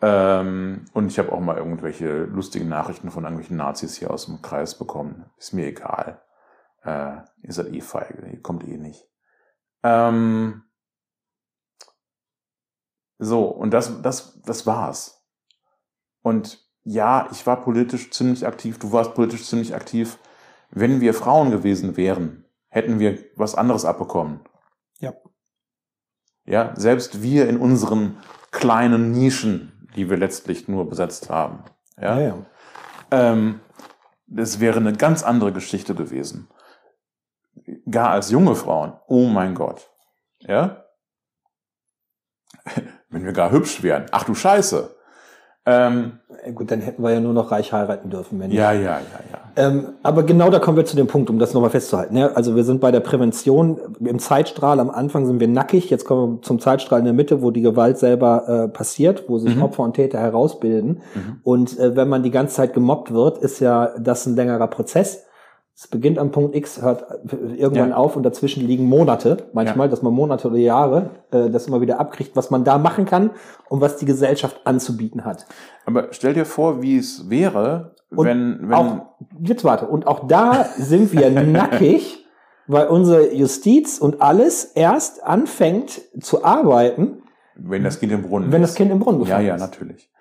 Ähm, 0.02 0.86
und 0.94 1.08
ich 1.08 1.20
habe 1.20 1.32
auch 1.32 1.40
mal 1.40 1.58
irgendwelche 1.58 2.24
lustigen 2.24 2.70
Nachrichten 2.70 3.12
von 3.12 3.24
irgendwelchen 3.24 3.58
Nazis 3.58 3.98
hier 3.98 4.12
aus 4.12 4.28
dem 4.28 4.42
Kreis 4.42 4.78
bekommen. 4.78 5.26
Ist 5.38 5.54
mir 5.54 5.68
egal. 5.68 6.22
Äh, 6.84 7.18
ihr 7.44 7.54
seid 7.54 7.74
eh 7.74 7.82
feige, 7.82 8.28
ihr 8.32 8.42
kommt 8.42 8.66
eh 8.66 8.78
nicht. 8.78 9.06
Ähm, 9.84 10.64
so, 13.18 13.46
und 13.46 13.72
das, 13.72 14.02
das, 14.02 14.42
das 14.42 14.66
war's. 14.66 15.26
Und 16.22 16.66
ja, 16.84 17.28
ich 17.32 17.46
war 17.46 17.62
politisch 17.62 18.12
ziemlich 18.12 18.48
aktiv, 18.48 18.80
du 18.80 18.92
warst 18.94 19.14
politisch 19.14 19.46
ziemlich 19.46 19.76
aktiv. 19.76 20.18
Wenn 20.72 21.02
wir 21.02 21.14
Frauen 21.14 21.52
gewesen 21.52 21.98
wären, 21.98 22.46
hätten 22.70 23.00
wir 23.00 23.20
was 23.36 23.56
anderes 23.56 23.84
abbekommen. 23.84 24.40
Ja. 25.00 25.14
Ja, 26.46 26.74
selbst 26.76 27.22
wir 27.22 27.50
in 27.50 27.58
unseren 27.58 28.18
kleinen 28.52 29.12
Nischen, 29.12 29.79
die 30.00 30.10
wir 30.10 30.16
letztlich 30.16 30.70
nur 30.70 30.88
besetzt 30.88 31.30
haben. 31.30 31.66
Ja. 31.98 32.18
ja, 32.18 32.28
ja. 32.28 32.46
Ähm, 33.12 33.60
das 34.28 34.62
wäre 34.62 34.78
eine 34.78 34.94
ganz 34.94 35.24
andere 35.24 35.52
Geschichte 35.52 35.94
gewesen. 35.94 36.48
Gar 37.92 38.12
als 38.12 38.32
junge 38.32 38.56
Frauen. 38.56 38.94
Oh 39.08 39.28
mein 39.28 39.56
Gott. 39.56 39.92
Ja? 40.40 40.86
Wenn 43.10 43.26
wir 43.26 43.34
gar 43.34 43.52
hübsch 43.52 43.84
wären. 43.84 44.06
Ach 44.12 44.24
du 44.24 44.36
Scheiße. 44.36 44.96
Ähm, 45.66 46.14
Äh, 46.44 46.54
Gut, 46.54 46.72
dann 46.72 46.80
hätten 46.82 47.04
wir 47.04 47.12
ja 47.12 47.20
nur 47.20 47.34
noch 47.34 47.52
reich 47.52 47.74
heiraten 47.74 48.10
dürfen, 48.10 48.40
wenn 48.40 48.52
ja, 48.52 48.72
ja, 48.72 48.82
ja, 48.82 49.00
ja. 49.00 49.40
Ähm, 49.56 49.90
aber 50.04 50.24
genau 50.24 50.50
da 50.50 50.60
kommen 50.60 50.78
wir 50.78 50.86
zu 50.86 50.96
dem 50.96 51.08
Punkt, 51.08 51.30
um 51.30 51.38
das 51.38 51.54
nochmal 51.54 51.70
festzuhalten. 51.70 52.16
Ja, 52.16 52.28
also 52.34 52.56
wir 52.56 52.64
sind 52.64 52.80
bei 52.80 52.92
der 52.92 53.02
Prävention 53.02 53.78
im 54.00 54.20
Zeitstrahl. 54.20 54.80
Am 54.80 54.90
Anfang 54.90 55.26
sind 55.26 55.40
wir 55.42 55.48
nackig. 55.50 55.90
Jetzt 55.90 56.06
kommen 56.06 56.36
wir 56.38 56.42
zum 56.44 56.60
Zeitstrahl 56.60 57.00
in 57.00 57.06
der 57.06 57.14
Mitte, 57.14 57.42
wo 57.42 57.52
die 57.52 57.62
Gewalt 57.62 57.98
selber 57.98 58.48
äh, 58.48 58.68
passiert, 58.70 59.26
wo 59.28 59.38
sich 59.38 59.56
Mhm. 59.56 59.64
Opfer 59.64 59.84
und 59.84 59.96
Täter 59.96 60.20
herausbilden. 60.20 61.02
Mhm. 61.14 61.40
Und 61.44 61.78
äh, 61.78 61.96
wenn 61.96 62.08
man 62.08 62.24
die 62.24 62.32
ganze 62.32 62.56
Zeit 62.56 62.74
gemobbt 62.74 63.12
wird, 63.14 63.40
ist 63.40 63.60
ja 63.60 63.92
das 64.00 64.26
ein 64.26 64.36
längerer 64.36 64.68
Prozess. 64.68 65.26
Es 65.82 65.88
beginnt 65.88 66.20
am 66.20 66.32
Punkt 66.32 66.58
X, 66.58 66.82
hört 66.82 67.06
irgendwann 67.56 67.92
Ja. 67.92 67.96
auf 67.96 68.18
und 68.18 68.24
dazwischen 68.24 68.68
liegen 68.68 68.84
Monate, 68.84 69.38
manchmal, 69.54 69.88
dass 69.88 70.02
man 70.02 70.12
Monate 70.14 70.50
oder 70.50 70.58
Jahre 70.58 71.12
äh, 71.32 71.50
das 71.50 71.68
immer 71.68 71.80
wieder 71.80 72.02
abkriegt, 72.02 72.36
was 72.36 72.50
man 72.50 72.66
da 72.66 72.78
machen 72.78 73.06
kann 73.06 73.30
und 73.70 73.80
was 73.80 73.96
die 73.96 74.04
Gesellschaft 74.06 74.60
anzubieten 74.66 75.24
hat. 75.24 75.46
Aber 75.86 76.10
stell 76.12 76.34
dir 76.34 76.44
vor, 76.46 76.82
wie 76.82 76.98
es 76.98 77.30
wäre, 77.30 77.96
Und 78.14 78.28
wenn, 78.28 78.60
wenn 78.64 78.74
auch, 78.74 79.06
jetzt 79.42 79.64
warte, 79.64 79.88
und 79.88 80.06
auch 80.06 80.28
da 80.28 80.66
sind 80.78 81.14
wir 81.14 81.30
nackig, 81.44 82.26
weil 82.68 82.88
unsere 82.88 83.34
Justiz 83.34 84.00
und 84.00 84.22
alles 84.22 84.66
erst 84.66 85.24
anfängt 85.24 86.02
zu 86.20 86.44
arbeiten, 86.44 87.24
wenn 87.56 87.86
das 87.86 88.02
Kind 88.02 88.12
im 88.12 88.24
Brunnen 88.24 88.52
wenn 88.52 88.62
ist. 88.64 88.72
das 88.72 88.76
Kind 88.76 88.92
im 88.92 89.00
Brunnen 89.00 89.20
Ja, 89.22 89.26
gefallen 89.28 89.48
ja, 89.48 89.56
ist. 89.56 89.62
natürlich. 89.62 90.12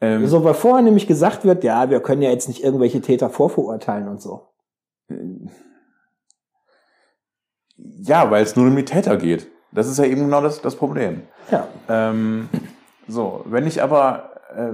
Ähm, 0.00 0.26
So, 0.26 0.42
weil 0.42 0.54
vorher 0.54 0.82
nämlich 0.82 1.06
gesagt 1.06 1.44
wird, 1.44 1.62
ja, 1.62 1.88
wir 1.88 2.00
können 2.00 2.20
ja 2.20 2.30
jetzt 2.30 2.48
nicht 2.48 2.64
irgendwelche 2.64 3.00
Täter 3.00 3.30
vorverurteilen 3.30 4.08
und 4.08 4.20
so. 4.20 4.48
Ja, 7.76 8.30
weil 8.30 8.42
es 8.42 8.56
nur 8.56 8.66
um 8.66 8.76
die 8.76 8.84
Täter 8.84 9.16
geht. 9.16 9.50
Das 9.72 9.88
ist 9.88 9.98
ja 9.98 10.04
eben 10.04 10.22
genau 10.22 10.40
das, 10.40 10.62
das 10.62 10.76
Problem. 10.76 11.26
Ja. 11.50 11.66
Ähm, 11.88 12.48
so, 13.08 13.42
wenn 13.46 13.66
ich 13.66 13.82
aber, 13.82 14.40
äh, 14.54 14.72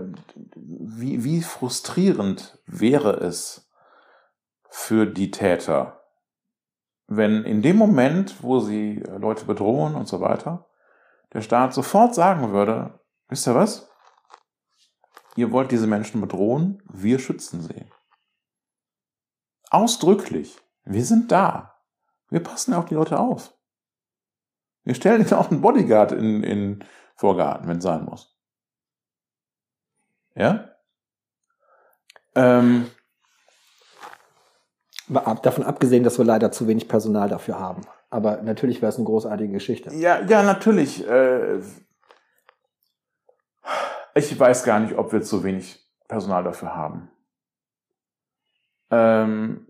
wie, 0.55 1.25
wie 1.25 1.41
frustrierend 1.43 2.59
wäre 2.67 3.15
es 3.15 3.71
für 4.69 5.07
die 5.07 5.31
Täter, 5.31 6.01
wenn 7.07 7.45
in 7.45 7.63
dem 7.63 7.77
Moment, 7.77 8.43
wo 8.43 8.61
sie 8.61 8.99
äh, 8.99 9.19
Leute 9.19 9.47
bedrohen 9.47 9.95
und 9.95 10.07
so 10.07 10.21
weiter, 10.21 10.67
der 11.33 11.41
Staat 11.41 11.75
sofort 11.75 12.15
sagen 12.15 12.53
würde, 12.53 13.01
wisst 13.29 13.49
ihr 13.49 13.55
was? 13.55 13.89
Ihr 15.37 15.51
wollt 15.51 15.73
diese 15.73 15.87
Menschen 15.87 16.21
bedrohen, 16.21 16.83
wir 16.93 17.19
schützen 17.19 17.63
sie. 17.63 17.87
Ausdrücklich. 19.71 20.59
Wir 20.85 21.05
sind 21.05 21.33
da. 21.33 21.77
Wir 22.29 22.43
passen 22.43 22.75
auf 22.75 22.87
die 22.87 22.95
Leute 22.95 23.19
auf. 23.19 23.55
Wir 24.85 24.95
stellen 24.95 25.23
ihnen 25.23 25.33
auch 25.35 25.51
einen 25.51 25.61
Bodyguard 25.61 26.13
in, 26.13 26.43
in 26.43 26.85
Vorgarten, 27.15 27.69
wenn 27.69 27.79
es 27.79 27.85
sein 27.85 28.05
muss. 28.05 28.37
Ja? 30.35 30.71
Ähm, 32.35 32.91
Davon 35.09 35.65
abgesehen, 35.65 36.05
dass 36.05 36.19
wir 36.19 36.25
leider 36.25 36.53
zu 36.53 36.69
wenig 36.69 36.87
Personal 36.87 37.29
dafür 37.29 37.59
haben. 37.59 37.83
Aber 38.11 38.43
natürlich 38.43 38.81
wäre 38.81 38.91
es 38.91 38.97
eine 38.97 39.07
großartige 39.07 39.53
Geschichte. 39.53 39.93
ja, 39.93 40.21
ja, 40.21 40.45
natürlich. 40.45 41.07
Äh, 41.07 41.61
ich 44.15 44.39
weiß 44.39 44.63
gar 44.63 44.79
nicht, 44.79 44.97
ob 44.97 45.13
wir 45.13 45.23
zu 45.23 45.43
wenig 45.43 45.85
Personal 46.07 46.45
dafür 46.45 46.77
haben. 46.77 47.11
Ähm, 48.91 49.67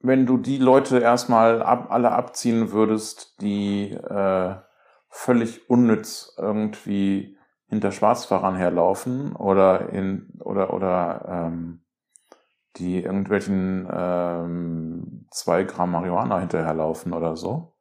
wenn 0.00 0.26
du 0.26 0.36
die 0.36 0.58
Leute 0.58 0.98
erstmal 0.98 1.62
ab, 1.62 1.86
alle 1.90 2.12
abziehen 2.12 2.72
würdest, 2.72 3.40
die 3.40 3.92
äh, 3.92 4.56
völlig 5.08 5.70
unnütz 5.70 6.34
irgendwie 6.38 7.38
hinter 7.66 7.92
Schwarzfahrern 7.92 8.56
herlaufen 8.56 9.36
oder 9.36 9.90
in 9.90 10.28
oder 10.40 10.74
oder 10.74 11.24
ähm, 11.28 11.82
die 12.76 13.02
irgendwelchen 13.02 13.88
ähm, 13.92 15.26
zwei 15.30 15.64
Gramm 15.64 15.92
Marihuana 15.92 16.40
hinterherlaufen 16.40 17.12
oder 17.12 17.36
so, 17.36 17.74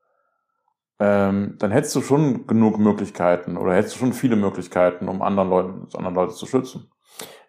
ähm, 1.00 1.56
dann 1.58 1.72
hättest 1.72 1.96
du 1.96 2.02
schon 2.02 2.46
genug 2.46 2.78
Möglichkeiten 2.78 3.58
oder 3.58 3.74
hättest 3.74 3.96
du 3.96 4.00
schon 4.00 4.14
viele 4.14 4.36
Möglichkeiten, 4.36 5.08
um 5.08 5.22
anderen 5.22 5.50
Leuten, 5.50 5.88
anderen 5.96 6.16
Leute 6.16 6.34
zu 6.34 6.46
schützen. 6.46 6.92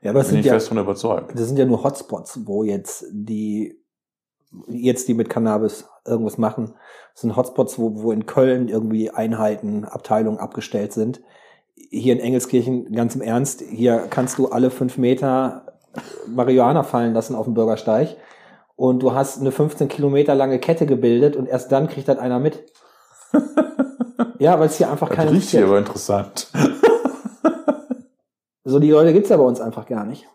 Ja, 0.03 0.11
aber 0.11 0.21
es 0.21 0.27
Bin 0.27 0.35
sind 0.35 0.41
ich 0.41 0.47
ja, 0.47 0.55
fest 0.55 0.69
von 0.69 0.79
überzeugt. 0.79 1.39
das 1.39 1.47
sind 1.47 1.59
ja 1.59 1.65
nur 1.65 1.85
Hotspots, 1.85 2.41
wo 2.45 2.65
jetzt 2.65 3.07
die, 3.11 3.81
jetzt 4.69 5.09
die 5.09 5.15
mit 5.15 5.31
Cannabis 5.31 5.89
irgendwas 6.05 6.39
machen. 6.39 6.75
Das 7.15 7.23
sind 7.23 7.37
Hotspots, 7.37 7.79
wo, 7.79 8.03
wo 8.03 8.13
in 8.13 8.27
Köln 8.27 8.69
irgendwie 8.69 9.11
Einheiten, 9.11 9.85
Abteilungen 9.85 10.39
abgestellt 10.39 10.93
sind. 10.93 11.23
Hier 11.75 12.13
in 12.13 12.21
Engelskirchen, 12.21 12.93
ganz 12.93 13.15
im 13.15 13.21
Ernst, 13.21 13.63
hier 13.63 14.07
kannst 14.11 14.39
du 14.39 14.49
alle 14.49 14.71
fünf 14.71 14.99
Meter 14.99 15.67
Marihuana 16.27 16.83
fallen 16.83 17.15
lassen 17.15 17.37
auf 17.37 17.45
dem 17.45 17.55
Bürgersteig. 17.55 18.17
Und 18.75 19.03
du 19.03 19.15
hast 19.15 19.41
eine 19.41 19.53
15 19.53 19.89
Kilometer 19.89 20.35
lange 20.35 20.59
Kette 20.59 20.87
gebildet 20.87 21.37
und 21.37 21.47
erst 21.47 21.71
dann 21.71 21.89
kriegt 21.89 22.09
das 22.09 22.19
einer 22.19 22.41
mit. 22.41 22.65
ja, 24.39 24.59
weil 24.59 24.67
es 24.67 24.79
hier 24.79 24.91
einfach 24.91 25.09
Das 25.09 25.17
keine 25.17 25.31
riecht 25.33 25.51
hier 25.51 25.65
aber 25.65 25.79
interessant. 25.79 26.49
So 28.65 28.79
die 28.79 28.91
Leute 28.91 29.13
gibt's 29.13 29.29
ja 29.31 29.37
bei 29.37 29.43
uns 29.43 29.61
einfach 29.61 29.87
gar 29.87 30.05
nicht. 30.05 30.27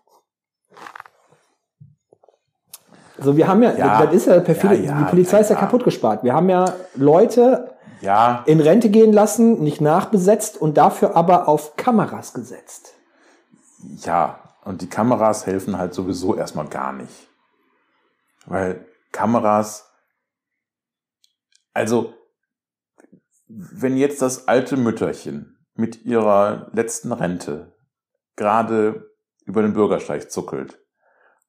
So, 3.19 3.35
wir 3.35 3.47
haben 3.47 3.63
ja, 3.63 3.75
Ja. 3.75 4.05
das 4.05 4.13
ist 4.13 4.27
ja 4.27 4.39
perfide, 4.39 4.75
Ja, 4.75 4.81
ja, 4.91 4.99
die 4.99 5.09
Polizei 5.09 5.39
ist 5.39 5.49
ja, 5.49 5.55
ja. 5.55 5.59
kaputt 5.61 5.83
gespart. 5.83 6.23
Wir 6.23 6.33
haben 6.33 6.49
ja 6.49 6.73
Leute 6.95 7.73
Ja, 8.01 8.43
in 8.45 8.59
Rente 8.61 8.89
gehen 8.89 9.11
lassen, 9.11 9.63
nicht 9.63 9.81
nachbesetzt 9.81 10.57
und 10.61 10.77
dafür 10.77 11.15
aber 11.15 11.47
auf 11.47 11.75
Kameras 11.77 12.33
gesetzt. 12.33 12.93
Ja, 14.03 14.39
und 14.65 14.81
die 14.81 14.89
Kameras 14.89 15.45
helfen 15.47 15.77
halt 15.79 15.93
sowieso 15.95 16.35
erstmal 16.35 16.67
gar 16.67 16.93
nicht. 16.93 17.27
Weil 18.45 18.85
Kameras, 19.11 19.89
also, 21.73 22.13
wenn 23.47 23.97
jetzt 23.97 24.21
das 24.21 24.47
alte 24.47 24.77
Mütterchen 24.77 25.57
mit 25.73 26.05
ihrer 26.05 26.67
letzten 26.73 27.11
Rente 27.11 27.73
gerade 28.37 29.11
über 29.45 29.61
den 29.61 29.73
Bürgersteig 29.73 30.31
zuckelt 30.31 30.79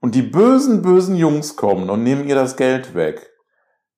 und 0.00 0.14
die 0.16 0.22
bösen, 0.22 0.82
bösen 0.82 1.14
Jungs 1.16 1.54
kommen 1.56 1.88
und 1.90 2.02
nehmen 2.02 2.26
ihr 2.28 2.34
das 2.34 2.56
Geld 2.56 2.94
weg, 2.94 3.30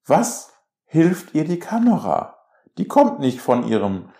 was 0.07 0.53
hilft 0.84 1.34
ihr 1.34 1.45
die 1.45 1.59
Kamera? 1.59 2.36
Die 2.78 2.86
kommt 2.88 3.20
nicht 3.20 3.41
von 3.41 3.66
ihrem 3.66 4.11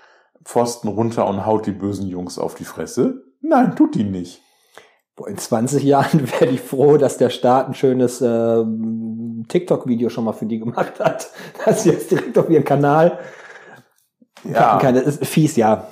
Pfosten 0.45 0.89
runter 0.89 1.27
und 1.27 1.45
haut 1.45 1.67
die 1.67 1.73
bösen 1.73 2.09
Jungs 2.09 2.39
auf 2.39 2.55
die 2.55 2.65
Fresse. 2.65 3.23
Nein, 3.41 3.77
tut 3.77 3.95
die 3.95 4.05
nicht. 4.05 4.43
In 5.27 5.37
20 5.37 5.83
Jahren 5.83 6.31
wäre 6.41 6.47
ich 6.47 6.61
froh, 6.63 6.97
dass 6.97 7.19
der 7.19 7.29
Staat 7.31 7.69
ein 7.69 7.75
schönes 7.75 8.23
ähm, 8.23 9.45
TikTok-Video 9.49 10.09
schon 10.09 10.25
mal 10.25 10.33
für 10.33 10.47
die 10.47 10.59
gemacht 10.59 10.99
hat. 10.99 11.31
Dass 11.65 11.83
sie 11.83 11.91
jetzt 11.91 12.11
direkt 12.11 12.39
auf 12.39 12.49
ihren 12.49 12.65
Kanal 12.65 13.19
Ja. 14.45 14.79
kann. 14.79 14.95
Das 14.95 15.05
ist 15.05 15.27
fies, 15.27 15.57
ja. 15.57 15.89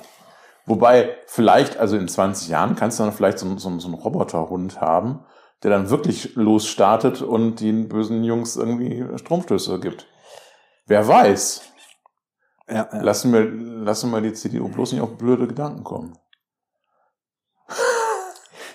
Wobei, 0.69 1.17
vielleicht, 1.25 1.77
also 1.77 1.97
in 1.97 2.07
20 2.07 2.47
Jahren 2.47 2.75
kannst 2.75 2.99
du 2.99 3.03
dann 3.03 3.11
vielleicht 3.11 3.39
so, 3.39 3.57
so, 3.57 3.79
so 3.79 3.87
einen 3.87 3.95
Roboterhund 3.95 4.79
haben, 4.79 5.25
der 5.63 5.71
dann 5.71 5.89
wirklich 5.89 6.35
losstartet 6.35 7.21
und 7.21 7.59
den 7.59 7.89
bösen 7.89 8.23
Jungs 8.23 8.55
irgendwie 8.55 9.05
Stromstöße 9.17 9.79
gibt. 9.79 10.05
Wer 10.85 11.07
weiß. 11.07 11.63
ja, 12.69 12.87
ja. 12.93 13.01
Lassen 13.01 13.33
wir, 13.33 13.45
lassen 13.45 14.11
wir 14.11 14.21
die 14.21 14.33
CDU 14.33 14.67
bloß 14.69 14.93
nicht 14.93 15.01
auf 15.01 15.17
blöde 15.17 15.47
Gedanken 15.47 15.83
kommen. 15.83 16.17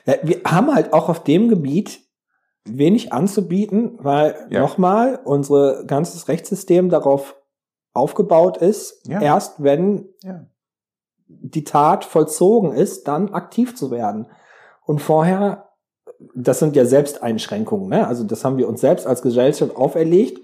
Ja, 0.06 0.14
wir 0.22 0.40
haben 0.44 0.74
halt 0.74 0.92
auch 0.92 1.08
auf 1.08 1.24
dem 1.24 1.48
Gebiet 1.48 2.00
wenig 2.64 3.12
anzubieten, 3.12 3.98
weil 4.02 4.46
Ja. 4.50 4.60
nochmal 4.60 5.20
unser 5.24 5.84
ganzes 5.84 6.28
Rechtssystem 6.28 6.88
darauf 6.90 7.36
aufgebaut 7.92 8.56
ist, 8.58 9.06
Ja. 9.08 9.20
erst 9.20 9.62
wenn 9.62 10.08
Ja. 10.22 10.46
Die 11.26 11.64
Tat 11.64 12.04
vollzogen 12.04 12.72
ist, 12.72 13.08
dann 13.08 13.32
aktiv 13.32 13.76
zu 13.76 13.90
werden. 13.90 14.26
Und 14.84 15.00
vorher, 15.00 15.68
das 16.34 16.58
sind 16.58 16.76
ja 16.76 16.84
Selbsteinschränkungen, 16.84 17.88
ne? 17.88 18.06
also 18.06 18.24
das 18.24 18.44
haben 18.44 18.58
wir 18.58 18.68
uns 18.68 18.80
selbst 18.80 19.06
als 19.06 19.22
Gesellschaft 19.22 19.76
auferlegt, 19.76 20.40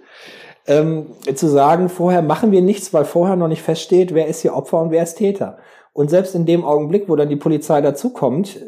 ähm, 0.66 1.06
zu 1.34 1.48
sagen, 1.48 1.88
vorher 1.88 2.22
machen 2.22 2.52
wir 2.52 2.62
nichts, 2.62 2.92
weil 2.92 3.04
vorher 3.04 3.36
noch 3.36 3.48
nicht 3.48 3.62
feststeht, 3.62 4.14
wer 4.14 4.26
ist 4.26 4.40
hier 4.40 4.54
Opfer 4.54 4.80
und 4.80 4.90
wer 4.90 5.02
ist 5.02 5.16
Täter. 5.16 5.58
Und 5.92 6.10
selbst 6.10 6.34
in 6.34 6.46
dem 6.46 6.64
Augenblick, 6.64 7.08
wo 7.08 7.16
dann 7.16 7.28
die 7.28 7.36
Polizei 7.36 7.80
dazukommt, 7.80 8.58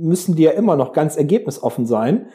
müssen 0.00 0.36
die 0.36 0.44
ja 0.44 0.52
immer 0.52 0.76
noch 0.76 0.92
ganz 0.92 1.16
ergebnisoffen 1.16 1.86
sein 1.86 2.28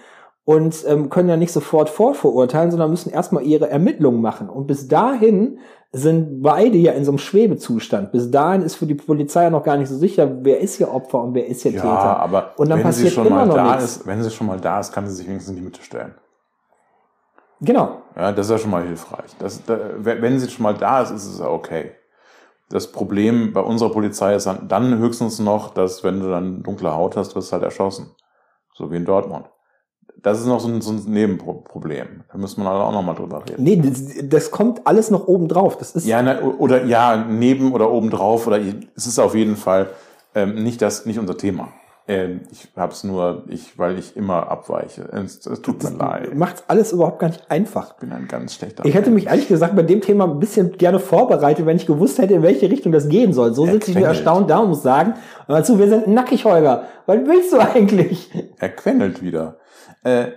und 0.44 0.86
ähm, 0.88 1.10
können 1.10 1.30
ja 1.30 1.38
nicht 1.38 1.52
sofort 1.52 1.90
vorverurteilen, 1.90 2.72
sondern 2.72 2.92
müssen 2.92 3.12
erstmal 3.12 3.44
ihre 3.44 3.70
Ermittlungen 3.70 4.22
machen. 4.22 4.50
Und 4.50 4.68
bis 4.68 4.88
dahin 4.88 5.60
sind 5.98 6.42
beide 6.42 6.78
ja 6.78 6.92
in 6.92 7.06
so 7.06 7.12
einem 7.12 7.18
Schwebezustand. 7.20 8.12
Bis 8.12 8.30
dahin 8.30 8.62
ist 8.64 8.76
für 8.76 8.86
die 8.86 8.96
Polizei 8.96 9.44
ja 9.44 9.50
noch 9.50 9.64
gar 9.64 9.78
nicht 9.78 9.88
so 9.90 9.96
sicher, 9.98 10.30
wer 10.44 10.60
ist 10.60 10.76
hier 10.76 10.92
Opfer 10.94 11.22
und 11.22 11.34
wer 11.34 11.48
ist 11.48 11.62
hier 11.62 11.72
Ja, 11.72 11.82
Täter. 11.82 12.20
aber 12.20 12.54
Und 12.58 12.70
dann 12.70 12.80
wenn 12.84 12.92
sie 12.92 13.04
passiert 13.04 13.14
schon 13.14 13.28
immer 13.28 13.38
mal 13.38 13.46
noch 13.48 13.56
da 13.56 13.76
nichts. 13.76 13.98
ist, 13.98 14.08
wenn 14.08 14.22
sie 14.22 14.30
schon 14.30 14.48
mal 14.48 14.60
da 14.60 14.80
ist, 14.80 14.92
kann 14.92 15.08
sie 15.08 15.14
sich 15.16 15.28
wenigstens 15.28 15.52
in 15.52 15.58
die 15.58 15.64
Mitte 15.64 15.82
stellen. 15.82 16.14
Genau. 17.62 18.02
Ja, 18.16 18.32
das 18.32 18.48
ist 18.48 18.52
ja 18.52 18.58
schon 18.58 18.72
mal 18.72 18.84
hilfreich. 18.84 19.32
Das, 19.40 19.64
da, 19.64 19.78
wenn 20.00 20.40
sie 20.40 20.50
schon 20.50 20.64
mal 20.64 20.74
da 20.74 21.02
ist, 21.02 21.12
ist 21.12 21.26
es 21.26 21.40
ja 21.40 21.48
okay. 21.48 21.92
Das 22.70 22.92
Problem 22.92 23.54
bei 23.54 23.62
unserer 23.62 23.92
Polizei 23.92 24.36
ist 24.36 24.48
dann- 24.48 24.68
dann 24.68 24.98
höchstens 24.98 25.40
noch, 25.40 25.74
dass 25.74 26.04
wenn 26.04 26.20
du 26.20 26.30
dann 26.30 26.64
dunkle 26.64 26.94
Haut 26.94 27.16
hast, 27.16 27.36
wirst 27.36 27.50
du 27.50 27.54
halt 27.54 27.64
erschossen. 27.64 28.12
So 28.74 28.92
wie 28.92 28.98
in 28.98 29.06
Dortmund. 29.06 29.46
Das 30.22 30.40
ist 30.40 30.48
noch 30.48 30.60
so 30.60 30.68
ein, 30.68 30.82
so 30.82 30.92
ein 30.92 31.04
Nebenproblem. 31.06 32.24
Da 32.32 32.38
müssen 32.38 32.64
wir 32.64 32.72
auch 32.72 32.92
noch 32.92 33.04
mal 33.04 33.14
drüber 33.14 33.44
reden. 33.48 33.64
Nee, 33.64 33.76
das, 33.84 34.28
das 34.28 34.52
kommt 34.52 34.86
alles 34.88 35.12
noch 35.12 35.28
oben 35.28 35.48
drauf. 35.48 35.78
Das 35.78 35.92
ist 35.96 36.06
Ja, 36.06 36.22
na, 36.24 36.42
oder 36.42 36.86
ja, 36.86 37.16
neben 37.30 37.74
oder 37.74 37.92
obendrauf 37.92 38.48
oder 38.48 38.60
es 38.96 39.06
ist 39.06 39.20
auf 39.20 39.36
jeden 39.36 39.56
Fall 39.56 39.90
ähm, 40.34 40.64
nicht 40.64 40.82
das, 40.82 41.06
nicht 41.06 41.20
unser 41.20 41.38
Thema. 41.38 41.70
Ähm, 42.08 42.42
ich 42.52 42.68
hab's 42.76 43.04
nur, 43.04 43.46
ich, 43.48 43.80
weil 43.80 43.98
ich 43.98 44.16
immer 44.16 44.52
abweiche. 44.52 45.10
Es, 45.12 45.44
es 45.48 45.62
tut 45.64 45.84
mir 45.84 45.90
leid. 45.90 46.36
Macht's 46.36 46.64
alles 46.68 46.92
überhaupt 46.92 47.18
gar 47.18 47.30
nicht 47.30 47.50
einfach. 47.50 47.94
Ich 47.94 47.98
bin 47.98 48.12
ein 48.12 48.28
ganz 48.28 48.54
schlechter 48.54 48.86
Ich 48.86 48.94
hätte 48.94 49.10
mich 49.10 49.26
ehrlich 49.26 49.48
gesagt 49.48 49.76
bei 49.76 49.82
dem 49.82 50.02
Thema 50.02 50.26
ein 50.26 50.40
bisschen 50.40 50.78
gerne 50.78 51.00
vorbereitet, 51.00 51.66
wenn 51.66 51.78
ich 51.78 51.88
gewusst 51.88 52.20
hätte, 52.20 52.36
in 52.36 52.44
welche 52.44 52.70
Richtung 52.70 52.92
das 52.92 53.10
gehen 53.10 53.34
soll. 53.34 53.56
So 53.56 53.66
sitze 53.66 53.90
ich 53.90 53.96
mir 53.96 54.04
Erquengelt. 54.06 54.18
erstaunt 54.28 54.50
da 54.52 54.60
und 54.60 54.70
muss 54.70 54.84
sagen, 54.84 55.16
hör 55.48 55.64
zu, 55.64 55.80
wir 55.80 55.90
sind 55.90 56.06
nackig, 56.08 56.46
Holger. 56.46 56.84
Was 57.08 57.18
willst 57.26 57.54
du 57.54 57.58
eigentlich? 57.58 58.30
Er 58.60 58.70
quengelt 58.70 59.24
wieder. 59.24 59.58
Äh, 60.06 60.34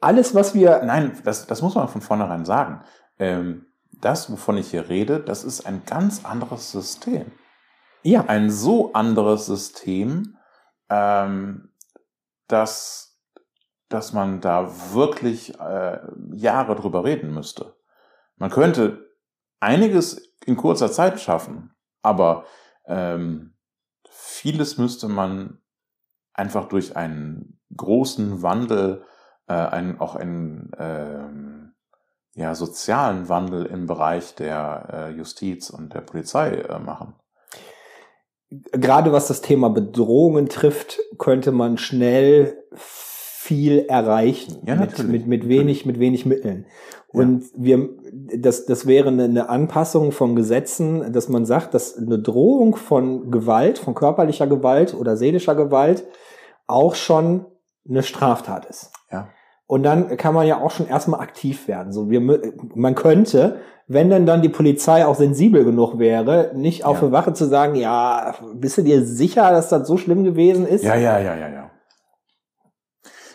Alles, 0.00 0.34
was 0.34 0.52
wir, 0.52 0.82
nein, 0.82 1.16
das, 1.24 1.46
das 1.46 1.62
muss 1.62 1.76
man 1.76 1.88
von 1.88 2.00
vornherein 2.02 2.44
sagen. 2.44 2.82
Ähm, 3.18 3.66
das, 3.92 4.30
wovon 4.32 4.58
ich 4.58 4.70
hier 4.70 4.88
rede, 4.88 5.20
das 5.20 5.44
ist 5.44 5.64
ein 5.64 5.84
ganz 5.86 6.24
anderes 6.24 6.72
System. 6.72 7.30
ja, 8.02 8.24
Ein 8.26 8.50
so 8.50 8.92
anderes 8.94 9.46
System, 9.46 10.36
ähm, 10.88 11.72
dass, 12.48 13.20
dass 13.88 14.12
man 14.12 14.40
da 14.40 14.72
wirklich 14.92 15.58
äh, 15.60 16.00
Jahre 16.32 16.74
drüber 16.74 17.04
reden 17.04 17.32
müsste. 17.32 17.76
Man 18.36 18.50
könnte 18.50 19.08
einiges 19.60 20.34
in 20.44 20.56
kurzer 20.56 20.90
Zeit 20.90 21.20
schaffen, 21.20 21.76
aber 22.02 22.44
ähm, 22.86 23.54
vieles 24.10 24.78
müsste 24.78 25.06
man 25.06 25.62
einfach 26.34 26.66
durch 26.66 26.96
einen 26.96 27.60
großen 27.76 28.42
Wandel, 28.42 29.04
äh, 29.48 29.54
einen, 29.54 30.00
auch 30.00 30.16
einen 30.16 30.72
ähm, 30.78 31.72
ja, 32.34 32.54
sozialen 32.54 33.28
Wandel 33.28 33.66
im 33.66 33.86
Bereich 33.86 34.34
der 34.34 34.88
äh, 34.92 35.10
Justiz 35.16 35.70
und 35.70 35.94
der 35.94 36.00
Polizei 36.00 36.50
äh, 36.50 36.78
machen. 36.78 37.14
gerade 38.72 39.12
was 39.12 39.28
das 39.28 39.40
Thema 39.40 39.70
Bedrohungen 39.70 40.48
trifft, 40.48 40.98
könnte 41.18 41.52
man 41.52 41.78
schnell 41.78 42.56
viel 42.74 43.86
erreichen. 43.88 44.62
Ja, 44.66 44.76
mit, 44.76 44.98
mit, 45.08 45.26
mit 45.26 45.48
wenig, 45.48 45.84
mit 45.84 45.98
wenig 45.98 46.26
Mitteln. 46.26 46.66
Und 47.08 47.44
wir, 47.54 47.90
das, 48.12 48.64
das 48.64 48.86
wäre 48.86 49.08
eine 49.08 49.48
Anpassung 49.48 50.12
von 50.12 50.34
Gesetzen, 50.34 51.12
dass 51.12 51.28
man 51.28 51.44
sagt, 51.44 51.74
dass 51.74 51.96
eine 51.98 52.18
Drohung 52.18 52.76
von 52.76 53.30
Gewalt, 53.30 53.78
von 53.78 53.94
körperlicher 53.94 54.46
Gewalt 54.46 54.94
oder 54.94 55.16
seelischer 55.16 55.54
Gewalt 55.54 56.04
auch 56.66 56.94
schon 56.94 57.44
eine 57.88 58.02
Straftat 58.02 58.66
ist. 58.66 58.92
Ja. 59.10 59.28
Und 59.66 59.84
dann 59.84 60.16
kann 60.16 60.34
man 60.34 60.46
ja 60.46 60.60
auch 60.60 60.70
schon 60.70 60.86
erstmal 60.86 61.20
aktiv 61.20 61.66
werden. 61.66 61.92
So, 61.92 62.10
wir, 62.10 62.20
man 62.74 62.94
könnte, 62.94 63.60
wenn 63.86 64.10
denn 64.10 64.26
dann 64.26 64.42
die 64.42 64.48
Polizei 64.50 65.06
auch 65.06 65.14
sensibel 65.14 65.64
genug 65.64 65.98
wäre, 65.98 66.52
nicht 66.54 66.84
auf 66.84 66.96
Ja. 66.96 67.08
der 67.08 67.12
Wache 67.12 67.32
zu 67.32 67.46
sagen, 67.46 67.74
ja, 67.74 68.34
bist 68.54 68.76
du 68.78 68.82
dir 68.82 69.04
sicher, 69.04 69.50
dass 69.50 69.68
das 69.70 69.86
so 69.88 69.96
schlimm 69.96 70.24
gewesen 70.24 70.66
ist? 70.66 70.84
Ja, 70.84 70.94
ja, 70.94 71.18
ja, 71.18 71.34
ja, 71.36 71.48
ja. 71.48 71.70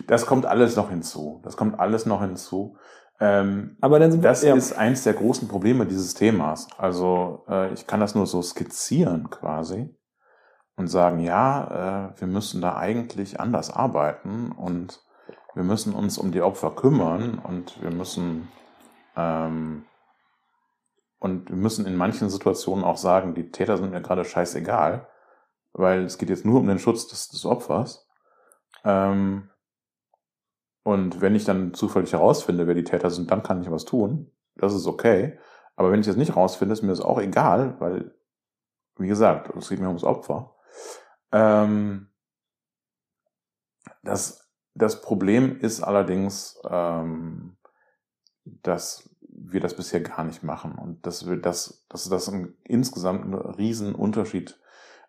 Das 0.08 0.26
kommt 0.26 0.46
alles 0.46 0.76
noch 0.76 0.90
hinzu. 0.90 1.42
Das 1.44 1.58
kommt 1.58 1.80
alles 1.80 2.06
noch 2.06 2.22
hinzu. 2.22 2.78
Ähm, 3.20 3.78
Aber 3.82 3.98
dann 4.00 4.12
sind 4.12 4.22
wir, 4.22 4.30
das 4.30 4.44
ja, 4.44 4.56
ist 4.56 4.78
eins 4.78 5.04
der 5.04 5.14
großen 5.14 5.48
Probleme 5.48 5.88
dieses 5.88 6.14
Themas. 6.14 6.68
Also 6.78 7.44
äh, 7.50 7.74
ich 7.74 7.88
kann 7.88 8.00
das 8.00 8.14
nur 8.14 8.28
so 8.28 8.42
skizzieren 8.44 9.30
quasi 9.32 9.90
und 10.78 10.88
sagen, 10.88 11.20
ja, 11.20 12.14
äh, 12.16 12.20
wir 12.20 12.28
müssen 12.28 12.62
da 12.62 12.78
eigentlich 12.78 13.40
anders 13.40 13.70
arbeiten 13.70 14.52
und 14.52 15.02
wir 15.54 15.64
müssen 15.64 15.94
uns 15.94 16.18
um 16.18 16.32
die 16.32 16.42
Opfer 16.42 16.72
kümmern 16.72 17.40
und 17.40 17.82
wir 17.82 17.92
müssen 17.92 18.48
ähm, 19.16 19.86
und 21.20 21.50
wir 21.50 21.58
müssen 21.58 21.86
in 21.88 21.96
manchen 21.96 22.30
Situationen 22.30 22.86
auch 22.86 22.98
sagen, 22.98 23.34
die 23.34 23.52
Täter 23.52 23.78
sind 23.78 23.92
mir 23.92 24.02
gerade 24.02 24.24
scheißegal, 24.24 25.08
weil 25.74 26.04
es 26.04 26.18
geht 26.18 26.30
jetzt 26.30 26.46
nur 26.46 26.60
um 26.60 26.68
den 26.68 26.80
Schutz 26.80 27.08
des, 27.08 27.30
des 27.30 27.46
Opfers. 27.46 28.08
Ähm, 28.84 29.50
und 30.84 31.20
wenn 31.22 31.36
ich 31.36 31.44
dann 31.44 31.74
zufällig 31.74 32.14
herausfinde, 32.14 32.68
wer 32.68 32.76
die 32.76 32.84
Täter 32.84 33.10
sind, 33.10 33.32
dann 33.32 33.44
kann 33.44 33.62
ich 33.62 33.72
was 33.72 33.84
tun. 33.84 34.32
Das 34.56 34.74
ist 34.74 34.86
okay. 34.86 35.40
Aber 35.76 35.92
wenn 35.92 36.00
ich 36.00 36.08
das 36.08 36.16
nicht 36.16 36.36
rausfinde, 36.36 36.74
ist 36.74 36.84
mir 36.84 36.90
das 36.90 37.02
auch 37.02 37.20
egal, 37.20 37.76
weil, 37.80 38.16
wie 38.98 39.08
gesagt, 39.08 39.54
es 39.56 39.70
geht 39.70 39.80
mir 39.80 39.88
ums 39.88 40.04
Opfer. 40.04 40.57
Ähm, 41.32 42.10
das, 44.04 44.50
das 44.74 45.02
Problem 45.02 45.60
ist 45.60 45.82
allerdings, 45.82 46.60
ähm, 46.70 47.58
dass 48.46 49.10
wir 49.22 49.60
das 49.60 49.76
bisher 49.76 50.02
gar 50.02 50.24
nicht 50.24 50.44
machen 50.44 50.74
und 50.74 51.06
dass 51.06 51.28
wir 51.28 51.38
das, 51.38 51.86
dass 51.90 52.10
das 52.10 52.30
ein, 52.30 52.56
insgesamt 52.64 53.26
ein 53.26 53.34
Riesenunterschied. 53.34 54.60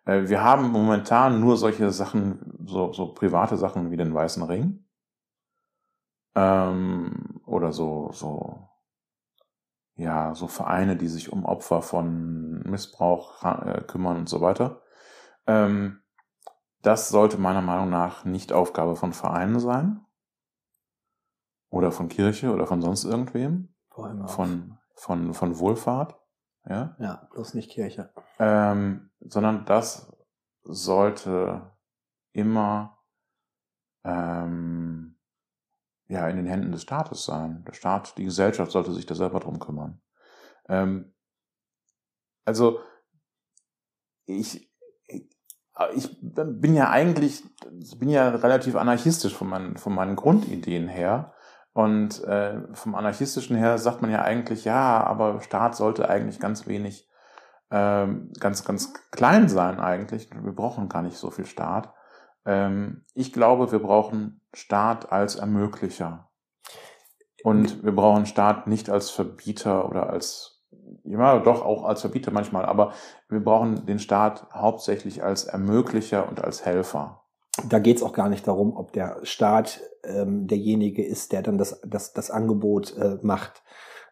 Äh, 0.05 0.27
wir 0.27 0.43
haben 0.43 0.69
momentan 0.69 1.39
nur 1.39 1.57
solche 1.57 1.91
Sachen, 1.91 2.57
so, 2.65 2.93
so 2.93 3.13
private 3.13 3.57
Sachen 3.57 3.91
wie 3.91 3.97
den 3.97 4.13
Weißen 4.13 4.43
Ring 4.43 4.85
ähm, 6.35 7.41
oder 7.45 7.71
so, 7.71 8.11
so, 8.11 8.69
ja, 9.95 10.33
so 10.35 10.47
Vereine, 10.47 10.95
die 10.95 11.07
sich 11.07 11.31
um 11.31 11.45
Opfer 11.45 11.81
von 11.81 12.61
Missbrauch 12.63 13.43
äh, 13.43 13.81
kümmern 13.81 14.17
und 14.17 14.29
so 14.29 14.41
weiter. 14.41 14.81
Ähm, 15.49 16.03
das 16.83 17.09
sollte 17.09 17.39
meiner 17.39 17.61
Meinung 17.61 17.89
nach 17.89 18.23
nicht 18.23 18.53
Aufgabe 18.53 18.95
von 18.95 19.13
Vereinen 19.13 19.59
sein. 19.59 20.05
Oder 21.69 21.91
von 21.91 22.07
Kirche 22.07 22.51
oder 22.51 22.67
von 22.67 22.81
sonst 22.81 23.03
irgendwem. 23.03 23.73
Vor 23.89 24.05
allem 24.05 24.21
auch. 24.21 24.29
Von, 24.29 24.77
von, 24.95 25.33
von 25.33 25.57
Wohlfahrt. 25.57 26.15
Ja. 26.67 26.95
ja, 26.99 27.27
bloß 27.31 27.55
nicht 27.55 27.71
Kirche. 27.71 28.13
Ähm, 28.37 29.09
sondern 29.21 29.65
das 29.65 30.11
sollte 30.61 31.71
immer 32.31 32.99
ähm, 34.03 35.17
ja 36.07 36.27
in 36.27 36.37
den 36.37 36.45
Händen 36.45 36.71
des 36.71 36.83
Staates 36.83 37.25
sein. 37.25 37.63
Der 37.65 37.73
Staat, 37.73 38.17
die 38.17 38.25
Gesellschaft 38.25 38.71
sollte 38.71 38.93
sich 38.93 39.07
da 39.07 39.15
selber 39.15 39.39
drum 39.39 39.57
kümmern. 39.57 40.01
Ähm, 40.67 41.15
also 42.45 42.81
ich, 44.25 44.68
ich, 45.93 46.17
bin 46.21 46.75
ja 46.75 46.89
eigentlich, 46.89 47.43
bin 47.97 48.09
ja 48.09 48.29
relativ 48.29 48.75
anarchistisch 48.75 49.33
von 49.33 49.47
meinen, 49.47 49.77
von 49.77 49.93
meinen 49.93 50.15
Grundideen 50.15 50.87
her. 50.87 51.33
Und 51.73 52.23
äh, 52.23 52.61
vom 52.73 52.95
anarchistischen 52.95 53.55
her 53.55 53.77
sagt 53.77 54.01
man 54.01 54.11
ja 54.11 54.21
eigentlich, 54.21 54.65
ja, 54.65 55.03
aber 55.03 55.41
Staat 55.41 55.75
sollte 55.75 56.09
eigentlich 56.09 56.39
ganz 56.39 56.67
wenig, 56.67 57.07
ähm, 57.71 58.31
ganz, 58.39 58.65
ganz 58.65 58.93
klein 59.11 59.47
sein 59.47 59.79
eigentlich. 59.79 60.29
Wir 60.33 60.51
brauchen 60.51 60.89
gar 60.89 61.03
nicht 61.03 61.17
so 61.17 61.29
viel 61.29 61.45
Staat. 61.45 61.93
Ähm, 62.45 63.05
ich 63.13 63.31
glaube, 63.31 63.71
wir 63.71 63.79
brauchen 63.79 64.41
Staat 64.53 65.11
als 65.11 65.35
Ermöglicher. 65.35 66.29
Und 67.43 67.83
wir 67.83 67.95
brauchen 67.95 68.25
Staat 68.25 68.67
nicht 68.67 68.89
als 68.89 69.09
Verbieter 69.11 69.87
oder 69.87 70.09
als, 70.09 70.58
ja, 71.03 71.39
doch 71.39 71.63
auch 71.63 71.85
als 71.85 72.01
Verbieter 72.01 72.31
manchmal, 72.31 72.65
aber 72.65 72.93
wir 73.29 73.39
brauchen 73.39 73.85
den 73.85 73.99
Staat 73.99 74.47
hauptsächlich 74.53 75.23
als 75.23 75.45
Ermöglicher 75.45 76.27
und 76.27 76.43
als 76.43 76.65
Helfer. 76.65 77.21
Da 77.67 77.79
geht's 77.79 78.03
auch 78.03 78.13
gar 78.13 78.29
nicht 78.29 78.47
darum, 78.47 78.75
ob 78.77 78.93
der 78.93 79.17
Staat 79.23 79.81
ähm, 80.03 80.47
derjenige 80.47 81.05
ist, 81.05 81.31
der 81.33 81.41
dann 81.41 81.57
das, 81.57 81.81
das, 81.85 82.13
das 82.13 82.31
Angebot 82.31 82.95
äh, 82.97 83.17
macht, 83.21 83.63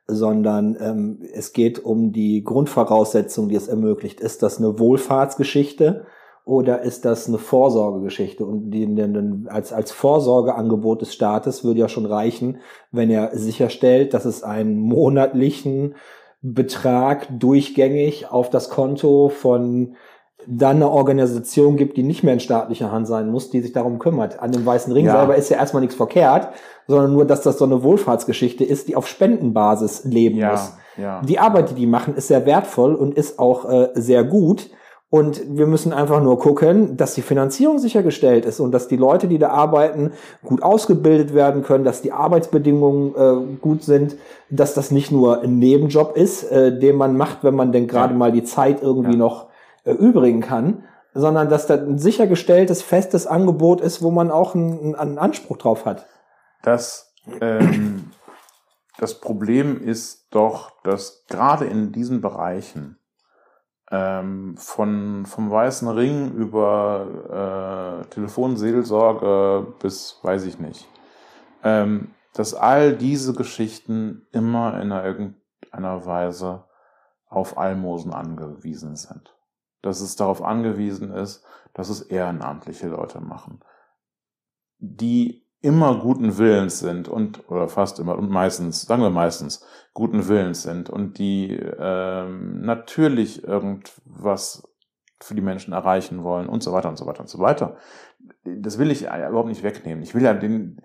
sondern 0.07 0.78
ähm, 0.80 1.19
es 1.34 1.53
geht 1.53 1.84
um 1.84 2.11
die 2.11 2.43
Grundvoraussetzung, 2.43 3.49
die 3.49 3.55
es 3.55 3.67
ermöglicht. 3.67 4.19
Ist 4.19 4.43
das 4.43 4.57
eine 4.57 4.80
Wohlfahrtsgeschichte 4.80 6.05
oder 6.45 6.82
ist 6.82 7.05
das 7.05 7.28
eine 7.28 7.38
Vorsorgegeschichte? 7.38 8.45
Und 8.45 8.71
die, 8.71 8.86
die, 8.95 9.49
als, 9.49 9.73
als 9.73 9.91
Vorsorgeangebot 9.91 11.01
des 11.01 11.13
Staates 11.13 11.63
würde 11.63 11.82
ja 11.82 11.89
schon 11.89 12.05
reichen, 12.05 12.59
wenn 12.91 13.09
er 13.09 13.38
sicherstellt, 13.38 14.13
dass 14.13 14.25
es 14.25 14.43
einen 14.43 14.78
monatlichen 14.78 15.95
Betrag 16.41 17.27
durchgängig 17.39 18.31
auf 18.31 18.49
das 18.49 18.69
Konto 18.69 19.29
von 19.29 19.95
dann 20.45 20.77
eine 20.77 20.89
Organisation 20.89 21.75
gibt, 21.75 21.97
die 21.97 22.03
nicht 22.03 22.23
mehr 22.23 22.33
in 22.33 22.39
staatlicher 22.39 22.91
Hand 22.91 23.07
sein 23.07 23.29
muss, 23.29 23.49
die 23.49 23.59
sich 23.59 23.73
darum 23.73 23.99
kümmert. 23.99 24.39
An 24.39 24.51
dem 24.51 24.65
Weißen 24.65 24.93
Ring 24.93 25.05
Ja. 25.05 25.17
selber 25.17 25.35
ist 25.35 25.49
ja 25.49 25.57
erstmal 25.57 25.81
nichts 25.81 25.95
verkehrt, 25.95 26.49
sondern 26.88 27.11
nur, 27.11 27.25
dass 27.25 27.41
das 27.41 27.57
so 27.57 27.65
eine 27.65 27.83
Wohlfahrtsgeschichte 27.83 28.63
ist, 28.63 28.88
die 28.88 28.95
auf 28.95 29.07
Spendenbasis 29.07 30.05
leben 30.05 30.39
muss. 30.39 30.73
ja. 30.95 31.21
Die 31.21 31.39
Arbeit, 31.39 31.71
die 31.71 31.75
die 31.75 31.88
machen, 31.88 32.15
ist 32.15 32.29
sehr 32.29 32.45
wertvoll 32.45 32.95
und 32.95 33.15
ist 33.15 33.39
auch 33.39 33.69
äh, 33.69 33.89
sehr 33.95 34.23
gut. 34.23 34.69
Und 35.09 35.57
wir 35.57 35.67
müssen 35.67 35.93
einfach 35.93 36.21
nur 36.21 36.37
gucken, 36.37 36.97
dass 36.97 37.13
die 37.13 37.21
Finanzierung 37.21 37.79
sichergestellt 37.79 38.43
ist 38.43 38.59
und 38.59 38.73
dass 38.73 38.89
die 38.89 38.97
Leute, 38.97 39.29
die 39.29 39.37
da 39.39 39.49
arbeiten, 39.49 40.11
gut 40.43 40.61
ausgebildet 40.61 41.33
werden 41.33 41.63
können, 41.63 41.85
dass 41.85 42.01
die 42.01 42.11
Arbeitsbedingungen 42.11 43.15
äh, 43.15 43.55
gut 43.61 43.83
sind, 43.83 44.17
dass 44.49 44.73
das 44.73 44.91
nicht 44.91 45.09
nur 45.09 45.41
ein 45.41 45.59
Nebenjob 45.59 46.17
ist, 46.17 46.43
äh, 46.51 46.77
den 46.77 46.97
man 46.97 47.15
macht, 47.15 47.45
wenn 47.45 47.55
man 47.55 47.71
denn 47.71 47.87
gerade 47.87 48.13
mal 48.13 48.33
die 48.33 48.43
Zeit 48.43 48.81
irgendwie 48.81 49.13
Ja. 49.13 49.17
noch 49.17 49.47
äh, 49.85 49.93
übrigen 49.93 50.41
kann, 50.41 50.83
sondern 51.13 51.47
dass 51.47 51.67
das 51.67 51.79
ein 51.79 51.97
sichergestelltes, 51.97 52.81
festes 52.81 53.27
Angebot 53.27 53.79
ist, 53.79 54.01
wo 54.01 54.11
man 54.11 54.29
auch 54.29 54.55
einen, 54.55 54.93
einen 54.95 55.17
Anspruch 55.17 55.55
drauf 55.55 55.85
hat. 55.85 56.05
Das, 56.63 57.13
ähm, 57.39 58.11
das 58.99 59.21
Problem 59.21 59.81
ist 59.81 60.27
doch, 60.31 60.71
dass 60.83 61.23
gerade 61.29 61.63
in 61.63 61.93
diesen 61.93 62.19
Bereichen 62.19 62.97
ähm, 63.91 64.57
von 64.57 65.25
vom 65.25 65.49
Weißen 65.49 65.88
Ring 65.88 66.33
über 66.33 68.03
äh, 68.03 68.09
Telefonseelsorge 68.09 69.73
bis 69.79 70.19
weiß 70.23 70.45
ich 70.45 70.59
nicht, 70.59 70.88
ähm, 71.63 72.11
dass 72.33 72.53
all 72.53 72.95
diese 72.95 73.33
Geschichten 73.33 74.27
immer 74.31 74.79
in 74.81 74.91
irgendeiner 74.91 76.05
Weise 76.05 76.65
auf 77.29 77.57
Almosen 77.57 78.13
angewiesen 78.13 78.95
sind. 78.95 79.35
Dass 79.81 80.01
es 80.01 80.15
darauf 80.15 80.41
angewiesen 80.41 81.11
ist, 81.11 81.45
dass 81.73 81.89
es 81.89 82.01
ehrenamtliche 82.01 82.88
Leute 82.88 83.21
machen, 83.21 83.61
die 84.79 85.46
immer 85.61 85.99
guten 85.99 86.37
Willens 86.37 86.79
sind 86.79 87.07
und 87.07 87.49
oder 87.49 87.67
fast 87.67 87.99
immer 87.99 88.17
und 88.17 88.29
meistens, 88.29 88.83
sagen 88.83 89.01
wir 89.01 89.09
meistens, 89.09 89.65
guten 89.93 90.27
Willens 90.27 90.63
sind 90.63 90.89
und 90.89 91.17
die 91.17 91.51
ähm, 91.51 92.61
natürlich 92.61 93.43
irgendwas 93.43 94.63
für 95.19 95.33
die 95.33 95.41
Menschen 95.41 95.73
erreichen 95.73 96.23
wollen 96.23 96.47
und 96.47 96.61
so 96.61 96.73
weiter 96.73 96.89
und 96.89 96.97
so 96.97 97.07
weiter 97.07 97.21
und 97.21 97.29
so 97.29 97.39
weiter. 97.39 97.77
Das 98.43 98.77
will 98.77 98.91
ich 98.91 99.03
überhaupt 99.03 99.49
nicht 99.49 99.63
wegnehmen. 99.63 100.03
Ich 100.03 100.13
will 100.13 100.21
ja 100.21 100.35
den, 100.35 100.79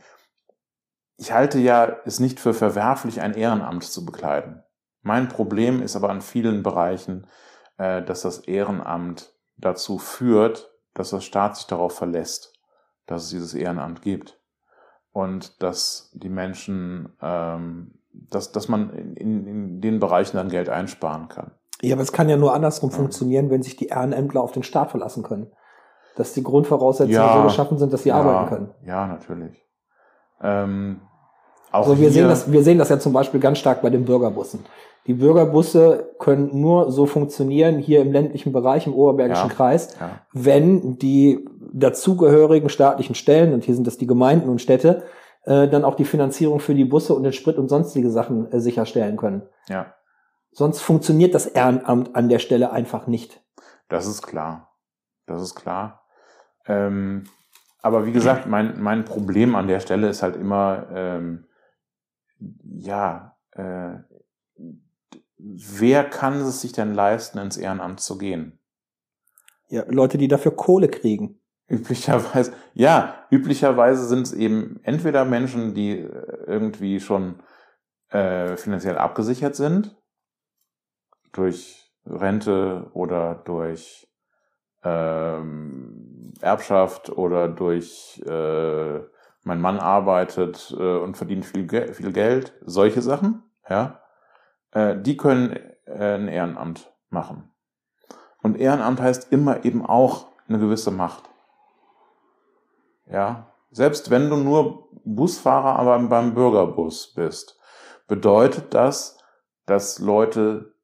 ich 1.18 1.32
halte 1.32 1.58
ja 1.58 1.98
es 2.06 2.18
nicht 2.18 2.40
für 2.40 2.54
verwerflich, 2.54 3.20
ein 3.20 3.34
Ehrenamt 3.34 3.84
zu 3.84 4.06
bekleiden. 4.06 4.62
Mein 5.02 5.28
Problem 5.28 5.82
ist 5.82 5.96
aber 5.96 6.08
an 6.08 6.22
vielen 6.22 6.62
Bereichen, 6.62 7.26
äh, 7.76 8.02
dass 8.02 8.22
das 8.22 8.38
Ehrenamt 8.38 9.34
dazu 9.56 9.98
führt, 9.98 10.72
dass 10.94 11.10
der 11.10 11.20
Staat 11.20 11.56
sich 11.56 11.66
darauf 11.66 11.94
verlässt, 11.94 12.58
dass 13.04 13.24
es 13.24 13.30
dieses 13.30 13.52
Ehrenamt 13.52 14.00
gibt 14.00 14.41
und 15.12 15.62
dass 15.62 16.10
die 16.14 16.28
Menschen, 16.28 17.10
ähm, 17.20 17.92
dass, 18.12 18.52
dass 18.52 18.68
man 18.68 18.90
in, 18.90 19.46
in 19.46 19.80
den 19.80 20.00
Bereichen 20.00 20.36
dann 20.36 20.48
Geld 20.48 20.68
einsparen 20.68 21.28
kann. 21.28 21.52
Ja, 21.80 21.96
aber 21.96 22.02
es 22.02 22.12
kann 22.12 22.28
ja 22.28 22.36
nur 22.36 22.54
andersrum 22.54 22.90
ja. 22.90 22.96
funktionieren, 22.96 23.50
wenn 23.50 23.62
sich 23.62 23.76
die 23.76 23.86
Ehrenämtler 23.86 24.40
auf 24.40 24.52
den 24.52 24.62
Staat 24.62 24.90
verlassen 24.90 25.22
können. 25.22 25.50
Dass 26.16 26.34
die 26.34 26.42
Grundvoraussetzungen 26.42 27.14
ja, 27.14 27.38
so 27.38 27.42
geschaffen 27.44 27.78
sind, 27.78 27.92
dass 27.92 28.02
sie 28.02 28.10
ja, 28.10 28.16
arbeiten 28.16 28.48
können. 28.48 28.70
Ja, 28.84 29.06
natürlich. 29.06 29.66
Ähm, 30.42 31.00
auch 31.72 31.88
also 31.88 31.98
wir 31.98 32.10
sehen, 32.10 32.28
das, 32.28 32.52
wir 32.52 32.62
sehen 32.62 32.78
das 32.78 32.90
ja 32.90 32.98
zum 32.98 33.14
Beispiel 33.14 33.40
ganz 33.40 33.58
stark 33.58 33.80
bei 33.80 33.88
den 33.88 34.04
Bürgerbussen. 34.04 34.64
Die 35.06 35.14
Bürgerbusse 35.14 36.14
können 36.18 36.60
nur 36.60 36.92
so 36.92 37.06
funktionieren 37.06 37.78
hier 37.78 38.02
im 38.02 38.12
ländlichen 38.12 38.52
Bereich, 38.52 38.86
im 38.86 38.94
Oberbergischen 38.94 39.48
ja, 39.48 39.54
Kreis, 39.54 39.96
ja. 39.98 40.20
wenn 40.32 40.98
die 40.98 41.44
dazugehörigen 41.72 42.68
staatlichen 42.68 43.14
Stellen, 43.14 43.52
und 43.52 43.64
hier 43.64 43.74
sind 43.74 43.86
das 43.86 43.98
die 43.98 44.06
Gemeinden 44.06 44.48
und 44.48 44.60
Städte, 44.60 45.02
äh, 45.44 45.66
dann 45.66 45.84
auch 45.84 45.96
die 45.96 46.04
Finanzierung 46.04 46.60
für 46.60 46.74
die 46.74 46.84
Busse 46.84 47.14
und 47.14 47.24
den 47.24 47.32
Sprit 47.32 47.58
und 47.58 47.68
sonstige 47.68 48.10
Sachen 48.10 48.50
äh, 48.52 48.60
sicherstellen 48.60 49.16
können. 49.16 49.42
Ja. 49.68 49.94
Sonst 50.52 50.80
funktioniert 50.80 51.34
das 51.34 51.46
Ehrenamt 51.46 52.14
an 52.14 52.28
der 52.28 52.38
Stelle 52.38 52.70
einfach 52.70 53.06
nicht. 53.06 53.42
Das 53.88 54.06
ist 54.06 54.22
klar. 54.22 54.72
Das 55.26 55.42
ist 55.42 55.54
klar. 55.54 56.04
Ähm, 56.66 57.24
aber 57.80 58.06
wie 58.06 58.12
gesagt, 58.12 58.46
mein, 58.46 58.80
mein 58.80 59.04
Problem 59.04 59.56
an 59.56 59.66
der 59.66 59.80
Stelle 59.80 60.08
ist 60.08 60.22
halt 60.22 60.36
immer, 60.36 60.86
ähm, 60.94 61.46
ja, 62.62 63.36
äh, 63.52 63.94
wer 65.42 66.04
kann 66.04 66.40
es 66.40 66.60
sich 66.60 66.72
denn 66.72 66.94
leisten, 66.94 67.38
ins 67.38 67.56
Ehrenamt 67.56 68.00
zu 68.00 68.18
gehen? 68.18 68.58
Ja, 69.68 69.84
Leute, 69.88 70.18
die 70.18 70.28
dafür 70.28 70.54
Kohle 70.54 70.88
kriegen. 70.88 71.40
Üblicherweise, 71.66 72.52
ja, 72.74 73.26
üblicherweise 73.30 74.06
sind 74.06 74.26
es 74.26 74.32
eben 74.32 74.80
entweder 74.82 75.24
Menschen, 75.24 75.74
die 75.74 75.98
irgendwie 76.46 77.00
schon 77.00 77.42
äh, 78.10 78.56
finanziell 78.56 78.98
abgesichert 78.98 79.56
sind, 79.56 79.96
durch 81.32 81.90
Rente 82.04 82.90
oder 82.92 83.36
durch 83.36 84.12
ähm, 84.84 86.34
Erbschaft 86.40 87.10
oder 87.10 87.48
durch 87.48 88.20
äh, 88.26 89.00
mein 89.44 89.60
Mann 89.60 89.78
arbeitet 89.78 90.74
äh, 90.78 90.98
und 90.98 91.16
verdient 91.16 91.46
viel, 91.46 91.66
viel 91.94 92.12
Geld, 92.12 92.52
solche 92.66 93.00
Sachen, 93.00 93.44
ja 93.68 94.01
äh, 94.72 94.96
die 95.00 95.16
können 95.16 95.56
äh, 95.86 96.14
ein 96.14 96.28
Ehrenamt 96.28 96.92
machen. 97.10 97.50
Und 98.42 98.58
Ehrenamt 98.58 99.00
heißt 99.00 99.32
immer 99.32 99.64
eben 99.64 99.84
auch 99.86 100.26
eine 100.48 100.58
gewisse 100.58 100.90
Macht. 100.90 101.24
Ja, 103.06 103.52
selbst 103.70 104.10
wenn 104.10 104.28
du 104.28 104.36
nur 104.36 104.88
Busfahrer 105.04 105.78
aber 105.78 105.98
beim 105.98 106.34
Bürgerbus 106.34 107.14
bist, 107.14 107.58
bedeutet 108.06 108.74
das, 108.74 109.18
dass 109.66 109.98
Leute 109.98 110.74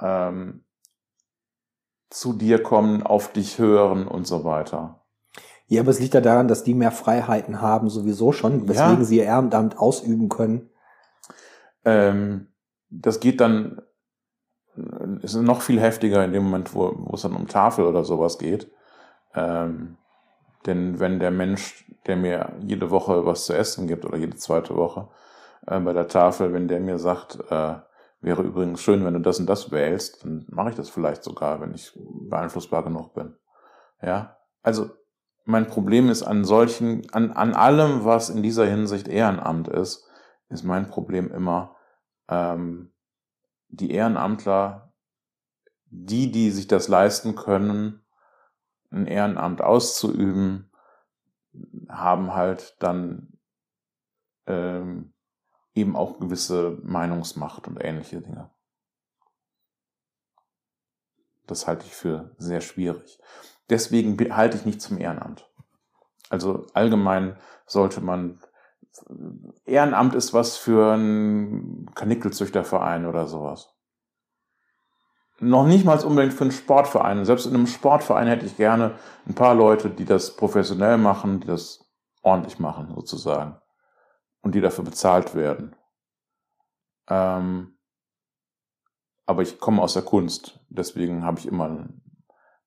ähm, 0.00 0.64
zu 2.10 2.32
dir 2.32 2.62
kommen, 2.62 3.02
auf 3.02 3.32
dich 3.32 3.58
hören 3.58 4.08
und 4.08 4.26
so 4.26 4.44
weiter. 4.44 5.04
Ja, 5.66 5.82
aber 5.82 5.90
es 5.90 6.00
liegt 6.00 6.14
ja 6.14 6.22
daran, 6.22 6.48
dass 6.48 6.64
die 6.64 6.72
mehr 6.72 6.92
Freiheiten 6.92 7.60
haben 7.60 7.90
sowieso 7.90 8.32
schon, 8.32 8.68
weswegen 8.68 8.98
ja. 8.98 9.04
sie 9.04 9.18
ihr 9.18 9.24
Ehrenamt 9.24 9.78
ausüben 9.78 10.30
können. 10.30 10.70
Ähm, 11.84 12.48
das 12.90 13.20
geht 13.20 13.40
dann, 13.40 13.82
ist 15.22 15.34
noch 15.34 15.62
viel 15.62 15.80
heftiger 15.80 16.24
in 16.24 16.32
dem 16.32 16.44
Moment, 16.44 16.74
wo, 16.74 16.92
wo 16.96 17.14
es 17.14 17.22
dann 17.22 17.34
um 17.34 17.48
Tafel 17.48 17.84
oder 17.84 18.04
sowas 18.04 18.38
geht. 18.38 18.70
Ähm, 19.34 19.96
denn 20.66 21.00
wenn 21.00 21.18
der 21.18 21.30
Mensch, 21.30 21.84
der 22.06 22.16
mir 22.16 22.52
jede 22.60 22.90
Woche 22.90 23.26
was 23.26 23.46
zu 23.46 23.54
essen 23.54 23.86
gibt 23.86 24.04
oder 24.04 24.16
jede 24.16 24.36
zweite 24.36 24.76
Woche 24.76 25.08
äh, 25.66 25.78
bei 25.80 25.92
der 25.92 26.08
Tafel, 26.08 26.52
wenn 26.52 26.68
der 26.68 26.80
mir 26.80 26.98
sagt, 26.98 27.38
äh, 27.50 27.76
wäre 28.20 28.42
übrigens 28.42 28.80
schön, 28.80 29.04
wenn 29.04 29.14
du 29.14 29.20
das 29.20 29.38
und 29.38 29.46
das 29.46 29.70
wählst, 29.70 30.24
dann 30.24 30.46
mache 30.48 30.70
ich 30.70 30.76
das 30.76 30.88
vielleicht 30.88 31.22
sogar, 31.22 31.60
wenn 31.60 31.74
ich 31.74 31.92
beeinflussbar 32.28 32.82
genug 32.82 33.14
bin. 33.14 33.36
Ja, 34.02 34.36
also 34.62 34.90
mein 35.44 35.66
Problem 35.66 36.10
ist 36.10 36.22
an 36.22 36.44
solchen, 36.44 37.08
an, 37.12 37.32
an 37.32 37.54
allem, 37.54 38.04
was 38.04 38.28
in 38.30 38.42
dieser 38.42 38.66
Hinsicht 38.66 39.08
Ehrenamt 39.08 39.68
ist, 39.68 40.06
ist 40.50 40.64
mein 40.64 40.88
Problem 40.88 41.30
immer, 41.32 41.76
ähm, 42.28 42.92
die 43.68 43.90
Ehrenamtler, 43.90 44.92
die, 45.86 46.30
die 46.30 46.50
sich 46.50 46.66
das 46.66 46.88
leisten 46.88 47.34
können, 47.34 48.04
ein 48.90 49.06
Ehrenamt 49.06 49.60
auszuüben, 49.60 50.70
haben 51.88 52.34
halt 52.34 52.76
dann 52.80 53.38
ähm, 54.46 55.12
eben 55.74 55.96
auch 55.96 56.18
gewisse 56.18 56.78
Meinungsmacht 56.82 57.68
und 57.68 57.82
ähnliche 57.82 58.20
Dinge. 58.20 58.50
Das 61.46 61.66
halte 61.66 61.86
ich 61.86 61.94
für 61.94 62.34
sehr 62.38 62.60
schwierig. 62.60 63.18
Deswegen 63.70 64.18
halte 64.34 64.56
ich 64.56 64.66
nicht 64.66 64.82
zum 64.82 64.98
Ehrenamt. 64.98 65.48
Also 66.30 66.66
allgemein 66.74 67.38
sollte 67.66 68.00
man 68.00 68.40
Ehrenamt 69.64 70.14
ist 70.14 70.34
was 70.34 70.56
für 70.56 70.92
einen 70.92 71.90
Kanickelzüchterverein 71.94 73.06
oder 73.06 73.26
sowas. 73.26 73.74
Noch 75.40 75.66
nicht 75.66 75.84
mal 75.84 76.02
unbedingt 76.04 76.34
für 76.34 76.44
einen 76.44 76.52
Sportverein. 76.52 77.24
Selbst 77.24 77.46
in 77.46 77.54
einem 77.54 77.66
Sportverein 77.66 78.26
hätte 78.26 78.46
ich 78.46 78.56
gerne 78.56 78.98
ein 79.26 79.34
paar 79.34 79.54
Leute, 79.54 79.88
die 79.88 80.04
das 80.04 80.34
professionell 80.34 80.98
machen, 80.98 81.40
die 81.40 81.46
das 81.46 81.88
ordentlich 82.22 82.58
machen, 82.58 82.92
sozusagen. 82.94 83.56
Und 84.40 84.54
die 84.54 84.60
dafür 84.60 84.84
bezahlt 84.84 85.34
werden. 85.34 85.76
Ähm, 87.08 87.78
aber 89.26 89.42
ich 89.42 89.60
komme 89.60 89.82
aus 89.82 89.92
der 89.92 90.02
Kunst, 90.02 90.58
deswegen 90.68 91.24
habe 91.24 91.38
ich 91.38 91.46
immer 91.46 91.88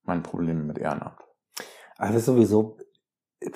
mein 0.03 0.23
Problem 0.23 0.67
mit 0.67 0.77
Ehrenamt. 0.77 1.19
Also 1.97 2.19
sowieso 2.19 2.77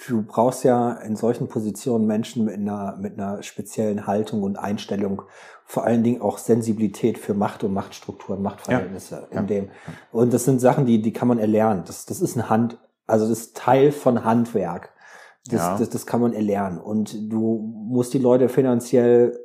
du 0.07 0.23
brauchst 0.23 0.63
ja 0.63 0.93
in 0.93 1.15
solchen 1.15 1.47
Positionen 1.47 2.07
Menschen 2.07 2.45
mit 2.45 2.55
einer, 2.55 2.97
mit 2.97 3.13
einer 3.13 3.43
speziellen 3.43 4.07
Haltung 4.07 4.41
und 4.43 4.57
Einstellung, 4.57 5.21
vor 5.65 5.83
allen 5.83 6.03
Dingen 6.03 6.21
auch 6.21 6.37
Sensibilität 6.37 7.17
für 7.17 7.33
Macht 7.33 7.63
und 7.63 7.73
Machtstrukturen, 7.73 8.41
Machtverhältnisse 8.41 9.27
ja. 9.31 9.39
in 9.39 9.47
dem. 9.47 9.69
Und 10.11 10.33
das 10.33 10.45
sind 10.45 10.59
Sachen, 10.59 10.85
die, 10.85 11.01
die 11.01 11.13
kann 11.13 11.27
man 11.27 11.39
erlernen. 11.39 11.83
Das, 11.85 12.05
das 12.05 12.21
ist 12.21 12.35
ein 12.35 12.49
Hand, 12.49 12.79
also 13.07 13.27
das 13.27 13.39
ist 13.39 13.57
Teil 13.57 13.91
von 13.91 14.23
Handwerk. 14.23 14.91
Das, 15.47 15.61
ja. 15.61 15.77
das, 15.77 15.89
das 15.89 16.05
kann 16.07 16.21
man 16.21 16.33
erlernen. 16.33 16.79
Und 16.79 17.31
du 17.31 17.59
musst 17.87 18.13
die 18.15 18.19
Leute 18.19 18.49
finanziell 18.49 19.39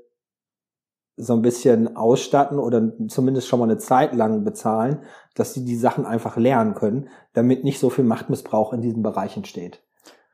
so 1.17 1.35
ein 1.35 1.43
bisschen 1.43 1.97
ausstatten 1.97 2.59
oder 2.59 2.93
zumindest 3.09 3.47
schon 3.47 3.59
mal 3.59 3.67
eine 3.67 3.77
Zeit 3.77 4.15
lang 4.15 4.43
bezahlen, 4.43 5.01
dass 5.35 5.53
sie 5.53 5.67
die 5.67 5.77
Sachen 5.77 6.07
einfach 6.07 6.39
lernen 6.39 6.75
können, 6.75 7.09
damit 7.35 7.65
nicht 7.65 7.79
so 7.79 7.91
viel 7.91 8.05
Machtmissbrauch 8.05 8.73
in 8.73 8.81
diesen 8.81 9.03
Bereichen 9.03 9.45
steht. 9.45 9.83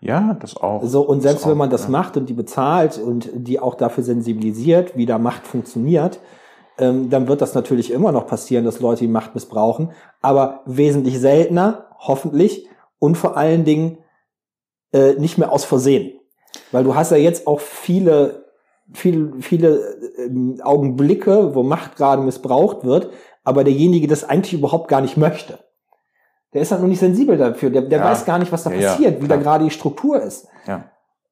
Ja, 0.01 0.35
das 0.35 0.57
auch. 0.57 0.83
So, 0.85 1.03
und 1.03 1.23
selbst 1.23 1.45
das 1.45 1.51
wenn 1.51 1.59
man 1.59 1.71
das 1.71 1.85
ja. 1.85 1.91
macht 1.91 2.17
und 2.17 2.29
die 2.29 2.35
bezahlt 2.35 2.99
und 2.99 3.31
die 3.35 3.59
auch 3.61 3.75
dafür 3.75 4.05
sensibilisiert, 4.05 4.97
wie 4.97 5.07
da 5.07 5.19
Macht 5.19 5.47
funktioniert, 5.47 6.21
ähm, 6.79 7.09
dann 7.09 7.29
wird 7.29 7.41
das 7.41 7.55
natürlich 7.55 7.91
immer 7.91 8.13
noch 8.13 8.27
passieren, 8.27 8.65
dass 8.65 8.81
Leute 8.81 9.01
die 9.01 9.11
Macht 9.11 9.35
missbrauchen, 9.35 9.93
aber 10.21 10.61
wesentlich 10.67 11.19
seltener, 11.19 11.87
hoffentlich, 11.99 12.69
und 12.99 13.17
vor 13.17 13.37
allen 13.37 13.65
Dingen 13.65 13.99
äh, 14.93 15.15
nicht 15.15 15.39
mehr 15.39 15.53
aus 15.53 15.65
Versehen. 15.65 16.21
Weil 16.73 16.85
du 16.85 16.95
hast 16.95 17.11
ja 17.11 17.17
jetzt 17.17 17.47
auch 17.47 17.61
viele, 17.61 18.47
viele, 18.93 19.41
viele 19.41 19.79
äh, 20.19 20.63
Augenblicke, 20.63 21.55
wo 21.55 21.63
Macht 21.63 21.97
gerade 21.97 22.23
missbraucht 22.23 22.85
wird, 22.85 23.11
aber 23.45 23.65
derjenige 23.65 24.09
das 24.09 24.25
eigentlich 24.25 24.55
überhaupt 24.55 24.89
gar 24.89 25.01
nicht 25.01 25.17
möchte. 25.17 25.59
Der 26.57 26.63
ist 26.63 26.73
halt 26.73 26.81
nur 26.81 26.89
nicht 26.89 27.01
sensibel 27.01 27.37
dafür. 27.37 27.69
Der, 27.69 27.83
der 27.83 27.99
Ja. 27.99 28.05
weiß 28.07 28.25
gar 28.25 28.39
nicht, 28.39 28.51
was 28.51 28.65
da 28.65 28.71
Ja, 28.71 28.91
passiert, 28.91 29.23
wie 29.23 29.29
da 29.29 29.37
gerade 29.37 29.65
die 29.65 29.71
Struktur 29.71 30.23
ist. 30.23 30.49
Ja. 30.67 30.85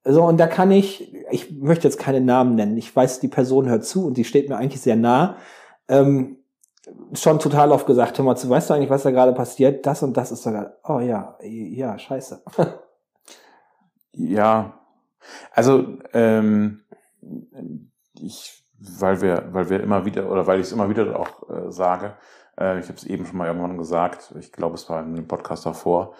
So, 0.03 0.23
und 0.23 0.37
da 0.39 0.45
kann 0.45 0.69
ich, 0.69 1.15
ich 1.31 1.51
möchte 1.59 1.87
jetzt 1.87 1.97
keine 1.97 2.21
Namen 2.21 2.53
nennen. 2.53 2.77
Ich 2.77 2.95
weiß, 2.95 3.19
die 3.21 3.27
Person 3.27 3.67
hört 3.67 3.85
zu 3.85 4.05
und 4.05 4.17
die 4.17 4.23
steht 4.23 4.49
mir 4.49 4.57
eigentlich 4.57 4.81
sehr 4.81 4.95
nah. 4.95 5.37
Ähm, 5.87 6.37
schon 7.13 7.39
total 7.39 7.71
oft 7.71 7.87
gesagt, 7.87 8.19
hör 8.19 8.25
mal 8.25 8.35
zu, 8.35 8.47
weißt 8.47 8.69
du 8.69 8.75
eigentlich, 8.75 8.91
was 8.91 9.01
da 9.01 9.09
gerade 9.09 9.33
passiert? 9.33 9.83
Das 9.87 10.03
und 10.03 10.15
das 10.15 10.31
ist 10.31 10.43
sogar, 10.43 10.73
oh 10.83 10.99
ja, 10.99 11.35
ja, 11.41 11.97
scheiße. 11.97 12.43
Ja, 14.11 14.79
also 15.53 15.85
ähm, 16.13 16.81
ich, 18.19 18.63
weil 18.79 19.21
wir, 19.21 19.49
weil 19.51 19.69
wir 19.69 19.81
immer 19.81 20.05
wieder 20.05 20.31
oder 20.31 20.45
weil 20.45 20.59
ich 20.59 20.67
es 20.67 20.71
immer 20.71 20.89
wieder 20.89 21.19
auch 21.19 21.49
äh, 21.49 21.71
sage, 21.71 22.13
äh, 22.59 22.79
ich 22.79 22.87
habe 22.87 22.97
es 22.97 23.03
eben 23.03 23.25
schon 23.25 23.37
mal 23.37 23.47
irgendwann 23.47 23.77
gesagt, 23.77 24.33
ich 24.39 24.51
glaube, 24.51 24.75
es 24.75 24.89
war 24.89 25.03
in 25.03 25.15
dem 25.15 25.27
Podcast 25.27 25.65
davor. 25.65 26.13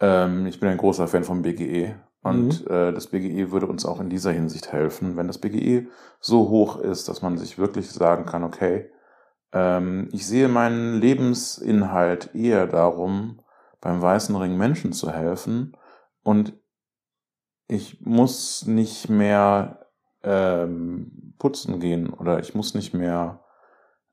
Ähm, 0.00 0.46
ich 0.46 0.60
bin 0.60 0.68
ein 0.68 0.78
großer 0.78 1.08
Fan 1.08 1.24
vom 1.24 1.42
BGE 1.42 1.96
und 2.22 2.66
äh, 2.66 2.92
das 2.92 3.06
BGE 3.08 3.52
würde 3.52 3.66
uns 3.66 3.86
auch 3.86 4.00
in 4.00 4.10
dieser 4.10 4.32
Hinsicht 4.32 4.72
helfen, 4.72 5.16
wenn 5.16 5.28
das 5.28 5.38
BGE 5.38 5.86
so 6.20 6.48
hoch 6.48 6.78
ist, 6.80 7.08
dass 7.08 7.22
man 7.22 7.38
sich 7.38 7.58
wirklich 7.58 7.90
sagen 7.90 8.26
kann, 8.26 8.42
okay, 8.42 8.90
ähm, 9.52 10.08
ich 10.12 10.26
sehe 10.26 10.48
meinen 10.48 11.00
Lebensinhalt 11.00 12.34
eher 12.34 12.66
darum, 12.66 13.40
beim 13.80 14.02
Weißen 14.02 14.34
Ring 14.34 14.56
Menschen 14.56 14.92
zu 14.92 15.12
helfen. 15.12 15.76
Und 16.22 16.54
ich 17.68 18.00
muss 18.04 18.66
nicht 18.66 19.08
mehr 19.08 19.86
ähm, 20.22 21.34
putzen 21.38 21.78
gehen 21.78 22.10
oder 22.12 22.40
ich 22.40 22.54
muss 22.54 22.74
nicht 22.74 22.94
mehr 22.94 23.44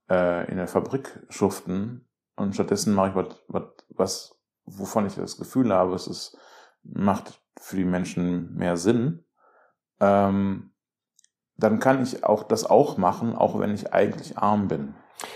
äh, 0.10 0.50
in 0.50 0.58
der 0.58 0.68
Fabrik 0.68 1.26
schuften. 1.30 2.08
Und 2.36 2.54
stattdessen 2.54 2.94
mache 2.94 3.10
ich 3.10 3.16
was, 3.16 3.44
was, 3.48 3.64
was, 3.90 4.42
wovon 4.66 5.06
ich 5.06 5.16
das 5.16 5.38
Gefühl 5.38 5.74
habe, 5.74 5.94
es 5.96 6.08
ist, 6.08 6.38
macht 6.84 7.42
für 7.60 7.76
die 7.76 7.86
Menschen 7.86 8.56
mehr 8.56 8.78
Sinn, 8.78 9.26
ähm, 10.00 10.73
dann 11.64 11.80
kann 11.80 12.04
ich 12.04 12.24
auch 12.24 12.44
das 12.44 12.70
auch 12.70 12.98
machen, 12.98 13.36
auch 13.36 13.60
wenn 13.60 13.74
ich 13.74 13.94
eigentlich 13.94 14.38
arm 14.38 14.68
bin. 14.68 14.94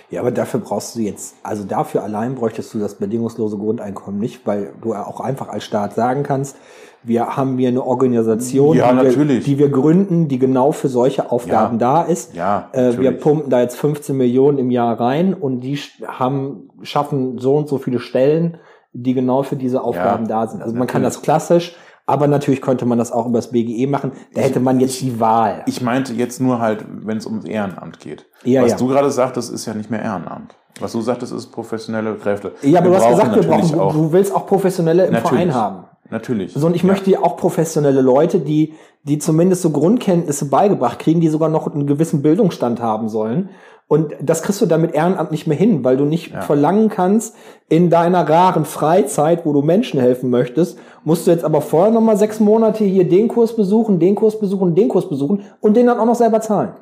Ja, 0.09 0.19
aber 0.21 0.31
dafür 0.31 0.59
brauchst 0.59 0.95
du 0.95 0.99
jetzt, 0.99 1.35
also 1.43 1.63
dafür 1.63 2.03
allein 2.03 2.35
bräuchtest 2.35 2.73
du 2.73 2.79
das 2.79 2.95
bedingungslose 2.95 3.57
Grundeinkommen 3.57 4.19
nicht, 4.19 4.45
weil 4.45 4.73
du 4.81 4.93
auch 4.93 5.21
einfach 5.21 5.47
als 5.47 5.63
Staat 5.63 5.93
sagen 5.95 6.23
kannst, 6.23 6.57
wir 7.03 7.37
haben 7.37 7.57
hier 7.57 7.69
eine 7.69 7.85
Organisation, 7.85 8.75
Ja, 8.75 8.91
die, 8.91 8.97
wir, 8.97 9.03
natürlich. 9.03 9.45
die 9.45 9.57
wir 9.59 9.69
gründen, 9.69 10.27
die 10.27 10.39
genau 10.39 10.73
für 10.73 10.89
solche 10.89 11.31
Aufgaben 11.31 11.79
Ja. 11.79 12.01
da 12.01 12.01
ist. 12.03 12.33
Ja, 12.35 12.69
Äh, 12.73 12.77
wir 12.77 12.83
natürlich. 13.11 13.19
pumpen 13.21 13.49
da 13.49 13.61
jetzt 13.61 13.77
15 13.77 14.17
Millionen 14.17 14.57
im 14.57 14.71
Jahr 14.71 14.99
rein 14.99 15.33
und 15.33 15.61
die 15.61 15.79
haben, 16.05 16.69
schaffen 16.81 17.37
so 17.37 17.55
und 17.55 17.69
so 17.69 17.77
viele 17.77 17.99
Stellen, 17.99 18.57
die 18.91 19.13
genau 19.13 19.43
für 19.43 19.55
diese 19.55 19.83
Aufgaben 19.83 20.27
da 20.27 20.47
sind. 20.47 20.61
Also 20.61 20.75
man 20.75 20.87
kann 20.87 21.03
das 21.03 21.13
natürlich. 21.13 21.23
klassisch, 21.23 21.75
aber 22.07 22.27
natürlich 22.27 22.61
könnte 22.61 22.85
man 22.85 22.97
das 22.97 23.11
auch 23.11 23.27
über 23.27 23.37
das 23.37 23.51
BGE 23.51 23.85
machen. 23.87 24.11
Da 24.33 24.41
hätte 24.41 24.59
man 24.59 24.79
jetzt 24.79 24.99
die 25.01 25.19
Wahl. 25.19 25.61
Ich 25.67 25.81
meinte 25.81 26.13
jetzt 26.13 26.41
nur 26.41 26.59
halt, 26.59 26.83
wenn 27.03 27.17
es 27.17 27.25
ums 27.27 27.45
Ehrenamt 27.45 27.99
geht. 27.99 28.25
Ja, 28.43 28.63
Was 28.63 28.71
ja. 28.71 28.77
du 28.77 28.87
gerade 28.87 29.11
sagtest, 29.11 29.51
ist 29.53 29.65
ja 29.65 29.73
nicht 29.75 29.91
mehr 29.91 30.01
Ehrenamt. 30.01 30.55
Was 30.79 30.93
du 30.93 31.01
sagtest, 31.01 31.33
ist 31.33 31.47
professionelle 31.51 32.15
Kräfte. 32.15 32.53
ja, 32.61 32.79
aber 32.79 32.91
Wir 32.91 32.97
du 32.97 33.03
hast 33.03 33.09
gesagt, 33.09 33.35
wir 33.35 33.43
brauchen, 33.43 33.79
auch. 33.79 33.93
du 33.93 34.11
willst 34.11 34.33
auch 34.33 34.45
Professionelle 34.47 35.05
im 35.07 35.13
Natürlich. 35.13 35.29
Verein 35.31 35.53
haben. 35.53 35.83
Natürlich. 36.09 36.53
So, 36.53 36.65
und 36.65 36.75
ich 36.75 36.83
Ja. 36.83 36.87
möchte 36.87 37.11
ja 37.11 37.19
auch 37.23 37.35
professionelle 37.35 37.99
Leute, 38.01 38.39
die, 38.39 38.73
die 39.03 39.17
zumindest 39.17 39.61
so 39.63 39.71
Grundkenntnisse 39.71 40.49
beigebracht 40.49 40.99
kriegen, 40.99 41.19
die 41.19 41.27
sogar 41.27 41.49
noch 41.49 41.67
einen 41.67 41.87
gewissen 41.87 42.21
Bildungsstand 42.21 42.81
haben 42.81 43.09
sollen. 43.09 43.49
Und 43.89 44.15
das 44.21 44.41
kriegst 44.43 44.59
du 44.59 44.65
damit 44.65 44.93
Ehrenamt 44.93 45.31
nicht 45.31 45.47
mehr 45.47 45.57
hin, 45.57 45.83
weil 45.85 45.95
du 45.95 46.03
nicht 46.03 46.33
Ja. 46.33 46.41
verlangen 46.41 46.89
kannst, 46.89 47.35
in 47.69 47.89
deiner 47.89 48.27
raren 48.29 48.65
Freizeit, 48.65 49.45
wo 49.45 49.53
du 49.53 49.61
Menschen 49.61 49.99
helfen 49.99 50.29
möchtest, 50.29 50.77
musst 51.05 51.25
du 51.25 51.31
jetzt 51.31 51.45
aber 51.45 51.61
vorher 51.61 51.91
nochmal 51.91 52.17
sechs 52.17 52.41
Monate 52.41 52.83
hier 52.83 53.07
den 53.07 53.29
Kurs 53.29 53.55
besuchen, 53.55 53.99
den 53.99 54.15
Kurs 54.15 54.39
besuchen, 54.39 54.75
den 54.75 54.89
Kurs 54.89 55.07
besuchen 55.07 55.43
und 55.61 55.75
den 55.77 55.87
dann 55.87 55.99
auch 55.99 56.05
noch 56.05 56.15
selber 56.15 56.41
zahlen. 56.41 56.73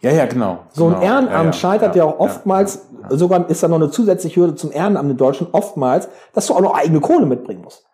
Ja, 0.00 0.12
ja, 0.12 0.26
genau. 0.26 0.58
So 0.72 0.86
ein 0.86 0.94
genau. 0.94 1.02
Ehrenamt 1.04 1.30
Ja, 1.32 1.44
ja, 1.44 1.52
scheitert 1.52 1.96
ja, 1.96 2.04
auch 2.04 2.18
oftmals, 2.18 2.86
ja. 3.10 3.16
sogar 3.16 3.48
ist 3.50 3.62
da 3.62 3.68
noch 3.68 3.76
eine 3.76 3.90
zusätzliche 3.90 4.40
Hürde 4.40 4.54
zum 4.54 4.72
Ehrenamt 4.72 5.10
in 5.10 5.16
Deutschland, 5.16 5.52
oftmals, 5.52 6.08
dass 6.32 6.46
du 6.46 6.54
auch 6.54 6.60
noch 6.60 6.74
eigene 6.74 7.00
Kohle 7.00 7.26
mitbringen 7.26 7.62
musst. 7.62 7.86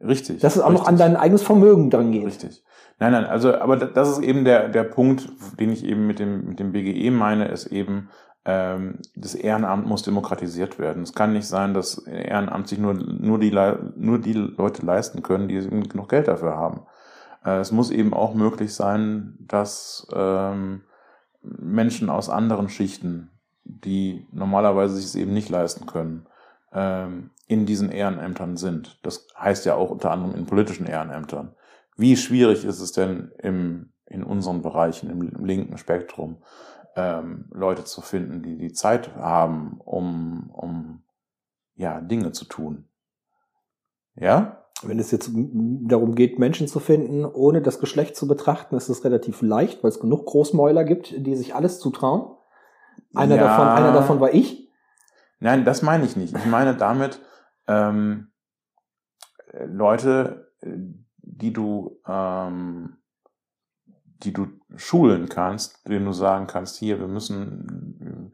Richtig. 0.00 0.40
Dass 0.40 0.56
es 0.56 0.62
auch 0.62 0.70
noch 0.70 0.80
richtig. 0.80 0.88
an 0.88 0.98
dein 0.98 1.16
eigenes 1.16 1.42
Vermögen 1.42 1.90
dran 1.90 2.10
geht. 2.12 2.26
Richtig. 2.26 2.62
Nein, 3.02 3.10
nein, 3.10 3.24
also, 3.26 3.56
aber 3.58 3.76
da- 3.76 3.86
das 3.86 4.08
ist 4.10 4.20
eben 4.22 4.44
der, 4.44 4.68
der 4.68 4.84
Punkt, 4.84 5.28
den 5.58 5.72
ich 5.72 5.84
eben 5.84 6.06
mit 6.06 6.20
dem, 6.20 6.44
mit 6.50 6.60
dem 6.60 6.70
BGE 6.70 7.10
meine, 7.10 7.48
ist 7.48 7.66
eben, 7.66 8.10
ähm, 8.44 9.00
das 9.16 9.34
Ehrenamt 9.34 9.88
muss 9.88 10.04
demokratisiert 10.04 10.78
werden. 10.78 11.02
Es 11.02 11.12
kann 11.12 11.32
nicht 11.32 11.48
sein, 11.48 11.74
dass 11.74 11.98
Ehrenamt 12.06 12.68
sich 12.68 12.78
nur, 12.78 12.94
nur, 12.94 13.40
die, 13.40 13.50
nur 13.96 14.20
die 14.20 14.34
Leute 14.34 14.86
leisten 14.86 15.24
können, 15.24 15.48
die 15.48 15.68
genug 15.88 16.10
Geld 16.10 16.28
dafür 16.28 16.54
haben. 16.54 16.82
Äh, 17.44 17.58
es 17.58 17.72
muss 17.72 17.90
eben 17.90 18.14
auch 18.14 18.34
möglich 18.34 18.72
sein, 18.72 19.34
dass 19.40 20.06
ähm, 20.14 20.82
Menschen 21.42 22.08
aus 22.08 22.30
anderen 22.30 22.68
Schichten, 22.68 23.32
die 23.64 24.28
normalerweise 24.30 24.94
sich 24.94 25.06
es 25.06 25.16
eben 25.16 25.32
nicht 25.32 25.48
leisten 25.48 25.86
können, 25.86 26.26
ähm, 26.72 27.30
in 27.48 27.66
diesen 27.66 27.90
Ehrenämtern 27.90 28.56
sind. 28.56 29.00
Das 29.02 29.26
heißt 29.36 29.66
ja 29.66 29.74
auch 29.74 29.90
unter 29.90 30.12
anderem 30.12 30.36
in 30.36 30.46
politischen 30.46 30.86
Ehrenämtern. 30.86 31.56
Wie 31.96 32.16
schwierig 32.16 32.64
ist 32.64 32.80
es 32.80 32.92
denn 32.92 33.32
im, 33.38 33.92
in 34.06 34.24
unseren 34.24 34.62
Bereichen, 34.62 35.10
im, 35.10 35.22
im 35.22 35.44
linken 35.44 35.76
Spektrum, 35.78 36.42
ähm, 36.96 37.46
Leute 37.50 37.84
zu 37.84 38.00
finden, 38.00 38.42
die 38.42 38.56
die 38.56 38.72
Zeit 38.72 39.14
haben, 39.16 39.80
um, 39.84 40.50
um 40.50 41.02
ja, 41.74 42.00
Dinge 42.00 42.32
zu 42.32 42.44
tun? 42.44 42.88
Ja? 44.14 44.58
Wenn 44.82 44.98
es 44.98 45.10
jetzt 45.10 45.30
darum 45.32 46.14
geht, 46.14 46.38
Menschen 46.38 46.66
zu 46.66 46.80
finden, 46.80 47.24
ohne 47.24 47.62
das 47.62 47.78
Geschlecht 47.78 48.16
zu 48.16 48.26
betrachten, 48.26 48.74
ist 48.74 48.88
es 48.88 49.04
relativ 49.04 49.40
leicht, 49.42 49.82
weil 49.82 49.90
es 49.90 50.00
genug 50.00 50.26
Großmäuler 50.26 50.84
gibt, 50.84 51.14
die 51.16 51.36
sich 51.36 51.54
alles 51.54 51.78
zutrauen. 51.78 52.36
Einer, 53.14 53.36
Ja. 53.36 53.42
davon, 53.44 53.68
einer 53.68 53.92
davon 53.92 54.20
war 54.20 54.34
ich. 54.34 54.70
Nein, 55.38 55.64
das 55.64 55.82
meine 55.82 56.04
ich 56.04 56.16
nicht. 56.16 56.36
Ich 56.36 56.46
meine 56.46 56.74
damit 56.74 57.20
ähm, 57.68 58.32
äh, 59.52 59.64
Leute, 59.66 60.52
die 61.22 61.52
du, 61.52 62.00
ähm, 62.06 62.98
die 63.84 64.32
du 64.32 64.48
schulen 64.76 65.28
kannst, 65.28 65.86
denen 65.88 66.04
du 66.04 66.12
sagen 66.12 66.46
kannst, 66.46 66.76
hier, 66.76 67.00
wir 67.00 67.08
müssen, 67.08 68.32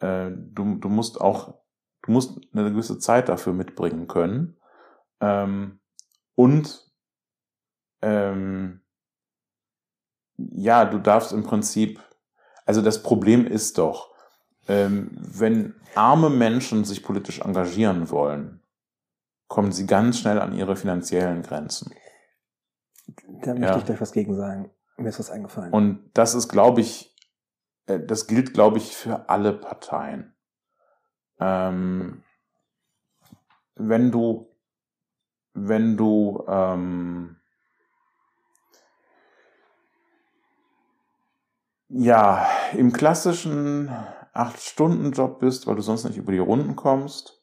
äh, 0.00 0.30
du, 0.30 0.76
du 0.76 0.88
musst 0.88 1.20
auch, 1.20 1.54
du 2.02 2.12
musst 2.12 2.40
eine 2.52 2.70
gewisse 2.70 2.98
Zeit 2.98 3.28
dafür 3.28 3.52
mitbringen 3.52 4.06
können. 4.06 4.56
Ähm, 5.20 5.80
und 6.34 6.90
ähm, 8.02 8.82
ja, 10.36 10.84
du 10.84 10.98
darfst 10.98 11.32
im 11.32 11.44
Prinzip, 11.44 12.00
also 12.66 12.82
das 12.82 13.02
Problem 13.02 13.46
ist 13.46 13.78
doch, 13.78 14.14
ähm, 14.68 15.10
wenn 15.18 15.74
arme 15.94 16.28
Menschen 16.28 16.84
sich 16.84 17.02
politisch 17.02 17.40
engagieren 17.40 18.10
wollen, 18.10 18.60
kommen 19.48 19.72
sie 19.72 19.86
ganz 19.86 20.18
schnell 20.18 20.40
an 20.40 20.54
ihre 20.54 20.76
finanziellen 20.76 21.42
Grenzen. 21.42 21.92
Da 23.06 23.52
möchte 23.54 23.66
Ja. 23.66 23.76
ich 23.78 23.84
gleich 23.84 24.00
was 24.00 24.12
gegen 24.12 24.34
sagen. 24.34 24.70
Mir 24.96 25.08
ist 25.10 25.18
was 25.18 25.30
eingefallen. 25.30 25.72
Und 25.72 26.10
das 26.14 26.34
ist, 26.34 26.48
glaube 26.48 26.80
ich, 26.80 27.14
äh, 27.86 28.00
das 28.00 28.26
gilt, 28.26 28.54
glaube 28.54 28.78
ich, 28.78 28.96
für 28.96 29.28
alle 29.28 29.52
Parteien. 29.52 30.34
Ähm, 31.38 32.22
wenn 33.74 34.10
du, 34.10 34.48
wenn 35.52 35.96
du, 35.96 36.44
ähm, 36.48 37.36
ja, 41.88 42.46
im 42.72 42.92
klassischen 42.92 43.90
Acht-Stunden-Job 44.32 45.38
bist, 45.40 45.66
weil 45.66 45.76
du 45.76 45.82
sonst 45.82 46.04
nicht 46.04 46.16
über 46.16 46.32
die 46.32 46.38
Runden 46.38 46.74
kommst, 46.74 47.42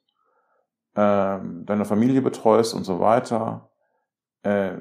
ähm, 0.95 1.65
deine 1.65 1.85
Familie 1.85 2.21
betreust 2.21 2.73
und 2.73 2.83
so 2.83 2.99
weiter, 2.99 3.71
äh, 4.43 4.79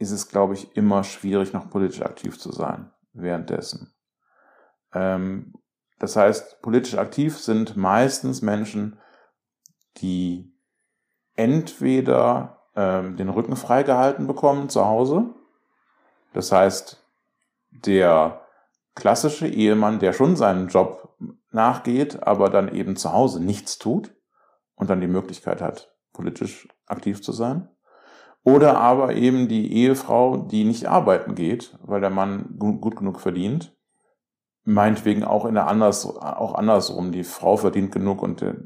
ist 0.00 0.10
es, 0.10 0.28
glaube 0.28 0.54
ich, 0.54 0.76
immer 0.76 1.04
schwierig, 1.04 1.52
noch 1.52 1.70
politisch 1.70 2.02
aktiv 2.02 2.38
zu 2.38 2.50
sein 2.50 2.90
währenddessen. 3.12 3.92
Ähm, 4.92 5.54
das 5.98 6.16
heißt, 6.16 6.62
politisch 6.62 6.96
aktiv 6.96 7.38
sind 7.38 7.76
meistens 7.76 8.40
Menschen, 8.40 8.98
die 9.98 10.52
entweder 11.34 12.62
ähm, 12.74 13.16
den 13.16 13.28
Rücken 13.28 13.56
freigehalten 13.56 14.26
bekommen 14.26 14.70
zu 14.70 14.86
Hause, 14.86 15.34
das 16.32 16.50
heißt, 16.50 17.04
der 17.70 18.40
klassische 18.94 19.46
Ehemann, 19.48 19.98
der 19.98 20.12
schon 20.12 20.36
seinen 20.36 20.68
Job 20.68 21.14
nachgeht, 21.50 22.22
aber 22.22 22.48
dann 22.48 22.74
eben 22.74 22.96
zu 22.96 23.12
Hause 23.12 23.42
nichts 23.42 23.78
tut 23.78 24.14
und 24.76 24.88
dann 24.88 25.00
die 25.00 25.08
Möglichkeit 25.08 25.60
hat, 25.60 25.94
politisch 26.12 26.68
aktiv 26.86 27.22
zu 27.22 27.32
sein. 27.32 27.68
Oder 28.42 28.78
aber 28.78 29.14
eben 29.14 29.48
die 29.48 29.72
Ehefrau, 29.72 30.38
die 30.38 30.64
nicht 30.64 30.86
arbeiten 30.86 31.34
geht, 31.34 31.76
weil 31.82 32.00
der 32.00 32.10
Mann 32.10 32.56
gut, 32.58 32.96
genug 32.96 33.20
verdient. 33.20 33.76
Meinetwegen 34.64 35.24
auch 35.24 35.44
in 35.44 35.54
der 35.54 35.66
anders, 35.66 36.06
auch 36.06 36.54
andersrum. 36.54 37.12
Die 37.12 37.24
Frau 37.24 37.56
verdient 37.56 37.92
genug 37.92 38.22
und 38.22 38.40
der, 38.40 38.56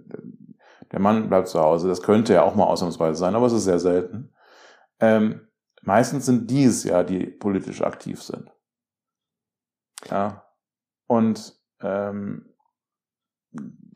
der 0.93 1.01
Mann 1.01 1.29
bleibt 1.29 1.49
zu 1.49 1.61
Hause. 1.61 1.89
Das 1.89 2.03
könnte 2.03 2.35
ja 2.35 2.43
auch 2.43 2.55
mal 2.55 2.67
ausnahmsweise 2.67 3.19
sein, 3.19 3.35
aber 3.35 3.47
es 3.47 3.53
ist 3.53 3.65
sehr 3.65 3.81
selten. 3.81 4.33
Ähm, 5.01 5.49
meistens 5.83 6.27
sind 6.27 6.51
die 6.51 6.65
es 6.65 6.85
ja, 6.85 7.03
die 7.03 7.27
politisch 7.27 7.83
aktiv 7.83 8.23
sind. 8.23 8.51
Ja. 10.09 10.45
Und 11.07 11.59
ähm, 11.81 12.54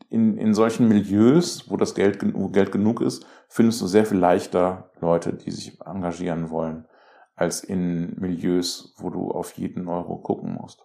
in, 0.09 0.37
in 0.37 0.53
solchen 0.53 0.87
Milieus, 0.87 1.69
wo 1.69 1.77
das 1.77 1.93
Geld, 1.93 2.19
wo 2.33 2.49
Geld 2.49 2.71
genug 2.71 3.01
ist, 3.01 3.25
findest 3.47 3.81
du 3.81 3.87
sehr 3.87 4.05
viel 4.05 4.17
leichter 4.17 4.91
Leute, 4.99 5.33
die 5.33 5.51
sich 5.51 5.79
engagieren 5.81 6.49
wollen, 6.49 6.87
als 7.35 7.63
in 7.63 8.19
Milieus, 8.19 8.95
wo 8.97 9.09
du 9.09 9.31
auf 9.31 9.53
jeden 9.53 9.87
Euro 9.87 10.17
gucken 10.17 10.55
musst. 10.59 10.83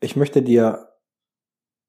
Ich 0.00 0.16
möchte 0.16 0.42
dir 0.42 0.88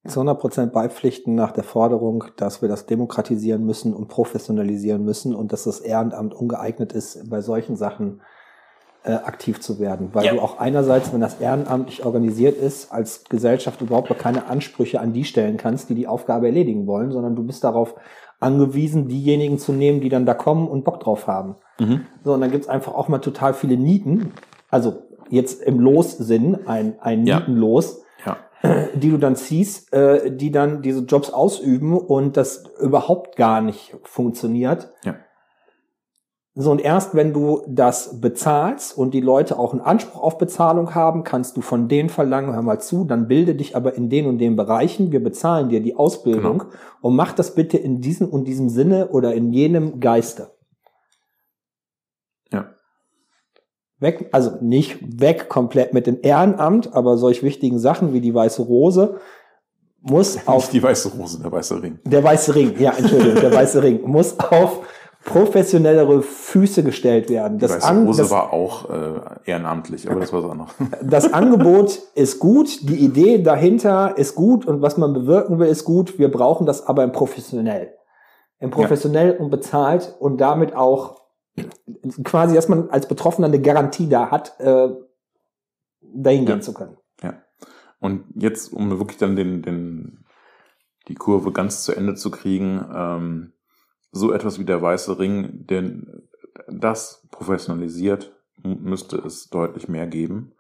zu 0.08 0.22
100% 0.22 0.68
beipflichten 0.68 1.36
nach 1.36 1.52
der 1.52 1.64
Forderung, 1.64 2.26
dass 2.38 2.62
wir 2.62 2.70
das 2.70 2.86
demokratisieren 2.86 3.66
müssen 3.66 3.94
und 3.94 4.08
professionalisieren 4.08 5.04
müssen 5.04 5.36
und 5.36 5.52
dass 5.52 5.64
das 5.64 5.80
Ehrenamt 5.80 6.34
ungeeignet 6.34 6.94
ist, 6.94 7.30
bei 7.30 7.42
solchen 7.42 7.76
Sachen 7.76 8.22
äh, 9.06 9.14
aktiv 9.14 9.60
zu 9.62 9.80
werden. 9.80 10.10
Weil 10.14 10.26
ja. 10.26 10.34
du 10.34 10.42
auch 10.42 10.60
einerseits, 10.60 11.14
wenn 11.14 11.22
das 11.22 11.40
ehrenamtlich 11.40 12.06
organisiert 12.06 12.58
ist, 12.58 12.92
als 12.92 13.24
Gesellschaft 13.26 13.82
überhaupt 13.82 14.18
keine 14.18 14.48
Ansprüche 14.48 15.00
an 15.00 15.14
die 15.14 15.26
stellen 15.26 15.58
kannst, 15.58 15.90
die 15.90 15.96
die 15.96 16.08
Aufgabe 16.08 16.48
erledigen 16.48 16.88
wollen, 16.88 17.12
sondern 17.12 17.36
du 17.36 17.44
bist 17.44 17.64
darauf 17.64 17.96
angewiesen, 18.40 19.08
diejenigen 19.08 19.60
zu 19.60 19.74
nehmen, 19.74 20.02
die 20.02 20.10
dann 20.10 20.26
da 20.26 20.34
kommen 20.34 20.68
und 20.68 20.84
Bock 20.84 21.00
drauf 21.00 21.28
haben. 21.28 21.56
Mhm. 21.80 22.02
So, 22.24 22.34
und 22.34 22.42
dann 22.42 22.52
gibt's 22.52 22.68
einfach 22.68 22.94
auch 22.94 23.08
mal 23.08 23.20
total 23.20 23.54
viele 23.54 23.78
Nieten. 23.78 24.34
Also 24.70 25.04
jetzt 25.30 25.62
im 25.62 25.80
Lossinn, 25.80 26.68
ein, 26.68 26.96
ein 27.00 27.24
Nietenlos, 27.24 28.04
ja. 28.26 28.38
die 28.96 29.10
du 29.10 29.18
dann 29.18 29.36
ziehst, 29.36 29.94
äh, 29.94 30.36
die 30.36 30.52
dann 30.52 30.82
diese 30.82 31.02
Jobs 31.02 31.30
ausüben 31.30 31.98
und 31.98 32.38
das 32.38 32.64
überhaupt 32.80 33.36
gar 33.36 33.62
nicht 33.62 33.96
funktioniert. 34.04 34.90
Ja. 35.04 35.16
So, 36.58 36.72
und 36.72 36.80
erst 36.80 37.16
wenn 37.16 37.34
du 37.34 37.64
das 37.68 38.22
bezahlst 38.22 38.98
und 38.98 39.14
die 39.14 39.20
Leute 39.20 39.60
auch 39.60 39.74
einen 39.74 39.82
Anspruch 39.82 40.22
auf 40.22 40.38
Bezahlung 40.38 40.96
haben, 40.96 41.26
kannst 41.26 41.58
du 41.58 41.62
von 41.62 41.90
denen 41.90 42.08
verlangen, 42.08 42.54
hör 42.54 42.62
mal 42.62 42.80
zu, 42.80 43.04
dann 43.04 43.28
bilde 43.28 43.56
dich 43.56 43.76
aber 43.76 43.96
in 43.96 44.10
den 44.10 44.26
und 44.26 44.38
den 44.38 44.56
Bereichen, 44.56 45.12
wir 45.12 45.22
bezahlen 45.22 45.68
dir 45.68 45.82
die 45.82 45.98
Ausbildung 45.98 46.60
genau. 46.60 46.72
und 47.02 47.14
mach 47.18 47.34
das 47.34 47.56
bitte 47.56 47.78
in 47.78 48.00
diesem 48.00 48.30
und 48.30 48.46
diesem 48.46 48.70
Sinne 48.70 49.10
oder 49.10 49.34
in 49.34 49.52
jenem 49.52 50.00
Geiste. 50.00 50.52
Ja. 52.54 52.70
Weg, 54.00 54.30
also 54.32 54.54
nicht 54.62 55.22
weg 55.22 55.50
komplett 55.50 55.94
mit 55.94 56.08
dem 56.08 56.20
Ehrenamt, 56.22 56.94
aber 56.94 57.18
solch 57.18 57.44
wichtigen 57.44 57.80
Sachen 57.80 58.14
wie 58.14 58.22
die 58.22 58.34
Weiße 58.34 58.62
Rose 58.62 59.20
muss 60.00 60.38
auf... 60.48 60.68
Nicht 60.68 60.74
die 60.74 60.84
Weiße 60.84 61.18
Rose, 61.18 61.42
der 61.42 61.52
Weiße 61.52 61.84
Ring. 61.84 62.00
Der 62.06 62.24
Weiße 62.24 62.56
Ring, 62.56 62.76
ja, 62.80 62.94
Entschuldigung, 62.98 63.42
der 63.42 63.54
Weiße 63.54 63.84
Ring 63.84 64.04
muss 64.04 64.40
auf 64.40 64.84
professionellere 65.26 66.22
Füße 66.22 66.84
gestellt 66.84 67.30
werden. 67.30 67.58
Das, 67.58 67.72
Weiße 67.72 67.88
An 67.88 68.06
Rose 68.06 68.22
das, 68.22 68.32
war 68.32 68.54
auch 68.54 68.90
äh, 68.90 69.20
ehrenamtlich, 69.46 70.10
aber 70.10 70.20
das 70.20 70.32
war 70.32 70.42
so 70.42 70.54
noch. 70.54 70.74
Das 71.04 71.34
Angebot 71.34 72.00
ist 72.14 72.40
gut, 72.40 72.88
die 72.88 73.04
Idee 73.04 73.42
dahinter 73.42 74.18
ist 74.18 74.36
gut 74.36 74.66
und 74.66 74.82
was 74.82 74.98
man 74.98 75.14
bewirken 75.14 75.60
will, 75.60 75.68
ist 75.68 75.84
gut. 75.84 76.20
Wir 76.20 76.32
brauchen 76.32 76.68
das 76.68 76.86
aber 76.86 77.04
im 77.04 77.12
professionell. 77.12 77.96
Im 78.60 78.70
professionell 78.70 79.34
ja. 79.34 79.40
und 79.40 79.50
bezahlt 79.50 80.16
und 80.20 80.40
damit 80.40 80.76
auch 80.76 81.22
quasi, 82.24 82.54
dass 82.54 82.70
man 82.70 82.90
als 82.92 83.08
Betroffener 83.08 83.48
eine 83.48 83.60
Garantie 83.60 84.08
da 84.08 84.30
hat, 84.30 84.60
äh, 84.60 84.90
dahin 86.02 86.44
ja. 86.44 86.52
gehen 86.52 86.62
zu 86.62 86.74
können. 86.74 86.98
Ja. 87.24 87.34
Und 88.00 88.26
jetzt, 88.36 88.72
um 88.72 88.92
wirklich 89.00 89.18
dann 89.18 89.36
den, 89.36 89.64
den, 89.64 90.24
die 91.08 91.16
Kurve 91.16 91.52
ganz 91.52 91.84
zu 91.84 91.94
Ende 91.94 92.14
zu 92.14 92.30
kriegen, 92.30 92.86
ähm, 92.94 93.54
so 94.16 94.32
etwas 94.32 94.60
wie 94.60 94.66
der 94.66 94.82
Weiße 94.82 95.20
Ring, 95.20 95.68
denn 95.68 96.30
das 96.70 97.28
professionalisiert, 97.32 98.34
müsste 98.64 99.18
es 99.18 99.50
deutlich 99.50 99.90
mehr 99.90 100.08
geben. 100.08 100.54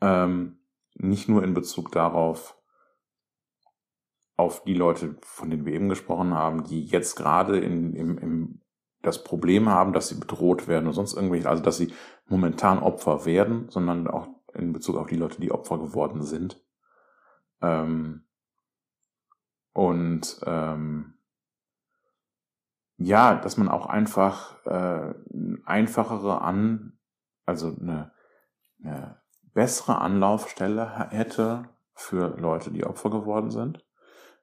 Ähm, 0.00 0.58
nicht 0.94 1.28
nur 1.28 1.44
in 1.44 1.54
Bezug 1.54 1.92
darauf, 1.92 2.56
auf 4.36 4.64
die 4.64 4.74
Leute, 4.74 5.16
von 5.22 5.48
denen 5.48 5.64
wir 5.64 5.74
eben 5.74 5.88
gesprochen 5.88 6.34
haben, 6.34 6.64
die 6.64 6.86
jetzt 6.86 7.14
gerade 7.14 7.58
in, 7.58 7.94
im, 7.94 8.18
im, 8.18 8.60
das 9.02 9.22
Problem 9.22 9.68
haben, 9.68 9.92
dass 9.92 10.08
sie 10.08 10.18
bedroht 10.18 10.66
werden 10.66 10.86
oder 10.86 10.94
sonst 10.94 11.14
irgendwelche, 11.14 11.48
also 11.48 11.62
dass 11.62 11.76
sie 11.76 11.92
momentan 12.26 12.80
Opfer 12.80 13.26
werden, 13.26 13.68
sondern 13.68 14.08
auch 14.08 14.28
in 14.54 14.72
Bezug 14.72 14.96
auf 14.96 15.06
die 15.06 15.16
Leute, 15.16 15.40
die 15.40 15.52
Opfer 15.52 15.78
geworden 15.78 16.22
sind. 16.22 16.60
Ähm, 17.62 18.24
und 19.72 20.40
ähm, 20.44 21.17
ja, 22.98 23.36
dass 23.36 23.56
man 23.56 23.68
auch 23.68 23.86
einfach 23.86 24.64
äh, 24.66 25.14
einfachere 25.64 26.42
an, 26.42 26.98
also 27.46 27.74
eine, 27.80 28.12
eine 28.82 29.22
bessere 29.54 30.00
Anlaufstelle 30.00 31.10
hätte 31.10 31.68
für 31.94 32.36
Leute, 32.38 32.70
die 32.70 32.84
Opfer 32.84 33.10
geworden 33.10 33.50
sind. 33.50 33.84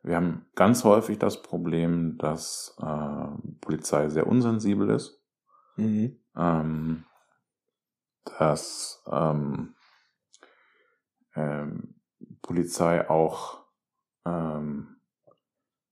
Wir 0.04 0.16
haben 0.16 0.46
ganz 0.56 0.84
häufig 0.84 1.20
das 1.20 1.42
Problem, 1.42 2.18
dass 2.18 2.76
äh, 2.80 3.28
Polizei 3.60 4.10
sehr 4.10 4.28
unsensibel 4.28 4.90
ist. 4.90 5.22
Mhm. 5.78 6.20
Ähm, 6.38 7.06
dass 8.38 9.04
ähm, 9.12 9.76
ähm, 11.36 11.96
Polizei 12.42 13.10
auch 13.10 13.66
ähm, 14.26 14.95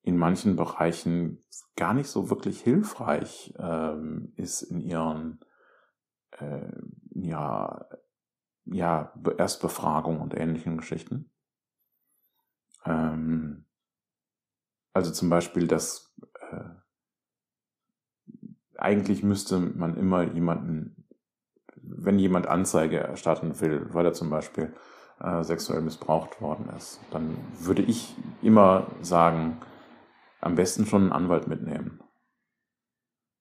in 0.04 0.18
manchen 0.18 0.56
Bereichen 0.56 1.42
gar 1.76 1.94
nicht 1.94 2.10
so 2.10 2.30
wirklich 2.30 2.62
hilfreich 2.62 3.54
ähm, 3.58 4.34
ist 4.36 4.62
in 4.62 4.82
ihren 4.82 5.40
äh, 6.32 6.70
ja, 7.16 7.86
ja, 8.66 9.14
Erstbefragung 9.38 10.22
und 10.22 10.36
ähnlichen 10.36 10.78
Geschichten. 10.78 11.32
Ähm, 12.86 13.66
also 14.94 15.12
zum 15.12 15.30
Beispiel, 15.30 15.68
dass 15.68 16.14
äh, 16.52 16.70
eigentlich 18.78 19.24
müsste 19.24 19.60
man 19.60 19.98
immer 19.98 20.24
jemanden, 20.24 21.08
wenn 21.76 22.20
jemand 22.20 22.48
Anzeige 22.48 23.00
erstatten 23.00 23.60
will, 23.62 23.94
weil 23.94 24.06
er 24.06 24.14
zum 24.14 24.30
Beispiel 24.30 24.74
äh, 25.20 25.44
sexuell 25.44 25.82
missbraucht 25.82 26.42
worden 26.42 26.70
ist, 26.76 27.00
dann 27.12 27.38
würde 27.60 27.82
ich 27.82 28.16
immer 28.42 28.88
sagen, 29.02 29.62
am 30.44 30.56
besten 30.56 30.86
schon 30.86 31.04
einen 31.04 31.12
Anwalt 31.12 31.48
mitnehmen. 31.48 32.02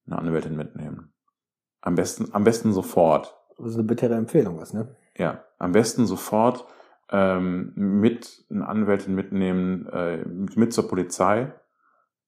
Eine 0.07 0.19
Anwältin 0.19 0.57
mitnehmen. 0.57 1.13
Am 1.81 1.95
besten, 1.95 2.33
am 2.33 2.45
besten 2.45 2.73
sofort. 2.73 3.37
Das 3.59 3.69
ist 3.69 3.75
eine 3.75 3.85
bittere 3.85 4.15
Empfehlung, 4.15 4.59
was, 4.59 4.73
ne? 4.73 4.97
Ja, 5.17 5.45
am 5.59 5.73
besten 5.73 6.07
sofort 6.07 6.65
ähm, 7.11 7.73
mit 7.75 8.45
eine 8.51 8.67
Anwältin 8.67 9.15
mitnehmen, 9.15 9.87
äh, 9.89 10.25
mit 10.25 10.73
zur 10.73 10.89
Polizei, 10.89 11.53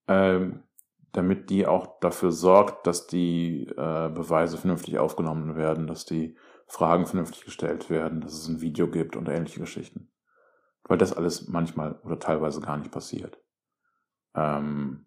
ähm, 0.09 0.65
damit 1.13 1.51
die 1.51 1.67
auch 1.67 2.01
dafür 2.01 2.33
sorgt, 2.33 2.87
dass 2.87 3.07
die 3.07 3.67
äh, 3.69 4.09
Beweise 4.11 4.59
vernünftig 4.59 4.99
aufgenommen 4.99 5.57
werden, 5.57 5.87
dass 5.87 6.05
die 6.05 6.37
Fragen 6.67 7.07
vernünftig 7.07 7.45
gestellt 7.45 7.91
werden, 7.91 8.21
dass 8.21 8.33
es 8.33 8.49
ein 8.49 8.61
Video 8.61 8.89
gibt 8.91 9.17
und 9.17 9.29
ähnliche 9.29 9.61
Geschichten. 9.61 10.11
Weil 10.85 10.99
das 10.99 11.17
alles 11.17 11.49
manchmal 11.49 12.01
oder 12.03 12.19
teilweise 12.19 12.61
gar 12.61 12.77
nicht 12.77 12.91
passiert. 12.91 13.39
Ähm, 14.35 15.07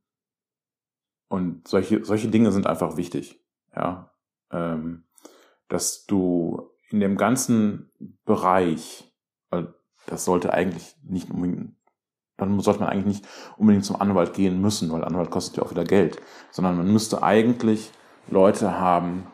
und 1.29 1.67
solche, 1.67 2.05
solche 2.05 2.29
Dinge 2.29 2.51
sind 2.51 2.67
einfach 2.67 2.97
wichtig, 2.97 3.43
ja. 3.75 4.11
Ähm, 4.51 5.03
dass 5.67 6.05
du 6.05 6.71
in 6.89 7.01
dem 7.01 7.17
ganzen 7.17 7.91
Bereich, 8.25 9.13
das 10.05 10.23
sollte 10.23 10.53
eigentlich 10.53 10.95
nicht 11.03 11.29
unbedingt, 11.29 11.75
dann 12.37 12.59
sollte 12.61 12.79
man 12.79 12.89
eigentlich 12.89 13.21
nicht 13.21 13.27
unbedingt 13.57 13.83
zum 13.83 13.99
Anwalt 13.99 14.33
gehen 14.33 14.61
müssen, 14.61 14.91
weil 14.91 15.03
Anwalt 15.03 15.31
kostet 15.31 15.57
ja 15.57 15.63
auch 15.63 15.71
wieder 15.71 15.83
Geld, 15.83 16.21
sondern 16.51 16.77
man 16.77 16.91
müsste 16.91 17.23
eigentlich 17.23 17.91
Leute 18.29 18.79
haben, 18.79 19.27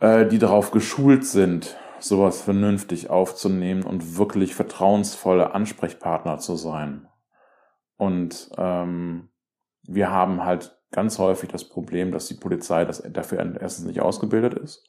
äh, 0.00 0.26
die 0.26 0.38
darauf 0.38 0.72
geschult 0.72 1.24
sind, 1.24 1.76
sowas 2.00 2.40
vernünftig 2.40 3.10
aufzunehmen 3.10 3.82
und 3.82 4.16
wirklich 4.16 4.54
vertrauensvolle 4.54 5.54
Ansprechpartner 5.54 6.38
zu 6.38 6.56
sein. 6.56 7.09
Und 8.00 8.50
ähm, 8.56 9.28
wir 9.82 10.10
haben 10.10 10.42
halt 10.42 10.74
ganz 10.90 11.18
häufig 11.18 11.50
das 11.50 11.68
Problem, 11.68 12.12
dass 12.12 12.28
die 12.28 12.34
Polizei 12.34 12.86
das 12.86 13.02
dafür 13.02 13.58
erstens 13.60 13.84
nicht 13.84 14.00
ausgebildet 14.00 14.54
ist. 14.54 14.88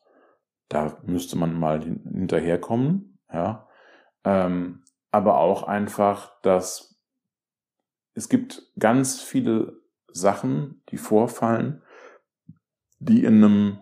Da 0.70 0.97
müsste 1.03 1.38
man 1.38 1.53
mal 1.59 1.84
hinterherkommen, 1.84 3.20
ja. 3.30 3.68
Ähm, 4.24 4.86
aber 5.12 5.39
auch 5.39 5.64
einfach, 5.64 6.39
dass 6.41 7.01
es 8.14 8.30
gibt 8.30 8.72
ganz 8.80 9.22
viele 9.22 9.82
Sachen, 10.07 10.82
die 10.88 10.97
vorfallen, 10.97 11.84
die 12.99 13.26
in 13.26 13.43
einem, 13.43 13.80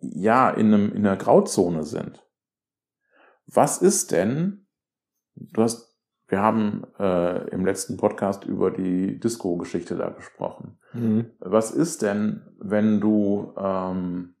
ja, 0.00 0.50
in 0.50 0.74
einem, 0.74 0.90
in 0.90 1.06
einer 1.06 1.16
Grauzone 1.16 1.84
sind. 1.84 2.26
Was 3.46 3.78
ist 3.78 4.10
denn, 4.10 4.66
du 5.36 5.62
hast 5.62 5.95
wir 6.28 6.40
haben 6.40 6.84
äh, 6.98 7.48
im 7.50 7.64
letzten 7.64 7.96
Podcast 7.96 8.44
über 8.44 8.70
die 8.70 9.20
Disco-Geschichte 9.20 9.96
da 9.96 10.10
gesprochen. 10.10 10.78
Mhm. 10.92 11.30
Was 11.38 11.70
ist 11.70 12.02
denn, 12.02 12.42
wenn 12.58 13.00
du 13.00 13.54
ähm, 13.56 14.34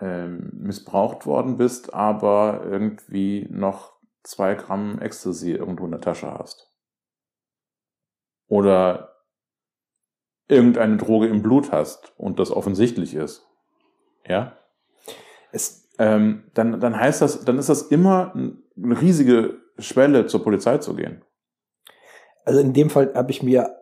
ähm, 0.00 0.50
missbraucht 0.52 1.26
worden 1.26 1.56
bist, 1.56 1.92
aber 1.92 2.62
irgendwie 2.64 3.48
noch 3.50 3.94
zwei 4.22 4.54
Gramm 4.54 5.00
Ecstasy 5.00 5.52
irgendwo 5.52 5.86
in 5.86 5.90
der 5.90 6.00
Tasche 6.00 6.32
hast? 6.32 6.68
Oder 8.46 9.16
irgendeine 10.46 10.96
Droge 10.96 11.26
im 11.28 11.42
Blut 11.42 11.72
hast 11.72 12.12
und 12.16 12.38
das 12.38 12.50
offensichtlich 12.50 13.14
ist. 13.14 13.46
Ja? 14.26 14.56
Es, 15.52 15.88
ähm, 15.98 16.44
dann, 16.54 16.80
dann 16.80 16.96
heißt 16.96 17.22
das, 17.22 17.44
dann 17.44 17.58
ist 17.58 17.68
das 17.68 17.82
immer 17.82 18.32
eine 18.34 19.00
riesige 19.00 19.58
Schwelle, 19.80 20.26
zur 20.26 20.42
Polizei 20.42 20.78
zu 20.78 20.94
gehen. 20.94 21.22
also 22.44 22.60
in 22.60 22.72
dem 22.72 22.90
Fall 22.90 23.12
habe 23.14 23.30
ich 23.30 23.42
mir 23.42 23.76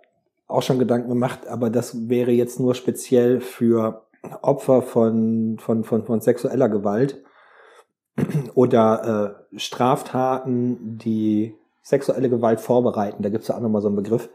auch 0.47 0.63
schon 0.63 0.79
Gedanken 0.79 1.09
gemacht, 1.09 1.47
aber 1.47 1.71
das 1.71 2.09
wäre 2.09 2.31
jetzt 2.31 2.59
nur 2.61 2.75
speziell 2.75 3.41
für 3.41 4.07
Opfer 4.43 4.83
von, 4.83 5.59
von, 5.61 5.85
von, 5.85 6.05
von 6.05 6.21
sexueller 6.21 6.69
Gewalt 6.69 7.23
oder 8.55 9.37
äh, 9.53 9.59
Straftaten, 9.59 10.99
die 10.99 11.55
sexuelle 11.83 12.29
Gewalt 12.29 12.61
vorbereiten. 12.61 13.23
Da 13.23 13.29
gibt 13.29 13.43
es 13.43 13.49
ja 13.49 13.57
auch 13.57 13.61
nochmal 13.61 13.81
so 13.83 13.89
einen 13.89 13.97
Begriff, 13.97 14.29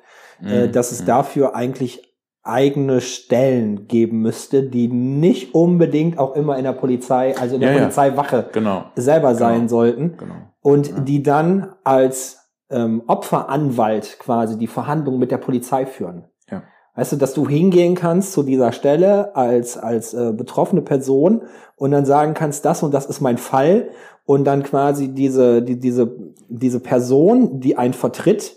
äh, 0.44 0.68
Mhm. 0.68 0.72
dass 0.72 0.92
es 0.92 1.02
Mhm. 1.02 1.06
dafür 1.06 1.56
eigentlich 1.56 2.10
eigene 2.44 3.00
Stellen 3.00 3.88
geben 3.88 4.20
müsste, 4.22 4.64
die 4.64 4.88
nicht 4.90 5.54
unbedingt 5.56 6.18
auch 6.20 6.36
immer 6.36 6.58
in 6.58 6.64
der 6.66 6.74
Polizei, 6.74 7.38
also 7.38 7.56
in 7.56 7.62
der 7.62 7.70
Ja, 7.72 7.76
ja. 7.78 7.82
Polizeiwache 7.84 8.50
Genau, 8.52 8.86
selber 8.96 9.34
sein 9.36 9.60
Genau. 9.62 9.68
sollten 9.70 10.18
genau. 10.18 10.36
Und 10.64 10.88
Ja. 10.90 11.00
die 11.02 11.22
dann 11.22 11.76
als 11.84 12.40
ähm, 12.72 13.04
Opferanwalt 13.06 14.18
quasi 14.18 14.58
die 14.58 14.66
Verhandlungen 14.68 15.20
mit 15.20 15.30
der 15.30 15.38
Polizei 15.38 15.86
führen. 15.86 16.24
Ja. 16.50 16.64
Weißt 16.96 17.12
du, 17.12 17.16
dass 17.18 17.34
du 17.36 17.48
hingehen 17.48 17.94
kannst 17.94 18.34
zu 18.34 18.42
dieser 18.42 18.72
Stelle 18.72 19.36
als, 19.36 19.78
als 19.78 20.14
äh, 20.16 20.32
betroffene 20.34 20.82
Person 20.82 21.44
und 21.76 21.92
dann 21.92 22.06
sagen 22.06 22.34
kannst, 22.34 22.66
das 22.66 22.82
und 22.82 22.92
das 22.94 23.06
ist 23.06 23.22
mein 23.22 23.38
Fall 23.38 23.90
und 24.26 24.46
dann 24.46 24.64
quasi 24.64 25.10
diese, 25.10 25.62
die, 25.62 25.80
diese, 25.80 26.16
diese 26.50 26.80
Person, 26.80 27.60
die 27.60 27.78
einen 27.78 27.94
vertritt, 27.94 28.56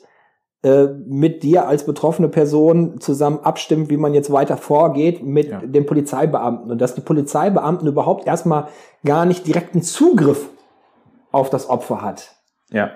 äh, 0.62 0.86
mit 1.06 1.42
dir 1.42 1.66
als 1.68 1.84
betroffene 1.84 2.28
Person 2.28 3.00
zusammen 3.00 3.40
abstimmt, 3.42 3.90
wie 3.90 3.96
man 3.98 4.14
jetzt 4.14 4.32
weiter 4.32 4.56
vorgeht 4.56 5.22
mit 5.22 5.48
Ja. 5.48 5.60
den 5.60 5.84
Polizeibeamten 5.84 6.70
und 6.70 6.80
dass 6.80 6.94
die 6.94 7.00
Polizeibeamten 7.02 7.86
überhaupt 7.88 8.26
erstmal 8.26 8.68
gar 9.04 9.26
nicht 9.26 9.46
direkten 9.46 9.82
Zugriff 9.82 10.48
auf 11.36 11.50
das 11.50 11.68
Opfer 11.70 12.02
hat. 12.02 12.34
Ja. 12.70 12.90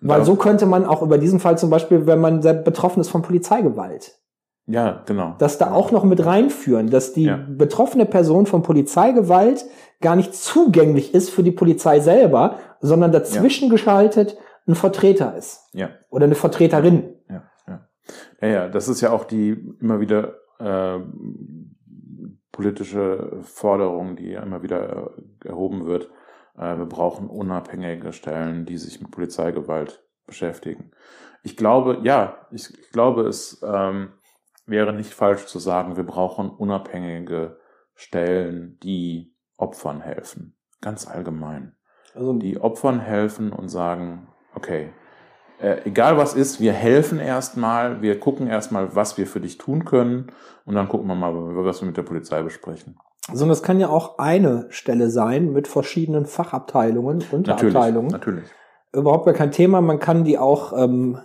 Weil 0.00 0.24
so 0.24 0.34
könnte 0.36 0.66
man 0.66 0.84
auch 0.84 1.00
über 1.02 1.16
diesen 1.16 1.38
Fall 1.40 1.56
zum 1.56 1.70
Beispiel, 1.70 2.06
wenn 2.06 2.20
man 2.20 2.42
sehr 2.42 2.54
betroffen 2.54 3.00
ist 3.00 3.08
von 3.08 3.22
Polizeigewalt, 3.22 4.18
Ja, 4.66 5.02
genau. 5.06 5.36
das 5.38 5.58
da 5.58 5.72
auch 5.72 5.92
noch 5.92 6.02
mit 6.04 6.24
reinführen, 6.26 6.90
dass 6.90 7.12
die 7.12 7.24
Ja. 7.26 7.38
betroffene 7.48 8.04
Person 8.04 8.46
von 8.46 8.62
Polizeigewalt 8.62 9.64
gar 10.00 10.16
nicht 10.16 10.34
zugänglich 10.34 11.14
ist 11.14 11.30
für 11.30 11.44
die 11.44 11.52
Polizei 11.52 12.00
selber, 12.00 12.58
sondern 12.80 13.12
dazwischen 13.12 13.70
geschaltet 13.70 14.36
ein 14.66 14.74
Vertreter 14.74 15.36
ist 15.36 15.68
Ja, 15.72 15.90
oder 16.10 16.24
eine 16.24 16.34
Vertreterin. 16.34 17.14
ja, 17.28 17.42
ja. 17.68 17.88
Ja, 18.40 18.48
ja, 18.48 18.68
das 18.68 18.88
ist 18.88 19.00
ja 19.02 19.10
auch 19.12 19.24
die 19.24 19.50
immer 19.80 20.00
wieder 20.00 20.34
äh, 20.58 20.98
politische 22.50 23.38
Forderung, 23.42 24.16
die 24.16 24.30
ja 24.30 24.42
immer 24.42 24.62
wieder 24.62 25.12
äh, 25.44 25.48
erhoben 25.48 25.86
wird. 25.86 26.10
Äh, 26.56 26.78
wir 26.78 26.86
brauchen 26.86 27.28
unabhängige 27.28 28.12
Stellen, 28.12 28.66
die 28.66 28.78
sich 28.78 29.00
mit 29.00 29.10
Polizeigewalt 29.10 30.04
beschäftigen. 30.26 30.92
Ich 31.42 31.56
glaube, 31.56 32.00
ja, 32.02 32.46
ich, 32.50 32.72
ich 32.78 32.90
glaube, 32.90 33.22
es 33.22 33.62
ähm, 33.66 34.12
wäre 34.66 34.92
nicht 34.92 35.12
falsch 35.12 35.46
zu 35.46 35.58
sagen, 35.58 35.96
wir 35.96 36.04
brauchen 36.04 36.50
unabhängige 36.50 37.58
Stellen, 37.94 38.78
die 38.82 39.34
Opfern 39.56 40.00
helfen. 40.00 40.56
Ganz 40.80 41.06
allgemein. 41.06 41.76
Also 42.14 42.32
die 42.34 42.60
Opfern 42.60 43.00
helfen 43.00 43.52
und 43.52 43.68
sagen, 43.68 44.28
okay, 44.54 44.92
äh, 45.60 45.82
egal 45.84 46.16
was 46.16 46.34
ist, 46.34 46.60
wir 46.60 46.72
helfen 46.72 47.18
erstmal, 47.18 48.02
wir 48.02 48.18
gucken 48.18 48.48
erstmal, 48.48 48.94
was 48.94 49.16
wir 49.16 49.26
für 49.26 49.40
dich 49.40 49.58
tun 49.58 49.84
können 49.84 50.32
und 50.64 50.74
dann 50.74 50.88
gucken 50.88 51.06
wir 51.06 51.14
mal, 51.14 51.32
was 51.34 51.80
wir 51.80 51.86
mit 51.86 51.96
der 51.96 52.02
Polizei 52.02 52.42
besprechen. 52.42 52.98
Sondern 53.28 53.50
es 53.52 53.62
kann 53.62 53.78
ja 53.80 53.88
auch 53.88 54.18
eine 54.18 54.66
Stelle 54.70 55.10
sein 55.10 55.52
mit 55.52 55.68
verschiedenen 55.68 56.26
Fachabteilungen, 56.26 57.18
Natürlich, 57.18 57.32
Unterabteilungen. 57.32 58.10
natürlich. 58.10 58.44
überhaupt 58.92 59.26
gar 59.26 59.34
kein 59.34 59.52
Thema. 59.52 59.80
Man 59.80 59.98
kann 60.00 60.24
die 60.24 60.38
auch, 60.38 60.72
ähm, 60.76 61.18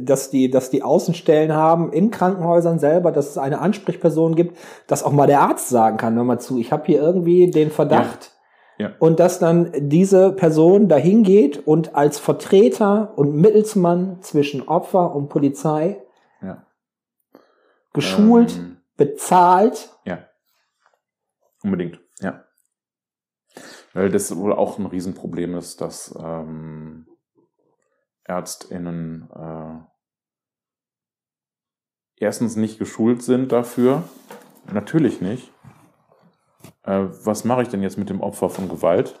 dass 0.00 0.30
die, 0.30 0.50
dass 0.50 0.70
die 0.70 0.82
Außenstellen 0.82 1.52
haben 1.52 1.92
in 1.92 2.10
Krankenhäusern 2.10 2.78
selber, 2.78 3.12
dass 3.12 3.30
es 3.30 3.38
eine 3.38 3.60
Ansprechperson 3.60 4.34
gibt, 4.34 4.56
dass 4.86 5.02
auch 5.04 5.12
mal 5.12 5.26
der 5.26 5.40
Arzt 5.40 5.68
sagen 5.68 5.96
kann, 5.96 6.16
hör 6.16 6.24
mal 6.24 6.38
zu, 6.38 6.58
ich 6.58 6.72
habe 6.72 6.84
hier 6.86 7.00
irgendwie 7.00 7.50
den 7.50 7.70
Verdacht. 7.70 8.32
Ja. 8.32 8.38
Ja. 8.80 8.90
Und 9.00 9.18
dass 9.18 9.40
dann 9.40 9.72
diese 9.76 10.30
Person 10.32 10.86
dahin 10.88 11.24
geht 11.24 11.66
und 11.66 11.96
als 11.96 12.20
Vertreter 12.20 13.12
und 13.16 13.34
Mittelsmann 13.34 14.18
zwischen 14.22 14.68
Opfer 14.68 15.16
und 15.16 15.28
Polizei 15.28 16.00
Ja. 16.40 16.62
geschult, 17.92 18.56
Ähm, 18.56 18.76
bezahlt. 18.96 19.90
ja. 20.04 20.18
Unbedingt, 21.62 22.00
ja. 22.20 22.44
Weil 23.92 24.10
das 24.10 24.34
wohl 24.36 24.52
auch 24.52 24.78
ein 24.78 24.86
Riesenproblem 24.86 25.56
ist, 25.56 25.80
dass 25.80 26.14
ähm, 26.18 27.06
ÄrztInnen 28.24 29.28
äh, 29.34 29.80
erstens 32.16 32.56
nicht 32.56 32.78
geschult 32.78 33.22
sind 33.22 33.50
dafür. 33.52 34.04
Natürlich 34.72 35.20
nicht. 35.20 35.52
Äh, 36.82 37.06
was 37.24 37.44
mache 37.44 37.62
ich 37.62 37.68
denn 37.68 37.82
jetzt 37.82 37.98
mit 37.98 38.10
dem 38.10 38.20
Opfer 38.20 38.50
von 38.50 38.68
Gewalt, 38.68 39.18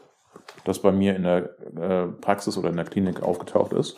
das 0.64 0.80
bei 0.80 0.92
mir 0.92 1.16
in 1.16 1.22
der 1.22 1.58
äh, 1.76 2.06
Praxis 2.20 2.56
oder 2.58 2.70
in 2.70 2.76
der 2.76 2.84
Klinik 2.84 3.22
aufgetaucht 3.22 3.72
ist? 3.72 3.96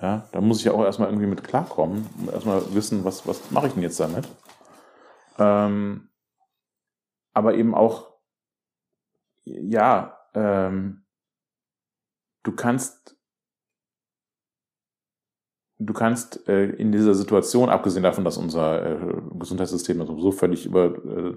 Ja, 0.00 0.28
da 0.30 0.40
muss 0.40 0.58
ich 0.58 0.64
ja 0.64 0.72
auch 0.72 0.84
erstmal 0.84 1.08
irgendwie 1.08 1.26
mit 1.26 1.42
klarkommen, 1.42 2.08
erstmal 2.30 2.62
wissen, 2.72 3.04
was, 3.04 3.26
was 3.26 3.50
mache 3.50 3.66
ich 3.66 3.72
denn 3.72 3.82
jetzt 3.82 3.98
damit? 3.98 4.28
Ähm, 5.38 6.08
aber 7.32 7.54
eben 7.54 7.74
auch, 7.74 8.14
ja, 9.44 10.18
ähm, 10.34 11.04
du 12.42 12.52
kannst, 12.52 13.16
du 15.78 15.92
kannst 15.92 16.48
äh, 16.48 16.66
in 16.70 16.92
dieser 16.92 17.14
Situation, 17.14 17.68
abgesehen 17.68 18.02
davon, 18.02 18.24
dass 18.24 18.36
unser 18.36 18.84
äh, 18.84 19.22
Gesundheitssystem 19.38 20.00
also 20.00 20.18
so 20.18 20.32
völlig 20.32 20.66
über, 20.66 20.94
äh, 21.04 21.34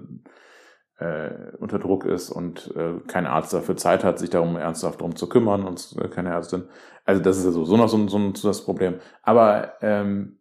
äh, 0.98 1.56
unter 1.58 1.78
Druck 1.78 2.04
ist 2.04 2.30
und 2.30 2.74
äh, 2.76 3.00
kein 3.06 3.26
Arzt 3.26 3.52
dafür 3.52 3.76
Zeit 3.76 4.04
hat, 4.04 4.18
sich 4.18 4.30
darum 4.30 4.56
ernsthaft 4.56 5.00
darum 5.00 5.16
zu 5.16 5.28
kümmern 5.28 5.64
und 5.64 5.96
äh, 6.00 6.08
keine 6.08 6.30
Ärztin. 6.30 6.68
Also 7.04 7.22
das 7.22 7.38
ist 7.38 7.44
ja 7.44 7.50
so, 7.50 7.64
so 7.64 7.76
noch 7.76 7.88
so 7.88 8.06
so 8.08 8.32
so 8.34 8.48
das 8.48 8.64
Problem. 8.64 9.00
Aber 9.22 9.74
ähm, 9.80 10.38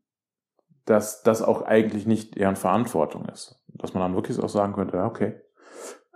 dass 0.91 1.23
das 1.23 1.41
auch 1.41 1.61
eigentlich 1.61 2.05
nicht 2.05 2.35
deren 2.35 2.57
Verantwortung 2.57 3.25
ist. 3.29 3.63
Dass 3.67 3.93
man 3.93 4.03
dann 4.03 4.15
wirklich 4.15 4.37
auch 4.39 4.49
sagen 4.49 4.73
könnte, 4.73 4.97
ja, 4.97 5.05
okay, 5.05 5.41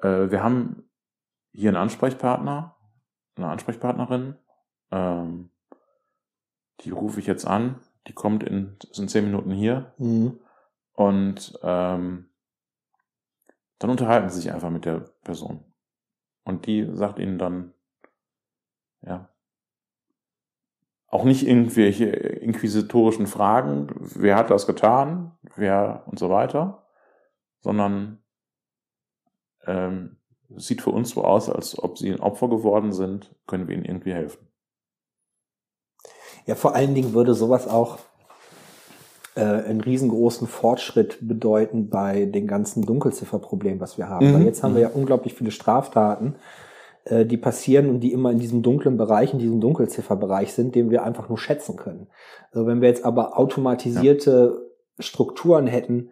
äh, 0.02 0.30
wir 0.30 0.44
haben 0.44 0.90
hier 1.54 1.70
einen 1.70 1.78
Ansprechpartner, 1.78 2.76
eine 3.38 3.48
Ansprechpartnerin, 3.48 4.36
ähm, 4.92 5.50
die 6.82 6.92
rufe 6.92 7.22
ich 7.22 7.26
jetzt 7.26 7.48
an, 7.48 7.80
die 8.08 8.14
kommt 8.14 8.44
in, 8.44 8.78
sind 8.92 9.10
zehn 9.10 9.24
Minuten 9.24 9.52
hier 9.52 9.94
Mhm. 9.98 10.42
und 10.92 11.58
ähm, 11.64 12.30
dann 13.80 13.90
unterhalten 13.90 14.30
sie 14.30 14.42
sich 14.42 14.52
einfach 14.52 14.70
mit 14.70 14.84
der 14.84 15.06
Person. 15.24 15.64
Und 16.44 16.66
die 16.66 16.86
sagt 16.96 17.20
ihnen 17.20 17.38
dann, 17.38 17.74
ja, 19.02 19.30
auch 21.16 21.24
nicht 21.24 21.48
irgendwelche 21.48 22.06
inquisitorischen 22.08 23.26
Fragen, 23.26 23.88
wer 24.00 24.36
hat 24.36 24.50
das 24.50 24.68
getan, 24.68 25.32
wer 25.56 26.04
und 26.08 26.20
so 26.20 26.30
weiter, 26.30 26.84
sondern 27.62 28.20
ähm, 29.66 30.18
es 30.54 30.68
sieht 30.68 30.82
für 30.82 30.90
uns 30.90 31.12
so 31.12 31.24
aus, 31.24 31.50
als 31.50 31.82
ob 31.82 31.98
sie 31.98 32.12
ein 32.12 32.20
Opfer 32.20 32.50
geworden 32.50 32.92
sind, 32.92 33.34
können 33.48 33.68
wir 33.70 33.76
ihnen 33.76 33.86
irgendwie 33.86 34.14
helfen. 34.14 34.46
Ja, 36.46 36.56
vor 36.56 36.76
allen 36.76 36.94
Dingen 36.94 37.14
würde 37.14 37.34
sowas 37.34 37.66
auch 37.66 38.00
äh, 39.36 39.42
einen 39.42 39.80
riesengroßen 39.80 40.48
Fortschritt 40.48 41.18
bedeuten 41.22 41.90
bei 41.90 42.26
den 42.26 42.46
ganzen 42.46 42.86
Dunkelzifferproblemen, 42.86 43.80
was 43.80 43.98
wir 43.98 44.10
haben. 44.10 44.30
Mhm. 44.30 44.34
Weil 44.34 44.44
jetzt 44.44 44.64
haben 44.64 44.76
wir 44.76 44.88
Mhm. 44.88 44.94
ja 44.94 45.00
unglaublich 45.00 45.34
viele 45.34 45.52
Straftaten, 45.52 46.36
äh, 47.06 47.26
die 47.26 47.38
passieren 47.38 47.90
und 47.90 48.02
die 48.02 48.12
immer 48.12 48.32
in 48.32 48.40
diesem 48.40 48.62
dunklen 48.62 48.98
Bereich, 48.98 49.34
in 49.34 49.40
diesem 49.40 49.62
Dunkelzifferbereich 49.62 50.54
sind, 50.54 50.76
den 50.76 50.90
wir 50.90 51.04
einfach 51.04 51.30
nur 51.30 51.38
schätzen 51.38 51.78
können. 51.78 52.08
Also 52.52 52.68
wenn 52.68 52.82
wir 52.82 52.90
jetzt 52.90 53.06
aber 53.06 53.38
automatisierte 53.40 54.72
Strukturen 55.00 55.68
hätten, 55.68 56.10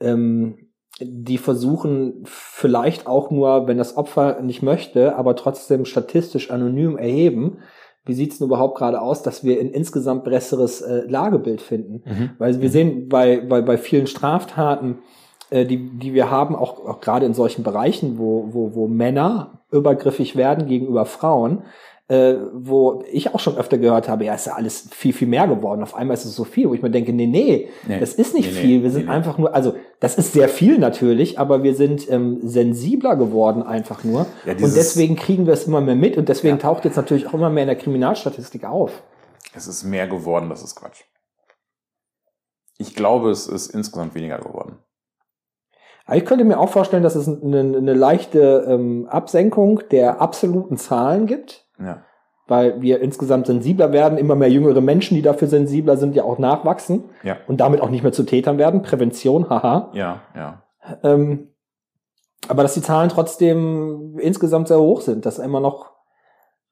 ähm, 0.00 0.70
die 1.00 1.38
versuchen 1.38 2.22
vielleicht 2.24 3.06
auch 3.06 3.30
nur, 3.30 3.66
wenn 3.66 3.78
das 3.78 3.96
Opfer 3.96 4.42
nicht 4.42 4.62
möchte, 4.62 5.16
aber 5.16 5.36
trotzdem 5.36 5.84
statistisch 5.84 6.50
anonym 6.50 6.98
erheben, 6.98 7.58
wie 8.04 8.14
sieht's 8.14 8.38
denn 8.38 8.46
überhaupt 8.46 8.78
gerade 8.78 9.00
aus, 9.00 9.22
dass 9.22 9.44
wir 9.44 9.60
ein 9.60 9.70
insgesamt 9.70 10.24
besseres 10.24 10.80
äh, 10.80 11.02
Lagebild 11.06 11.60
finden. 11.60 12.02
Mhm. 12.04 12.30
Weil 12.38 12.60
wir 12.60 12.70
sehen 12.70 13.08
bei, 13.08 13.40
bei, 13.40 13.62
bei 13.62 13.78
vielen 13.78 14.06
Straftaten, 14.06 14.98
die, 15.66 15.78
die 15.98 16.14
wir 16.14 16.30
haben, 16.30 16.54
auch, 16.56 16.84
auch 16.86 17.00
gerade 17.00 17.26
in 17.26 17.34
solchen 17.34 17.62
Bereichen, 17.62 18.18
wo, 18.18 18.48
wo, 18.52 18.74
wo 18.74 18.86
Männer 18.88 19.60
übergriffig 19.70 20.36
werden 20.36 20.66
gegenüber 20.66 21.06
Frauen, 21.06 21.62
äh, 22.08 22.34
wo 22.52 23.04
ich 23.12 23.32
auch 23.34 23.38
schon 23.40 23.56
öfter 23.56 23.78
gehört 23.78 24.08
habe, 24.08 24.24
ja, 24.24 24.34
ist 24.34 24.46
ja 24.46 24.54
alles 24.54 24.88
viel, 24.90 25.12
viel 25.12 25.28
mehr 25.28 25.46
geworden. 25.46 25.82
Auf 25.84 25.94
einmal 25.94 26.14
ist 26.14 26.24
es 26.24 26.34
so 26.34 26.42
viel, 26.42 26.68
wo 26.68 26.74
ich 26.74 26.82
mir 26.82 26.90
denke, 26.90 27.12
nee, 27.12 27.26
nee, 27.26 27.68
Nee. 27.86 28.00
das 28.00 28.14
ist 28.14 28.34
nicht 28.34 28.52
Nee, 28.52 28.58
viel. 28.60 28.82
Wir 28.82 28.90
sind 28.90 29.06
nee, 29.06 29.12
einfach 29.12 29.38
nur, 29.38 29.54
also 29.54 29.74
das 30.00 30.18
ist 30.18 30.32
sehr 30.32 30.48
viel 30.48 30.78
natürlich, 30.78 31.38
aber 31.38 31.62
wir 31.62 31.74
sind 31.76 32.10
ähm, 32.10 32.40
sensibler 32.42 33.14
geworden 33.14 33.62
einfach 33.62 34.02
nur. 34.02 34.26
Ja, 34.44 34.54
und 34.54 34.74
deswegen 34.74 35.14
kriegen 35.14 35.46
wir 35.46 35.52
es 35.54 35.68
immer 35.68 35.80
mehr 35.80 35.94
mit 35.94 36.16
und 36.16 36.28
deswegen 36.28 36.56
Ja. 36.56 36.62
taucht 36.62 36.84
jetzt 36.84 36.96
natürlich 36.96 37.28
auch 37.28 37.34
immer 37.34 37.48
mehr 37.50 37.62
in 37.62 37.68
der 37.68 37.76
Kriminalstatistik 37.76 38.64
auf. 38.64 39.04
Es 39.54 39.68
ist 39.68 39.84
mehr 39.84 40.08
geworden, 40.08 40.48
das 40.48 40.62
ist 40.64 40.74
Quatsch. 40.74 41.02
Ich 42.78 42.94
glaube, 42.96 43.30
es 43.30 43.46
ist 43.46 43.68
insgesamt 43.68 44.14
weniger 44.14 44.38
geworden. 44.38 44.78
Aber 46.10 46.18
ich 46.18 46.24
könnte 46.24 46.44
mir 46.44 46.58
auch 46.58 46.68
vorstellen, 46.70 47.04
dass 47.04 47.14
es 47.14 47.28
eine, 47.28 47.60
eine 47.60 47.94
leichte 47.94 48.64
ähm, 48.66 49.06
Absenkung 49.08 49.80
der 49.92 50.20
absoluten 50.20 50.76
Zahlen 50.76 51.26
gibt. 51.26 51.66
Ja. 51.78 52.02
weil 52.48 52.82
wir 52.82 53.00
insgesamt 53.00 53.46
sensibler 53.46 53.92
werden, 53.92 54.18
immer 54.18 54.34
mehr 54.34 54.50
jüngere 54.50 54.80
Menschen, 54.80 55.14
die 55.14 55.22
dafür 55.22 55.46
sensibler 55.46 55.96
sind, 55.96 56.16
ja 56.16 56.24
auch 56.24 56.38
nachwachsen 56.38 57.04
Ja. 57.22 57.36
und 57.46 57.60
damit 57.60 57.80
auch 57.80 57.90
nicht 57.90 58.02
mehr 58.02 58.10
zu 58.12 58.24
Tätern 58.24 58.58
werden. 58.58 58.82
Prävention, 58.82 59.48
haha. 59.48 59.90
Ja, 59.94 60.20
ja. 60.34 60.62
Ähm, 61.04 61.50
aber 62.48 62.62
dass 62.64 62.74
die 62.74 62.82
Zahlen 62.82 63.08
trotzdem 63.08 64.18
insgesamt 64.18 64.66
sehr 64.66 64.80
hoch 64.80 65.00
sind, 65.02 65.26
dass 65.26 65.38
immer 65.38 65.60
noch, 65.60 65.92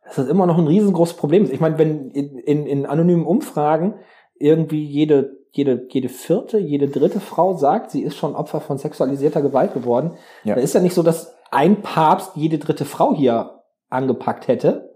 dass 0.05 0.17
das 0.17 0.27
immer 0.27 0.47
noch 0.47 0.59
ein 0.59 0.67
riesengroßes 0.67 1.17
Problem 1.17 1.45
ist. 1.45 1.53
Ich 1.53 1.61
meine, 1.61 1.79
wenn 1.79 2.11
in, 2.11 2.39
in, 2.39 2.67
in 2.67 2.85
anonymen 2.85 3.25
Umfragen 3.25 3.95
irgendwie 4.41 4.85
jede, 4.85 5.37
jede, 5.53 5.87
jede 5.91 6.09
vierte, 6.09 6.59
jede 6.59 6.89
dritte 6.89 7.21
Frau 7.21 7.57
sagt, 7.57 7.91
sie 7.91 8.03
ist 8.03 8.17
schon 8.17 8.35
Opfer 8.35 8.61
von 8.61 8.79
sexualisierter 8.79 9.43
Gewalt 9.43 9.75
geworden, 9.75 10.13
Ja. 10.45 10.55
dann 10.55 10.65
ist 10.65 10.75
ja 10.75 10.81
nicht 10.81 10.95
so, 10.95 11.03
dass 11.03 11.35
ein 11.51 11.83
Papst 11.83 12.33
jede 12.37 12.59
dritte 12.59 12.85
Frau 12.85 13.15
hier 13.15 13.63
angepackt 13.89 14.49
hätte, 14.49 14.95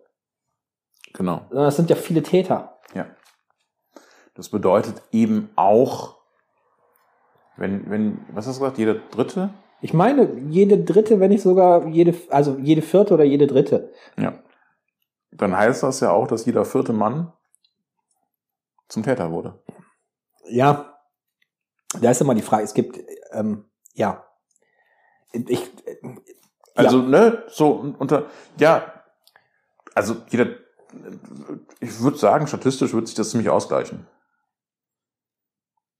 Genau. 1.14 1.42
sondern 1.50 1.68
es 1.68 1.76
sind 1.76 1.90
ja 1.90 1.96
viele 1.96 2.22
Täter. 2.22 2.78
Ja. 2.94 3.06
Das 4.34 4.48
bedeutet 4.50 4.94
eben 5.12 5.50
auch, 5.56 6.16
wenn, 7.56 7.90
wenn, 7.90 8.18
was 8.32 8.46
hast 8.46 8.56
du 8.58 8.60
gesagt, 8.62 8.78
jeder 8.78 8.94
dritte? 9.10 9.50
Ich 9.80 9.92
meine, 9.92 10.28
jede 10.48 10.78
dritte, 10.84 11.20
wenn 11.20 11.30
nicht 11.30 11.42
sogar 11.42 11.86
jede, 11.88 12.14
also 12.30 12.56
jede 12.58 12.82
vierte 12.82 13.14
oder 13.14 13.24
jede 13.24 13.46
dritte. 13.46 13.90
Ja. 14.16 14.34
Dann 15.32 15.56
heißt 15.56 15.82
das 15.82 16.00
ja 16.00 16.12
auch, 16.12 16.26
dass 16.28 16.44
jeder 16.46 16.64
vierte 16.64 16.92
Mann 16.92 17.32
zum 18.88 19.02
Täter 19.02 19.30
wurde. 19.30 19.62
Ja, 20.48 20.98
da 22.00 22.10
ist 22.10 22.20
immer 22.20 22.34
die 22.34 22.42
Frage, 22.42 22.64
es 22.64 22.74
gibt, 22.74 22.98
ähm, 23.32 23.64
ja, 23.94 24.24
ich, 25.32 25.70
Also, 26.74 26.98
ne, 27.02 27.44
so 27.48 27.72
unter, 27.98 28.26
ja, 28.58 29.02
also 29.94 30.16
jeder, 30.28 30.46
ich 31.80 32.00
würde 32.00 32.18
sagen, 32.18 32.46
statistisch 32.46 32.92
wird 32.92 33.06
sich 33.06 33.16
das 33.16 33.30
ziemlich 33.30 33.48
ausgleichen. 33.50 34.06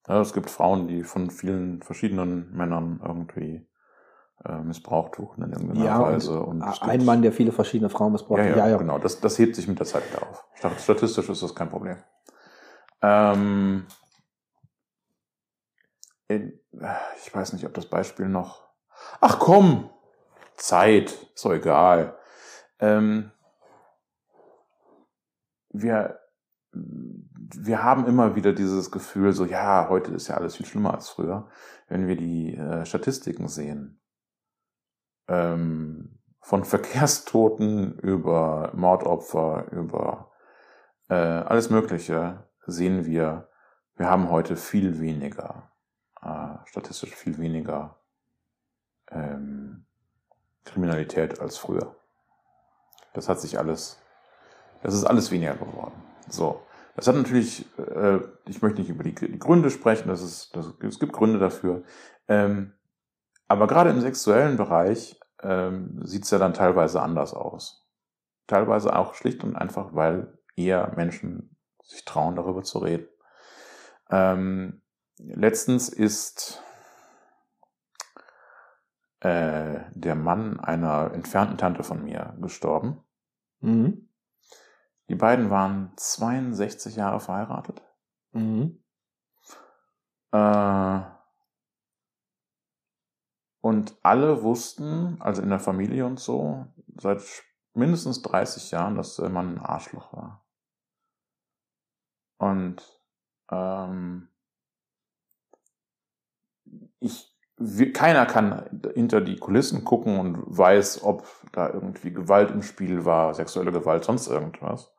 Ja, 0.09 0.21
es 0.21 0.33
gibt 0.33 0.51
Frauen, 0.51 0.89
die 0.89 1.05
von 1.05 1.31
vielen 1.31 1.81
verschiedenen 1.83 2.51
Männern 2.53 3.01
irgendwie 3.05 3.67
äh, 4.45 4.59
missbraucht 4.59 5.19
wurden 5.19 5.45
in 5.45 5.53
irgendeiner 5.53 5.85
Ja, 5.85 5.99
und 5.99 6.03
Weise. 6.13 6.41
Und 6.41 6.63
es 6.63 6.83
ein 6.83 7.05
Mann, 7.05 7.23
der 7.23 7.33
viele 7.33 7.53
verschiedene 7.53 7.89
Frauen 7.89 8.13
missbraucht. 8.13 8.41
Ja, 8.41 8.47
hat. 8.47 8.57
ja, 8.71 8.77
genau. 8.77 8.99
Das, 8.99 9.21
das 9.21 9.39
hebt 9.39 9.55
sich 9.55 9.69
mit 9.69 9.79
der 9.79 9.87
Zeit 9.87 10.03
wieder 10.11 10.29
auf. 10.29 10.45
Stat- 10.57 10.81
Statistisch 10.81 11.29
ist 11.29 11.43
das 11.43 11.55
kein 11.55 11.71
Problem. 11.71 11.99
Ähm, 13.03 13.87
in, 16.29 16.59
ich 17.17 17.35
weiß 17.35 17.53
nicht, 17.53 17.67
ob 17.67 17.75
das 17.75 17.87
Beispiel 17.87 18.29
noch. 18.29 18.69
Ach 19.21 19.39
komm! 19.39 19.91
Zeit, 20.57 21.27
doch 21.43 21.53
egal. 21.53 22.17
Ähm, 22.79 23.33
wir, 25.71 26.21
wir 26.73 27.83
haben 27.83 28.07
immer 28.07 28.37
wieder 28.37 28.53
dieses 28.53 28.91
Gefühl, 28.91 29.33
so, 29.33 29.45
ja, 29.45 29.89
heute 29.89 30.13
ist 30.13 30.29
ja 30.29 30.37
alles 30.37 30.57
viel 30.57 30.67
schlimmer 30.67 30.95
als 30.95 31.09
früher, 31.09 31.49
wenn 31.89 32.07
wir 32.07 32.17
die 32.17 32.55
äh, 32.55 32.87
Statistiken 32.87 33.49
sehen. 33.49 34.01
Ähm, 35.29 36.19
von 36.41 36.65
Verkehrstoten 36.65 37.99
über 37.99 38.73
Mordopfer, 38.75 39.67
über 39.73 40.33
äh, 41.09 41.15
alles 41.15 41.71
Mögliche 41.71 42.47
sehen 42.67 43.05
wir, 43.05 43.49
wir 43.97 44.09
haben 44.09 44.31
heute 44.31 44.57
viel 44.57 45.01
weniger, 45.01 45.71
äh, 46.23 46.57
statistisch 46.67 47.15
viel 47.15 47.39
weniger 47.39 47.99
ähm, 49.11 49.85
Kriminalität 50.65 51.41
als 51.41 51.59
früher. 51.59 51.97
Das 53.15 53.29
hat 53.29 53.41
sich 53.41 53.59
alles, 53.59 54.01
das 54.83 54.95
ist 54.95 55.05
alles 55.05 55.31
weniger 55.31 55.55
geworden. 55.55 56.03
So. 56.29 56.63
Das 56.95 57.09
hat 57.09 57.17
natürlich, 57.17 57.67
äh, 57.79 58.19
ich 58.47 58.61
möchte 58.61 58.81
nicht 58.81 58.91
über 58.91 59.03
die, 59.03 59.15
die 59.15 59.39
Gründe 59.39 59.71
sprechen, 59.71 60.09
das 60.09 60.23
ist, 60.23 60.55
das, 60.55 60.75
es 60.81 60.99
gibt 60.99 61.13
Gründe 61.13 61.39
dafür. 61.39 61.85
Ähm, 62.29 62.75
aber 63.49 63.67
gerade 63.67 63.91
im 63.91 64.01
sexuellen 64.01 64.57
Bereich 64.57 65.19
ähm, 65.43 66.01
sieht 66.05 66.25
es 66.25 66.31
ja 66.31 66.39
dann 66.39 66.55
teilweise 66.55 67.03
anders 67.03 67.35
aus. 67.35 67.89
Teilweise 68.47 68.95
auch 68.95 69.15
schlicht 69.15 69.43
und 69.43 69.57
einfach, 69.57 69.95
weil 69.95 70.39
eher 70.57 70.93
Menschen 70.97 71.52
sich 71.83 72.05
trauen, 72.05 72.37
darüber 72.37 72.63
zu 72.63 72.79
reden. 72.79 73.09
Ähm, 74.11 74.83
letztens 75.19 75.89
ist 75.89 76.63
äh, 79.21 79.81
der 79.93 80.15
Mann 80.15 80.61
einer 80.61 81.13
entfernten 81.13 81.59
Tante 81.59 81.85
von 81.85 82.05
mir 82.05 82.37
gestorben. 82.41 83.03
Mhm. 83.61 84.09
Die 85.09 85.15
beiden 85.15 85.51
waren 85.51 85.93
62 85.97 86.97
Jahre 86.97 87.21
verheiratet. 87.21 87.83
Mhm. 88.33 88.83
Äh, 90.33 91.01
und 93.61 93.97
alle 94.03 94.43
wussten, 94.43 95.21
also 95.21 95.41
in 95.41 95.51
der 95.51 95.61
Familie 95.61 96.05
und 96.05 96.19
so, 96.19 96.67
seit 96.97 97.23
mindestens 97.75 98.23
30 98.23 98.73
Jahren, 98.73 98.97
dass 98.97 99.17
der 99.17 99.29
Mann 99.29 99.57
ein 99.57 99.61
Arschloch 99.61 100.13
war. 100.13 100.42
Und 102.43 102.83
ähm, 103.53 104.27
ich, 106.99 107.33
keiner 107.95 108.27
kann 108.27 108.81
hinter 108.95 109.21
die 109.21 109.37
Kulissen 109.37 109.85
gucken 109.85 110.19
und 110.19 110.43
weiß, 110.45 111.05
ob 111.05 111.25
da 111.53 111.71
irgendwie 111.71 112.13
Gewalt 112.13 112.51
im 112.51 112.63
Spiel 112.63 113.05
war, 113.05 113.33
sexuelle 113.35 113.71
Gewalt, 113.71 114.03
sonst 114.03 114.27
irgendwas. 114.27 114.93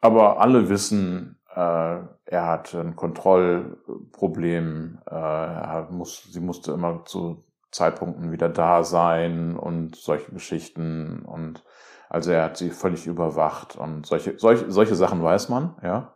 Aber 0.00 0.40
alle 0.40 0.70
wissen, 0.70 1.38
äh, 1.54 1.98
er 2.24 2.46
hatte 2.46 2.80
ein 2.80 2.96
Kontrollproblem, 2.96 5.02
äh, 5.06 5.82
muss, 5.90 6.22
sie 6.32 6.40
musste 6.40 6.72
immer 6.72 7.04
zu 7.04 7.44
Zeitpunkten 7.72 8.32
wieder 8.32 8.48
da 8.48 8.84
sein 8.84 9.58
und 9.58 9.96
solche 9.96 10.32
Geschichten 10.32 11.26
und 11.26 11.62
also 12.08 12.30
er 12.30 12.44
hat 12.44 12.56
sie 12.56 12.70
völlig 12.70 13.06
überwacht 13.06 13.76
und 13.76 14.06
solche, 14.06 14.38
solche, 14.38 14.70
solche 14.70 14.94
Sachen 14.94 15.22
weiß 15.22 15.50
man, 15.50 15.76
ja. 15.82 16.13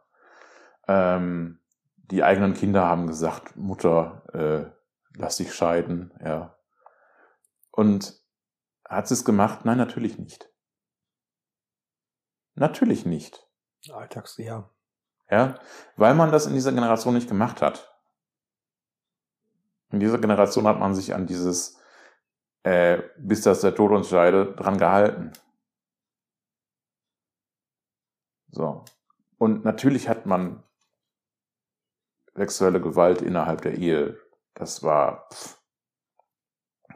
Ähm, 0.89 1.61
die 2.11 2.25
eigenen 2.25 2.55
Kinder 2.55 2.87
haben 2.87 3.07
gesagt, 3.07 3.57
Mutter, 3.57 4.23
äh, 4.33 4.71
lass 5.17 5.37
dich 5.37 5.55
scheiden, 5.55 6.15
ja. 6.25 6.57
Und 7.71 8.19
hat 8.89 9.07
sie 9.07 9.15
es 9.15 9.25
gemacht? 9.25 9.65
Nein, 9.65 9.77
natürlich 9.77 10.19
nicht. 10.19 10.51
Natürlich 12.55 13.05
nicht. 13.05 13.47
Alltags, 13.93 14.37
ja. 14.39 14.71
Ja, 15.31 15.59
weil 15.97 16.15
man 16.15 16.33
das 16.33 16.47
in 16.47 16.55
dieser 16.55 16.73
Generation 16.73 17.15
nicht 17.15 17.29
gemacht 17.29 17.61
hat. 17.61 17.95
In 19.91 20.01
dieser 20.01 20.19
Generation 20.19 20.67
hat 20.67 20.79
man 20.79 20.95
sich 20.95 21.15
an 21.15 21.27
dieses, 21.27 21.79
äh, 22.63 23.03
bis 23.19 23.43
das 23.43 23.61
der 23.61 23.75
Tod 23.75 23.93
uns 23.93 24.09
scheide, 24.09 24.55
dran 24.55 24.79
gehalten. 24.79 25.33
So. 28.51 28.85
Und 29.37 29.65
natürlich 29.65 30.09
hat 30.09 30.27
man 30.27 30.65
sexuelle 32.39 32.81
Gewalt 32.81 33.21
innerhalb 33.21 33.61
der 33.63 33.75
Ehe. 33.77 34.19
Das 34.55 34.83
war, 34.83 35.29
pff, 35.33 35.61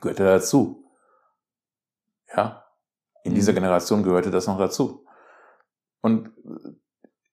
gehörte 0.01 0.24
dazu. 0.24 0.90
Ja. 2.35 2.64
In 3.24 3.35
dieser 3.35 3.52
Mhm. 3.52 3.56
Generation 3.56 4.02
gehörte 4.02 4.31
das 4.31 4.47
noch 4.47 4.59
dazu. 4.59 5.06
Und 6.01 6.32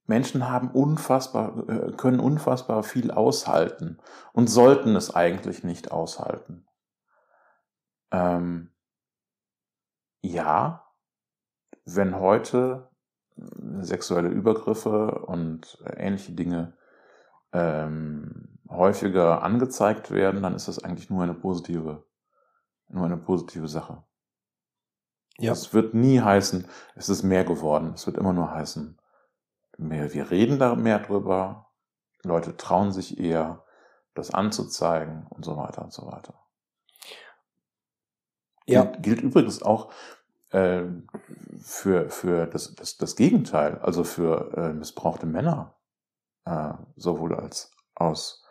Menschen 0.05 0.49
haben 0.49 0.71
unfassbar, 0.71 1.69
äh, 1.69 1.91
können 1.93 2.19
unfassbar 2.19 2.83
viel 2.83 3.11
aushalten 3.11 3.99
und 4.33 4.47
sollten 4.47 4.95
es 4.95 5.13
eigentlich 5.15 5.63
nicht 5.63 5.91
aushalten. 5.91 6.67
Ähm, 8.11 8.73
ja, 10.21 10.91
wenn 11.85 12.19
heute 12.19 12.89
sexuelle 13.81 14.29
Übergriffe 14.29 15.25
und 15.25 15.81
ähnliche 15.95 16.33
Dinge 16.33 16.77
ähm, 17.53 18.59
häufiger 18.69 19.41
angezeigt 19.43 20.11
werden, 20.11 20.41
dann 20.43 20.55
ist 20.55 20.67
das 20.67 20.83
eigentlich 20.83 21.09
nur 21.09 21.23
eine 21.23 21.33
positive, 21.33 22.05
nur 22.87 23.05
eine 23.05 23.17
positive 23.17 23.67
Sache. 23.67 24.03
Ja. 25.39 25.53
Es 25.53 25.73
wird 25.73 25.93
nie 25.93 26.19
heißen, 26.19 26.67
es 26.95 27.09
ist 27.09 27.23
mehr 27.23 27.45
geworden. 27.45 27.93
Es 27.95 28.05
wird 28.05 28.17
immer 28.17 28.33
nur 28.33 28.51
heißen, 28.51 28.99
mehr, 29.77 30.13
wir 30.13 30.29
reden 30.31 30.59
da 30.59 30.75
mehr 30.75 30.99
drüber, 30.99 31.71
Leute 32.23 32.57
trauen 32.57 32.91
sich 32.91 33.19
eher, 33.19 33.63
das 34.15 34.33
anzuzeigen 34.33 35.27
und 35.29 35.45
so 35.45 35.55
weiter 35.55 35.83
und 35.83 35.93
so 35.93 36.05
weiter. 36.07 36.33
Ja. 38.65 38.83
Gilt, 38.83 39.03
gilt 39.03 39.21
übrigens 39.21 39.63
auch 39.63 39.93
äh, 40.49 40.83
für, 41.61 42.09
für 42.09 42.45
das, 42.47 42.75
das, 42.75 42.97
das 42.97 43.15
Gegenteil, 43.15 43.79
also 43.79 44.03
für 44.03 44.51
äh, 44.57 44.73
missbrauchte 44.73 45.25
Männer, 45.25 45.78
äh, 46.49 46.73
sowohl 46.95 47.35
als 47.35 47.71
aus 47.95 48.43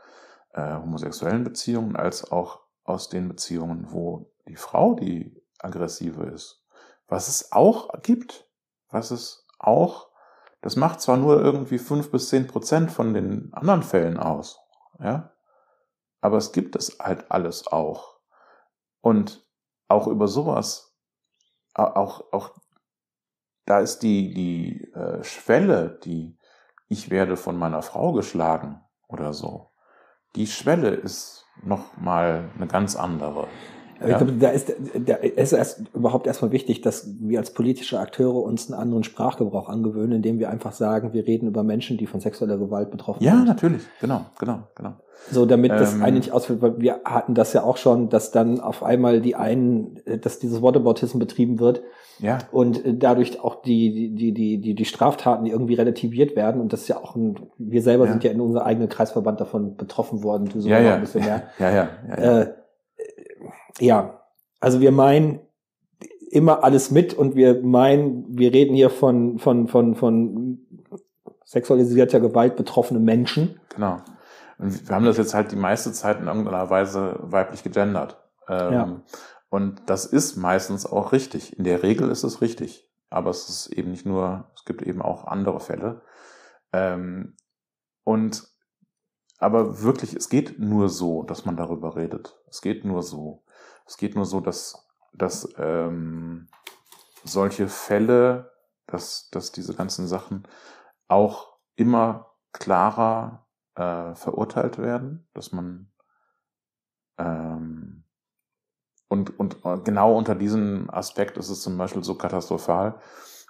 äh, 0.53 0.75
homosexuellen 0.77 1.45
Beziehungen 1.45 1.97
als 1.97 2.31
auch 2.31 2.61
aus 2.85 3.09
den 3.09 3.29
Beziehungen, 3.29 3.91
wo 3.91 4.33
die 4.47 4.57
Frau 4.57 4.95
die 4.95 5.43
aggressive 5.59 6.25
ist. 6.27 6.65
Was 7.09 7.29
es 7.29 7.53
auch 7.53 7.91
gibt, 8.03 8.49
was 8.89 9.11
es 9.11 9.47
auch, 9.59 10.11
das 10.61 10.77
macht 10.77 11.01
zwar 11.01 11.16
nur 11.16 11.43
irgendwie 11.43 11.79
fünf 11.79 12.11
bis 12.11 12.29
zehn 12.29 12.47
Prozent 12.47 12.91
von 12.91 13.15
den 13.15 13.53
anderen 13.53 13.83
Fällen 13.83 14.16
aus, 14.16 14.61
ja, 15.01 15.33
aber 16.20 16.37
es 16.37 16.53
gibt 16.53 16.77
es 16.77 16.99
halt 16.99 17.31
alles 17.31 17.66
auch. 17.66 18.19
Und 19.01 19.47
auch 19.89 20.07
über 20.07 20.29
sowas, 20.29 20.97
auch, 21.75 22.33
auch 22.33 22.55
da 23.65 23.81
ist 23.81 24.01
die, 24.01 24.35
die 24.35 24.93
äh, 24.93 25.23
Schwelle, 25.23 25.99
die 26.05 26.38
ich 26.89 27.10
werde 27.10 27.36
von 27.36 27.56
meiner 27.56 27.82
Frau 27.82 28.12
geschlagen 28.12 28.81
oder 29.06 29.32
so, 29.32 29.70
die 30.36 30.47
Schwelle 30.47 30.90
ist 30.90 31.47
noch 31.62 31.97
mal 31.97 32.51
eine 32.56 32.66
ganz 32.66 32.97
andere. 32.97 33.48
Ja. 34.01 34.09
Ich 34.11 34.16
glaube, 34.16 34.33
da 34.33 34.49
ist, 34.51 34.73
da 35.07 35.15
ist 35.15 35.53
erst 35.53 35.83
überhaupt 35.95 36.27
erstmal 36.27 36.53
wichtig, 36.53 36.81
dass 36.83 37.09
wir 37.20 37.39
als 37.39 37.53
politische 37.53 37.99
Akteure 37.99 38.37
uns 38.43 38.70
einen 38.70 38.81
anderen 38.81 39.03
Sprachgebrauch 39.05 39.69
angewöhnen, 39.69 40.12
indem 40.12 40.39
wir 40.39 40.51
einfach 40.51 40.73
sagen, 40.73 41.12
wir 41.12 41.27
reden 41.27 41.49
über 41.49 41.62
Menschen, 41.65 41.97
die 41.99 42.07
von 42.07 42.20
sexueller 42.20 42.59
Gewalt 42.59 42.91
betroffen 42.91 43.23
Ja, 43.25 43.37
sind. 43.37 43.47
natürlich, 43.47 43.83
genau, 44.01 44.23
genau, 44.39 44.61
genau. 44.75 44.93
So, 45.33 45.47
damit 45.47 45.73
das 45.73 45.95
Ähm, 45.97 46.03
eigentlich 46.05 46.33
ausfällt, 46.33 46.62
weil 46.62 46.81
wir 46.81 47.01
hatten 47.05 47.35
das 47.35 47.53
ja 47.53 47.65
auch 47.65 47.77
schon, 47.77 48.09
dass 48.09 48.31
dann 48.31 48.61
auf 48.61 48.85
einmal 48.85 49.20
die 49.20 49.35
einen, 49.35 49.99
dass 50.23 50.39
dieses 50.39 50.62
Whataboutism 50.62 51.19
betrieben 51.19 51.59
wird 51.59 51.83
Ja, 52.20 52.39
und 52.53 52.81
dadurch 52.85 53.41
auch 53.43 53.61
die, 53.62 54.15
die, 54.15 54.33
die, 54.33 54.59
die, 54.61 54.75
die 54.77 54.85
Straftaten 54.85 55.45
irgendwie 55.47 55.75
relativiert 55.75 56.37
werden 56.37 56.61
und 56.61 56.73
das 56.73 56.83
ist 56.83 56.89
ja 56.89 56.99
auch 56.99 57.16
ein, 57.16 57.35
wir 57.59 57.83
selber 57.83 58.05
Ja. 58.07 58.12
sind 58.12 58.23
ja 58.23 58.31
in 58.31 58.41
unserem 58.41 58.65
eigenen 58.65 58.89
Kreisverband 58.89 59.41
davon 59.41 59.77
betroffen 59.77 60.23
worden, 60.23 60.49
du 60.53 60.61
so 60.61 60.69
ja, 60.69 60.79
ja, 60.79 60.95
ein 60.95 61.01
bisschen 61.01 61.25
mehr. 61.25 61.43
ja, 61.59 61.70
ja, 61.70 61.89
ja, 62.09 62.23
ja. 62.23 62.41
Äh, 62.43 62.55
ja, 63.80 64.20
also 64.60 64.80
wir 64.80 64.92
meinen 64.92 65.40
immer 66.30 66.62
alles 66.64 66.90
mit 66.90 67.14
und 67.14 67.36
wir 67.36 67.62
meinen, 67.62 68.26
wir 68.28 68.52
reden 68.52 68.74
hier 68.74 68.90
von, 68.90 69.38
von, 69.38 69.68
von, 69.68 69.94
von 69.94 70.59
sexualisierter 71.44 72.20
Gewalt 72.20 72.56
betroffene 72.56 73.00
Menschen. 73.00 73.60
Genau. 73.74 73.98
Und 74.59 74.88
wir 74.88 74.94
haben 74.94 75.05
das 75.05 75.16
jetzt 75.16 75.34
halt 75.34 75.52
die 75.52 75.56
meiste 75.56 75.92
Zeit 75.92 76.20
in 76.20 76.26
irgendeiner 76.26 76.68
Weise 76.68 77.16
weiblich 77.22 77.62
gegendert. 77.62 78.18
Ähm, 78.48 78.72
Ja. 78.72 79.02
Und 79.50 79.82
das 79.86 80.05
ist 80.05 80.36
meistens 80.36 80.84
auch 80.84 81.12
richtig. 81.12 81.56
In 81.56 81.64
der 81.64 81.82
Regel 81.82 82.10
ist 82.10 82.24
es 82.24 82.42
richtig. 82.42 82.86
Aber 83.09 83.30
es 83.30 83.48
ist 83.48 83.68
eben 83.68 83.90
nicht 83.90 84.05
nur, 84.05 84.50
es 84.55 84.66
gibt 84.66 84.82
eben 84.82 85.00
auch 85.00 85.24
andere 85.26 85.60
Fälle. 85.60 86.02
Ähm, 86.72 87.34
und 88.05 88.46
aber 89.38 89.82
wirklich, 89.82 90.14
es 90.14 90.28
geht 90.28 90.59
nur 90.59 90.88
so, 90.88 91.22
dass 91.22 91.46
man 91.46 91.56
darüber 91.56 91.96
redet. 91.96 92.36
Es 92.50 92.60
geht 92.60 92.84
nur 92.84 93.02
so. 93.02 93.44
Es 93.89 93.97
geht 93.97 94.15
nur 94.15 94.27
so, 94.27 94.40
dass, 94.40 94.86
dass 95.15 95.48
ähm, 95.56 96.48
solche 97.24 97.69
Fälle, 97.69 98.52
dass, 98.86 99.31
dass 99.31 99.51
diese 99.51 99.74
ganzen 99.74 100.06
Sachen 100.06 100.47
auch 101.09 101.59
immer 101.74 102.35
klarer 102.52 103.47
äh, 103.77 104.15
verurteilt 104.15 104.77
werden, 104.77 105.27
dass 105.32 105.52
man 105.52 105.90
ähm, 107.16 108.05
und, 109.09 109.40
und 109.40 109.56
genau 109.86 110.15
unter 110.15 110.35
diesem 110.35 110.90
Aspekt 110.90 111.39
ist 111.39 111.48
es 111.48 111.62
zum 111.62 111.78
Beispiel 111.78 112.05
so 112.05 112.15
katastrophal, 112.15 113.01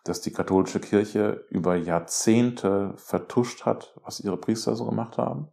dass 0.05 0.21
die 0.21 0.33
katholische 0.33 0.79
Kirche 0.79 1.45
über 1.51 1.75
Jahrzehnte 1.75 2.95
vertuscht 2.97 3.67
hat, 3.67 3.99
was 4.05 4.21
ihre 4.21 4.37
Priester 4.37 4.77
so 4.77 4.87
gemacht 4.87 5.19
haben. 5.19 5.49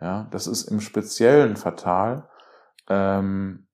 Ja, 0.00 0.28
das 0.30 0.46
ist 0.46 0.68
im 0.70 0.80
Speziellen 0.80 1.56
fatal, 1.56 2.28
ähm, 2.88 3.66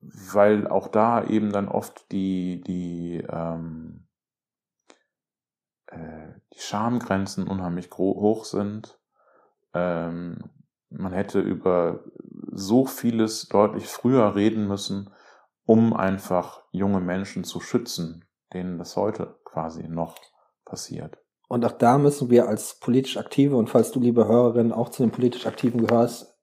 weil 0.00 0.66
auch 0.66 0.88
da 0.88 1.24
eben 1.24 1.52
dann 1.52 1.68
oft 1.68 2.10
die, 2.10 2.62
die, 2.62 3.22
ähm, 3.28 4.06
äh, 5.86 6.28
die 6.54 6.60
Schamgrenzen 6.60 7.46
unheimlich 7.46 7.90
hoch 7.92 8.44
sind. 8.44 8.98
Ähm, 9.74 10.38
man 10.88 11.12
hätte 11.12 11.40
über 11.40 12.04
so 12.50 12.86
vieles 12.86 13.48
deutlich 13.48 13.86
früher 13.86 14.34
reden 14.34 14.66
müssen, 14.66 15.10
um 15.64 15.92
einfach 15.92 16.62
junge 16.72 17.00
Menschen 17.00 17.44
zu 17.44 17.60
schützen, 17.60 18.24
denen 18.52 18.78
das 18.78 18.96
heute 18.96 19.38
quasi 19.44 19.86
noch 19.86 20.16
passiert. 20.64 21.18
Und 21.48 21.64
auch 21.64 21.72
da 21.72 21.98
müssen 21.98 22.30
wir 22.30 22.48
als 22.48 22.78
politisch 22.78 23.16
Aktive 23.16 23.56
und 23.56 23.68
falls 23.68 23.90
du, 23.90 24.00
liebe 24.00 24.26
Hörerin, 24.26 24.72
auch 24.72 24.88
zu 24.88 25.02
den 25.02 25.12
politisch 25.12 25.46
Aktiven 25.46 25.84
gehörst, 25.84 26.39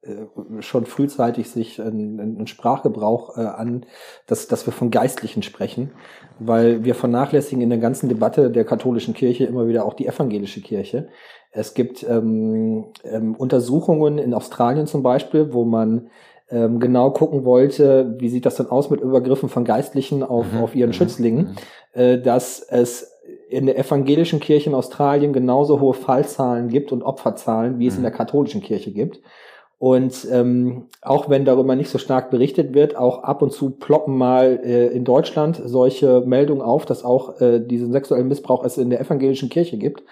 schon 0.59 0.85
frühzeitig 0.85 1.49
sich 1.49 1.81
einen, 1.81 2.47
Sprachgebrauch 2.47 3.37
äh, 3.37 3.41
an, 3.41 3.85
dass, 4.25 4.47
dass 4.47 4.65
wir 4.65 4.73
von 4.73 4.91
Geistlichen 4.91 5.43
sprechen, 5.43 5.91
weil 6.39 6.83
wir 6.83 6.95
vernachlässigen 6.95 7.61
in 7.61 7.69
der 7.69 7.79
ganzen 7.79 8.09
Debatte 8.09 8.51
der 8.51 8.65
katholischen 8.65 9.13
Kirche 9.13 9.45
immer 9.45 9.67
wieder 9.67 9.85
auch 9.85 9.93
die 9.93 10.07
evangelische 10.07 10.61
Kirche. 10.61 11.09
Es 11.51 11.73
gibt 11.73 12.05
ähm, 12.07 12.85
ähm, 13.03 13.35
Untersuchungen 13.35 14.17
in 14.17 14.33
Australien 14.33 14.87
zum 14.87 15.03
Beispiel, 15.03 15.53
wo 15.53 15.65
man 15.65 16.09
ähm, 16.49 16.79
genau 16.79 17.11
gucken 17.11 17.43
wollte, 17.45 18.15
wie 18.19 18.29
sieht 18.29 18.45
das 18.45 18.55
denn 18.55 18.67
aus 18.67 18.89
mit 18.89 19.01
Übergriffen 19.01 19.49
von 19.49 19.65
Geistlichen 19.65 20.23
auf, 20.23 20.45
Mhm, 20.53 20.59
auf 20.59 20.75
ihren 20.75 20.89
mhm, 20.89 20.93
Schützlingen, 20.93 21.57
mhm. 21.95 21.99
äh, 21.99 22.21
dass 22.21 22.59
es 22.61 23.11
in 23.49 23.65
der 23.65 23.77
evangelischen 23.77 24.39
Kirche 24.39 24.69
in 24.69 24.75
Australien 24.75 25.33
genauso 25.33 25.79
hohe 25.79 25.93
Fallzahlen 25.93 26.69
gibt 26.69 26.91
und 26.91 27.03
Opferzahlen, 27.03 27.79
wie 27.79 27.87
es 27.87 27.95
in 27.95 28.01
Mhm. 28.01 28.03
der 28.03 28.11
katholischen 28.13 28.61
Kirche 28.61 28.91
gibt. 28.91 29.19
Und 29.79 30.27
ähm, 30.31 30.87
auch 31.03 31.29
wenn 31.29 31.45
darüber 31.45 31.75
nicht 31.75 31.91
so 31.91 31.99
stark 31.99 32.31
berichtet 32.31 32.73
wird, 32.73 32.95
auch 32.95 33.23
ab 33.23 33.43
und 33.43 33.51
zu 33.51 33.69
ploppen 33.69 34.17
mal 34.17 34.59
äh, 34.63 34.87
in 34.87 35.05
Deutschland 35.05 35.61
solche 35.63 36.21
Meldungen 36.21 36.63
auf, 36.63 36.85
dass 36.85 37.05
auch 37.05 37.39
äh, 37.39 37.59
diesen 37.59 37.91
sexuellen 37.91 38.27
Missbrauch 38.27 38.63
es 38.63 38.79
in 38.79 38.89
der 38.89 38.99
evangelischen 38.99 39.49
Kirche 39.49 39.77
gibt. 39.77 40.03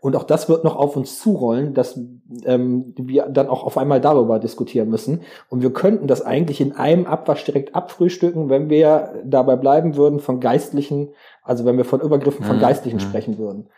Und 0.00 0.16
auch 0.16 0.24
das 0.24 0.48
wird 0.48 0.64
noch 0.64 0.74
auf 0.74 0.96
uns 0.96 1.20
zurollen, 1.20 1.74
dass 1.74 1.96
ähm, 2.44 2.92
wir 2.96 3.26
dann 3.26 3.48
auch 3.48 3.62
auf 3.62 3.78
einmal 3.78 4.00
darüber 4.00 4.40
diskutieren 4.40 4.88
müssen. 4.88 5.20
Und 5.48 5.62
wir 5.62 5.72
könnten 5.72 6.08
das 6.08 6.22
eigentlich 6.22 6.60
in 6.60 6.72
einem 6.72 7.06
Abwasch 7.06 7.44
direkt 7.44 7.76
abfrühstücken, 7.76 8.48
wenn 8.50 8.68
wir 8.68 9.22
dabei 9.24 9.54
bleiben 9.54 9.94
würden 9.94 10.18
von 10.18 10.40
Geistlichen, 10.40 11.10
also 11.44 11.64
wenn 11.64 11.76
wir 11.76 11.84
von 11.84 12.00
Übergriffen 12.00 12.44
von 12.44 12.56
Mhm, 12.56 12.60
Geistlichen 12.60 12.96
mhm. 12.96 13.02
sprechen 13.02 13.38
würden. 13.38 13.68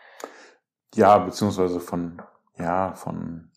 Ja, 0.94 1.18
beziehungsweise 1.18 1.78
von, 1.78 2.22
ja, 2.58 2.94
von, 2.94 3.50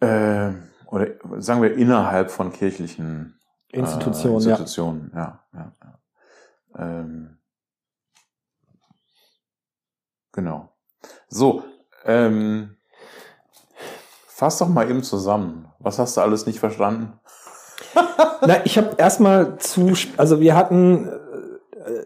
äh, 0.00 0.52
oder 0.86 1.08
sagen 1.38 1.62
wir 1.62 1.76
innerhalb 1.76 2.30
von 2.30 2.52
kirchlichen 2.52 3.38
Institutionen, 3.70 4.40
äh, 4.40 4.44
ja. 4.44 4.50
Institutionen, 4.50 5.12
ja. 5.14 5.44
ja, 5.52 5.72
ja. 5.82 5.98
Ähm, 6.78 7.38
genau. 10.32 10.72
So, 11.28 11.64
ähm, 12.04 12.76
fass 14.26 14.58
doch 14.58 14.68
mal 14.68 14.88
eben 14.88 15.02
zusammen. 15.02 15.70
Was 15.78 15.98
hast 15.98 16.16
du 16.16 16.20
alles 16.20 16.46
nicht 16.46 16.60
verstanden? 16.60 17.18
Na, 18.40 18.64
ich 18.64 18.78
habe 18.78 18.94
erstmal 18.96 19.58
zu, 19.58 19.92
also 20.16 20.40
wir 20.40 20.56
hatten, 20.56 21.08
äh, 21.08 22.04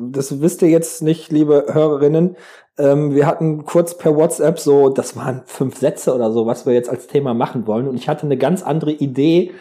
das 0.00 0.40
wisst 0.40 0.62
ihr 0.62 0.68
jetzt 0.68 1.02
nicht, 1.02 1.30
liebe 1.30 1.66
Hörerinnen, 1.72 2.36
ähm, 2.78 3.14
wir 3.14 3.26
hatten 3.26 3.64
kurz 3.64 3.96
per 3.98 4.16
WhatsApp 4.16 4.58
so, 4.58 4.88
das 4.88 5.16
waren 5.16 5.42
fünf 5.46 5.78
Sätze 5.78 6.14
oder 6.14 6.32
so, 6.32 6.46
was 6.46 6.66
wir 6.66 6.72
jetzt 6.72 6.90
als 6.90 7.06
Thema 7.06 7.34
machen 7.34 7.66
wollen. 7.66 7.88
Und 7.88 7.96
ich 7.96 8.08
hatte 8.08 8.24
eine 8.24 8.36
ganz 8.36 8.62
andere 8.62 8.92
Idee 8.92 9.52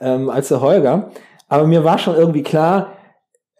ähm, 0.00 0.28
als 0.30 0.48
der 0.48 0.60
Holger. 0.60 1.10
Aber 1.48 1.66
mir 1.66 1.84
war 1.84 1.98
schon 1.98 2.16
irgendwie 2.16 2.42
klar, 2.42 2.92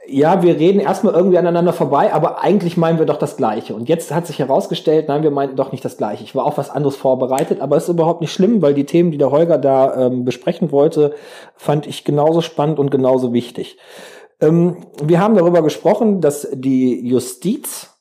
ja, 0.06 0.42
wir 0.42 0.56
reden 0.56 0.80
erstmal 0.80 1.14
irgendwie 1.14 1.38
aneinander 1.38 1.72
vorbei, 1.72 2.12
aber 2.12 2.42
eigentlich 2.42 2.76
meinen 2.76 2.98
wir 2.98 3.06
doch 3.06 3.16
das 3.16 3.36
Gleiche. 3.36 3.74
Und 3.74 3.88
jetzt 3.88 4.12
hat 4.14 4.26
sich 4.26 4.38
herausgestellt, 4.38 5.08
nein, 5.08 5.22
wir 5.22 5.30
meinten 5.30 5.56
doch 5.56 5.72
nicht 5.72 5.84
das 5.84 5.96
Gleiche. 5.96 6.24
Ich 6.24 6.34
war 6.34 6.44
auf 6.44 6.58
was 6.58 6.70
anderes 6.70 6.96
vorbereitet, 6.96 7.60
aber 7.60 7.76
ist 7.76 7.88
überhaupt 7.88 8.20
nicht 8.20 8.32
schlimm, 8.32 8.60
weil 8.60 8.74
die 8.74 8.84
Themen, 8.84 9.12
die 9.12 9.18
der 9.18 9.30
Holger 9.30 9.56
da 9.56 10.06
ähm, 10.06 10.24
besprechen 10.24 10.72
wollte, 10.72 11.14
fand 11.56 11.86
ich 11.86 12.04
genauso 12.04 12.42
spannend 12.42 12.78
und 12.78 12.90
genauso 12.90 13.32
wichtig. 13.32 13.78
Ähm, 14.40 14.76
wir 15.02 15.20
haben 15.20 15.36
darüber 15.36 15.62
gesprochen, 15.62 16.20
dass 16.20 16.48
die 16.52 17.06
Justiz 17.06 17.93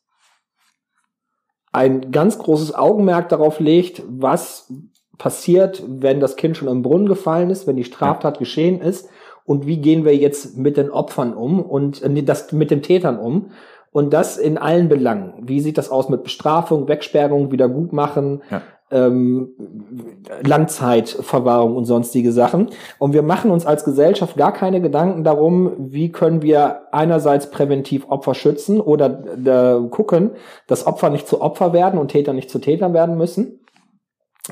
ein 1.74 2.12
ganz 2.12 2.38
großes 2.38 2.74
Augenmerk 2.74 3.30
darauf 3.30 3.60
legt, 3.60 4.04
was 4.08 4.72
passiert, 5.18 5.84
wenn 5.88 6.20
das 6.20 6.36
Kind 6.36 6.56
schon 6.56 6.68
im 6.68 6.82
Brunnen 6.84 7.08
gefallen 7.08 7.50
ist, 7.50 7.68
wenn 7.68 7.76
die 7.76 7.84
Straftat 7.84 8.40
geschehen 8.40 8.80
ist 8.80 9.10
und 9.46 9.66
wie 9.66 9.78
gehen 9.78 10.06
wir 10.06 10.16
jetzt 10.16 10.58
mit 10.58 10.78
den 10.78 10.90
Opfern 10.90 11.34
um 11.34 11.60
und 11.62 12.02
äh, 12.02 12.24
das 12.24 12.52
mit 12.52 12.72
den 12.72 12.82
Tätern 12.82 13.18
um 13.20 13.52
und 13.92 14.14
das 14.14 14.38
in 14.38 14.58
allen 14.58 14.88
Belangen. 14.88 15.34
Wie 15.42 15.60
sieht 15.60 15.78
das 15.78 15.90
aus 15.90 16.10
mit 16.10 16.24
Bestrafung, 16.24 16.88
Wegsperrung, 16.88 17.52
Wiedergutmachen, 17.52 18.42
Ja. 18.50 18.62
Ähm, 18.94 19.50
Langzeitverwahrung 20.44 21.76
und 21.76 21.86
sonstige 21.86 22.32
Sachen. 22.32 22.70
Und 23.00 23.14
wir 23.14 23.24
machen 23.24 23.52
uns 23.52 23.66
als 23.66 23.84
Gesellschaft 23.84 24.38
gar 24.38 24.54
keine 24.54 24.82
Gedanken 24.82 25.24
darum, 25.24 25.74
wie 25.78 26.12
können 26.12 26.42
wir 26.42 26.84
einerseits 26.92 27.50
präventiv 27.50 28.06
Opfer 28.08 28.36
schützen 28.36 28.80
oder 28.80 29.24
äh, 29.46 29.90
gucken, 29.90 30.32
dass 30.68 30.88
Opfer 30.88 31.10
nicht 31.10 31.28
zu 31.28 31.42
Opfer 31.42 31.74
werden 31.74 32.00
und 32.00 32.10
Täter 32.10 32.34
nicht 32.34 32.50
zu 32.50 32.60
Tätern 32.60 32.94
werden 32.94 33.18
müssen. 33.18 33.60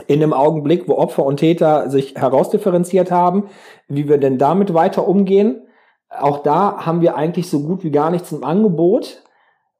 In 0.07 0.21
dem 0.21 0.33
Augenblick, 0.33 0.87
wo 0.87 0.95
Opfer 0.95 1.25
und 1.25 1.37
Täter 1.37 1.89
sich 1.89 2.15
herausdifferenziert 2.15 3.11
haben, 3.11 3.49
wie 3.87 4.07
wir 4.07 4.17
denn 4.17 4.37
damit 4.37 4.73
weiter 4.73 5.07
umgehen. 5.07 5.67
Auch 6.09 6.39
da 6.39 6.85
haben 6.85 7.01
wir 7.01 7.15
eigentlich 7.15 7.49
so 7.49 7.61
gut 7.63 7.83
wie 7.83 7.91
gar 7.91 8.09
nichts 8.09 8.31
im 8.31 8.43
Angebot. 8.43 9.23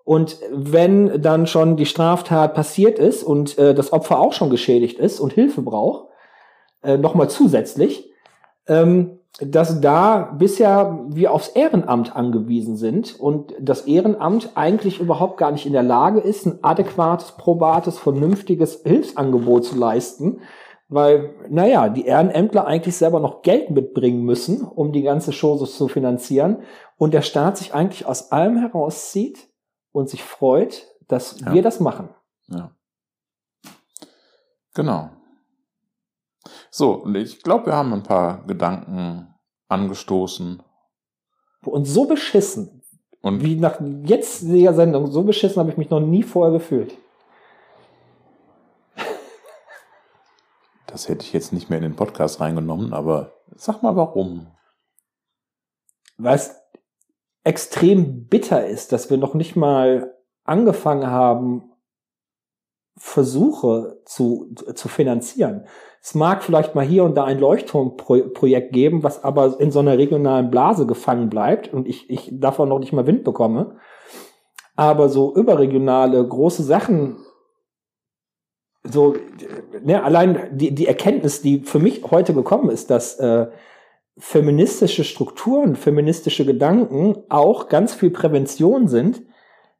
Und 0.03 0.37
wenn 0.51 1.21
dann 1.21 1.47
schon 1.47 1.77
die 1.77 1.85
Straftat 1.85 2.53
passiert 2.53 2.99
ist 2.99 3.23
und 3.23 3.57
äh, 3.57 3.73
das 3.73 3.93
Opfer 3.93 4.19
auch 4.19 4.33
schon 4.33 4.49
geschädigt 4.49 4.99
ist 4.99 5.19
und 5.19 5.33
Hilfe 5.33 5.61
braucht, 5.61 6.07
äh, 6.83 6.97
nochmal 6.97 7.29
zusätzlich, 7.29 8.09
ähm, 8.67 9.19
dass 9.39 9.79
da 9.79 10.35
bisher 10.37 11.05
wir 11.07 11.31
aufs 11.31 11.47
Ehrenamt 11.49 12.15
angewiesen 12.15 12.75
sind 12.75 13.17
und 13.17 13.53
das 13.59 13.81
Ehrenamt 13.81 14.51
eigentlich 14.55 14.99
überhaupt 14.99 15.37
gar 15.37 15.51
nicht 15.51 15.65
in 15.65 15.73
der 15.73 15.83
Lage 15.83 16.19
ist, 16.19 16.45
ein 16.45 16.59
adäquates, 16.61 17.33
probates, 17.37 17.97
vernünftiges 17.97 18.81
Hilfsangebot 18.83 19.63
zu 19.63 19.77
leisten, 19.77 20.41
weil, 20.89 21.35
naja, 21.49 21.87
die 21.87 22.05
Ehrenämtler 22.05 22.67
eigentlich 22.67 22.97
selber 22.97 23.21
noch 23.21 23.41
Geld 23.41 23.69
mitbringen 23.69 24.23
müssen, 24.23 24.63
um 24.63 24.91
die 24.91 25.03
ganze 25.03 25.31
Chose 25.31 25.65
zu 25.65 25.87
finanzieren. 25.87 26.63
Und 26.97 27.13
der 27.13 27.21
Staat 27.21 27.57
sich 27.57 27.73
eigentlich 27.73 28.05
aus 28.05 28.33
allem 28.33 28.57
herauszieht 28.57 29.47
und 29.91 30.09
sich 30.09 30.23
freut, 30.23 30.87
dass 31.07 31.39
Ja. 31.41 31.53
wir 31.53 31.61
das 31.61 31.79
machen. 31.79 32.09
Ja. 32.47 32.71
Genau. 34.73 35.09
So, 36.69 36.93
und 36.93 37.15
ich 37.15 37.41
glaube, 37.43 37.67
wir 37.67 37.73
haben 37.75 37.93
ein 37.93 38.03
paar 38.03 38.45
Gedanken 38.45 39.33
angestoßen. 39.67 40.63
Und 41.65 41.85
so 41.85 42.05
beschissen, 42.05 42.83
Und 43.21 43.43
wie 43.43 43.55
nach 43.55 43.79
jetzt 44.05 44.43
der 44.49 44.73
Sendung, 44.73 45.11
so 45.11 45.21
beschissen 45.23 45.59
habe 45.59 45.69
ich 45.69 45.77
mich 45.77 45.89
noch 45.91 45.99
nie 45.99 46.23
vorher 46.23 46.51
gefühlt. 46.53 46.97
das 50.87 51.07
hätte 51.07 51.23
ich 51.25 51.31
jetzt 51.33 51.53
nicht 51.53 51.69
mehr 51.69 51.77
in 51.77 51.83
den 51.83 51.95
Podcast 51.95 52.39
reingenommen, 52.41 52.93
aber 52.93 53.33
sag 53.55 53.81
mal 53.81 53.95
warum. 53.95 54.47
Weil 56.17 56.35
es 56.35 56.53
extrem 57.43 58.27
bitter 58.27 58.67
ist, 58.67 58.91
dass 58.91 59.09
wir 59.09 59.17
noch 59.17 59.33
nicht 59.33 59.55
mal 59.55 60.15
angefangen 60.43 61.07
haben, 61.07 61.71
Versuche 62.97 63.99
zu, 64.05 64.53
zu 64.75 64.87
finanzieren. 64.87 65.65
Es 66.01 66.13
mag 66.13 66.43
vielleicht 66.43 66.75
mal 66.75 66.85
hier 66.85 67.03
und 67.03 67.15
da 67.15 67.23
ein 67.23 67.39
Leuchtturmprojekt 67.39 68.73
geben, 68.73 69.03
was 69.03 69.23
aber 69.23 69.59
in 69.59 69.71
so 69.71 69.79
einer 69.79 69.97
regionalen 69.97 70.51
Blase 70.51 70.85
gefangen 70.85 71.29
bleibt 71.29 71.73
und 71.73 71.87
ich, 71.87 72.09
ich 72.09 72.29
davon 72.33 72.69
noch 72.69 72.79
nicht 72.79 72.93
mal 72.93 73.07
Wind 73.07 73.23
bekomme. 73.23 73.77
Aber 74.75 75.09
so 75.09 75.33
überregionale 75.35 76.27
große 76.27 76.63
Sachen, 76.63 77.17
so, 78.83 79.15
ne, 79.83 80.03
allein 80.03 80.49
die, 80.51 80.73
die 80.73 80.87
Erkenntnis, 80.87 81.41
die 81.41 81.61
für 81.61 81.79
mich 81.79 82.03
heute 82.09 82.33
gekommen 82.33 82.69
ist, 82.69 82.89
dass 82.89 83.19
äh, 83.19 83.47
feministische 84.21 85.03
Strukturen, 85.03 85.75
feministische 85.75 86.45
Gedanken 86.45 87.17
auch 87.27 87.69
ganz 87.69 87.95
viel 87.95 88.11
Prävention 88.11 88.87
sind, 88.87 89.23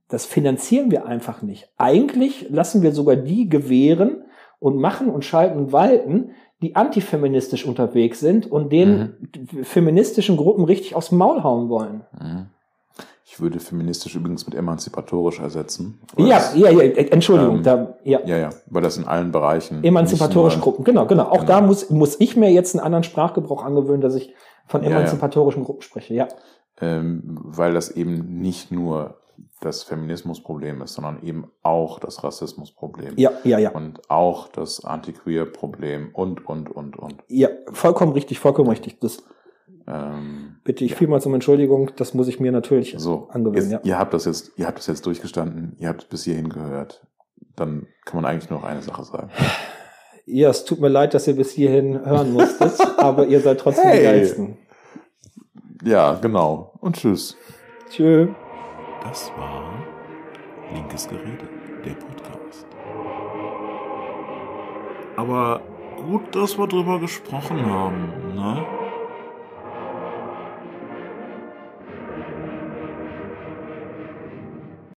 das 0.10 0.26
finanzieren 0.26 0.90
wir 0.90 1.06
einfach 1.06 1.44
nicht. 1.44 1.70
Eigentlich 1.78 2.48
lassen 2.50 2.82
wir 2.82 2.92
sogar 2.92 3.16
die 3.16 3.50
gewähren 3.50 4.24
und 4.58 4.78
machen 4.78 5.10
und 5.10 5.24
schalten 5.24 5.60
und 5.60 5.74
walten, 5.74 6.32
die 6.64 6.76
antifeministisch 6.76 7.68
unterwegs 7.68 8.20
sind 8.20 8.52
und 8.52 8.72
den 8.72 9.14
feministischen 9.62 10.38
Gruppen 10.38 10.66
richtig 10.66 10.96
aufs 10.96 11.12
Maul 11.12 11.44
hauen 11.44 11.70
wollen. 11.70 12.02
Mhm. 12.20 12.48
Ich 13.34 13.40
würde 13.40 13.62
feministisch 13.62 14.14
übrigens 14.16 14.46
mit 14.46 14.56
emanzipatorisch 14.56 15.40
ersetzen. 15.40 16.02
Ja, 16.18 16.36
das- 16.36 16.54
ja, 16.54 16.70
ja, 16.70 16.82
Entschuldigung, 16.82 17.58
Ähm, 17.60 17.64
da, 17.64 17.96
ja. 18.04 18.20
ja, 18.26 18.38
ja, 18.38 18.50
weil 18.66 18.82
das 18.82 18.98
in 18.98 19.06
allen 19.06 19.32
Bereichen. 19.32 19.82
Emanzipatorische 19.86 20.60
Gruppen, 20.60 20.84
genau, 20.84 21.06
genau. 21.06 21.24
Auch 21.30 21.36
Genau. 21.36 21.46
da 21.46 21.62
muss, 21.62 21.90
muss 21.90 22.20
ich 22.20 22.36
mir 22.36 22.52
jetzt 22.52 22.76
einen 22.76 22.84
anderen 22.84 23.06
Sprachgebrauch 23.06 23.64
angewöhnen, 23.64 24.02
dass 24.02 24.16
ich 24.16 24.34
von 24.68 24.84
Ja, 24.84 24.90
ja. 24.90 24.96
emanzipatorischen 24.98 25.64
Gruppen 25.64 25.82
spreche, 25.82 26.14
ja. 26.14 26.28
ähm, 26.82 27.22
weil 27.24 27.74
das 27.74 27.90
eben 27.92 28.42
nicht 28.42 28.70
nur 28.70 29.16
das 29.62 29.84
Feminismusproblem 29.84 30.82
ist, 30.82 30.96
sondern 30.96 31.24
eben 31.24 31.46
auch 31.64 32.00
das 32.00 32.26
Rassismusproblem. 32.26 33.14
Ja, 33.16 33.32
ja, 33.46 33.60
ja. 33.60 33.72
Und 33.72 34.02
auch 34.10 34.50
das 34.50 34.84
Anti-Queer-Problem 34.84 36.10
und, 36.12 36.46
und, 36.46 36.70
und, 36.70 36.98
und. 37.00 37.16
Ja, 37.30 37.48
vollkommen 37.72 38.12
richtig, 38.12 38.40
vollkommen 38.40 38.70
richtig. 38.70 39.00
Das 39.00 39.24
Ähm, 39.92 40.56
bitte 40.64 40.86
ich 40.86 40.96
vielmals 40.96 41.26
um 41.26 41.34
Entschuldigung, 41.34 41.92
das 41.98 42.14
muss 42.14 42.30
ich 42.30 42.40
mir 42.40 42.52
natürlich 42.54 42.96
so, 42.98 43.28
angewöhnen, 43.30 43.72
jetzt, 43.72 43.86
ja. 43.86 43.92
ihr 43.92 44.00
habt 44.00 44.14
das 44.14 44.24
jetzt, 44.26 44.52
ihr 44.56 44.66
habt 44.66 44.78
das 44.78 44.88
jetzt 44.88 45.06
durchgestanden, 45.06 45.76
ihr 45.80 45.90
habt 45.90 46.08
bis 46.10 46.24
hierhin 46.24 46.48
gehört. 46.48 47.06
Dann 47.58 47.88
kann 48.06 48.22
man 48.22 48.26
eigentlich 48.32 48.50
nur 48.50 48.60
noch 48.60 48.66
eine 48.66 48.82
Sache 48.82 49.04
sagen. 49.04 49.30
Ja, 50.26 50.50
es 50.50 50.64
tut 50.64 50.80
mir 50.80 50.88
leid, 50.88 51.14
dass 51.14 51.28
ihr 51.28 51.36
bis 51.36 51.52
hierhin 51.52 52.06
hören 52.06 52.32
musstet, 52.34 52.74
aber 52.98 53.26
ihr 53.28 53.42
seid 53.42 53.60
trotzdem 53.60 53.92
die 53.92 53.98
Hey. 53.98 54.04
Geilsten. 54.04 54.58
Ja, 55.84 56.14
genau. 56.14 56.74
Und 56.80 56.96
tschüss. 56.96 57.36
Tschö. 57.90 58.30
Das 59.04 59.32
war 59.36 59.74
Linkes 60.74 61.10
Gerede, 61.10 61.50
der 61.84 61.96
Podcast. 61.96 62.68
Aber 65.18 65.62
gut, 65.98 66.34
dass 66.36 66.58
wir 66.58 66.68
drüber 66.68 67.00
gesprochen 67.00 67.66
haben, 67.66 68.36
ne? 68.36 68.64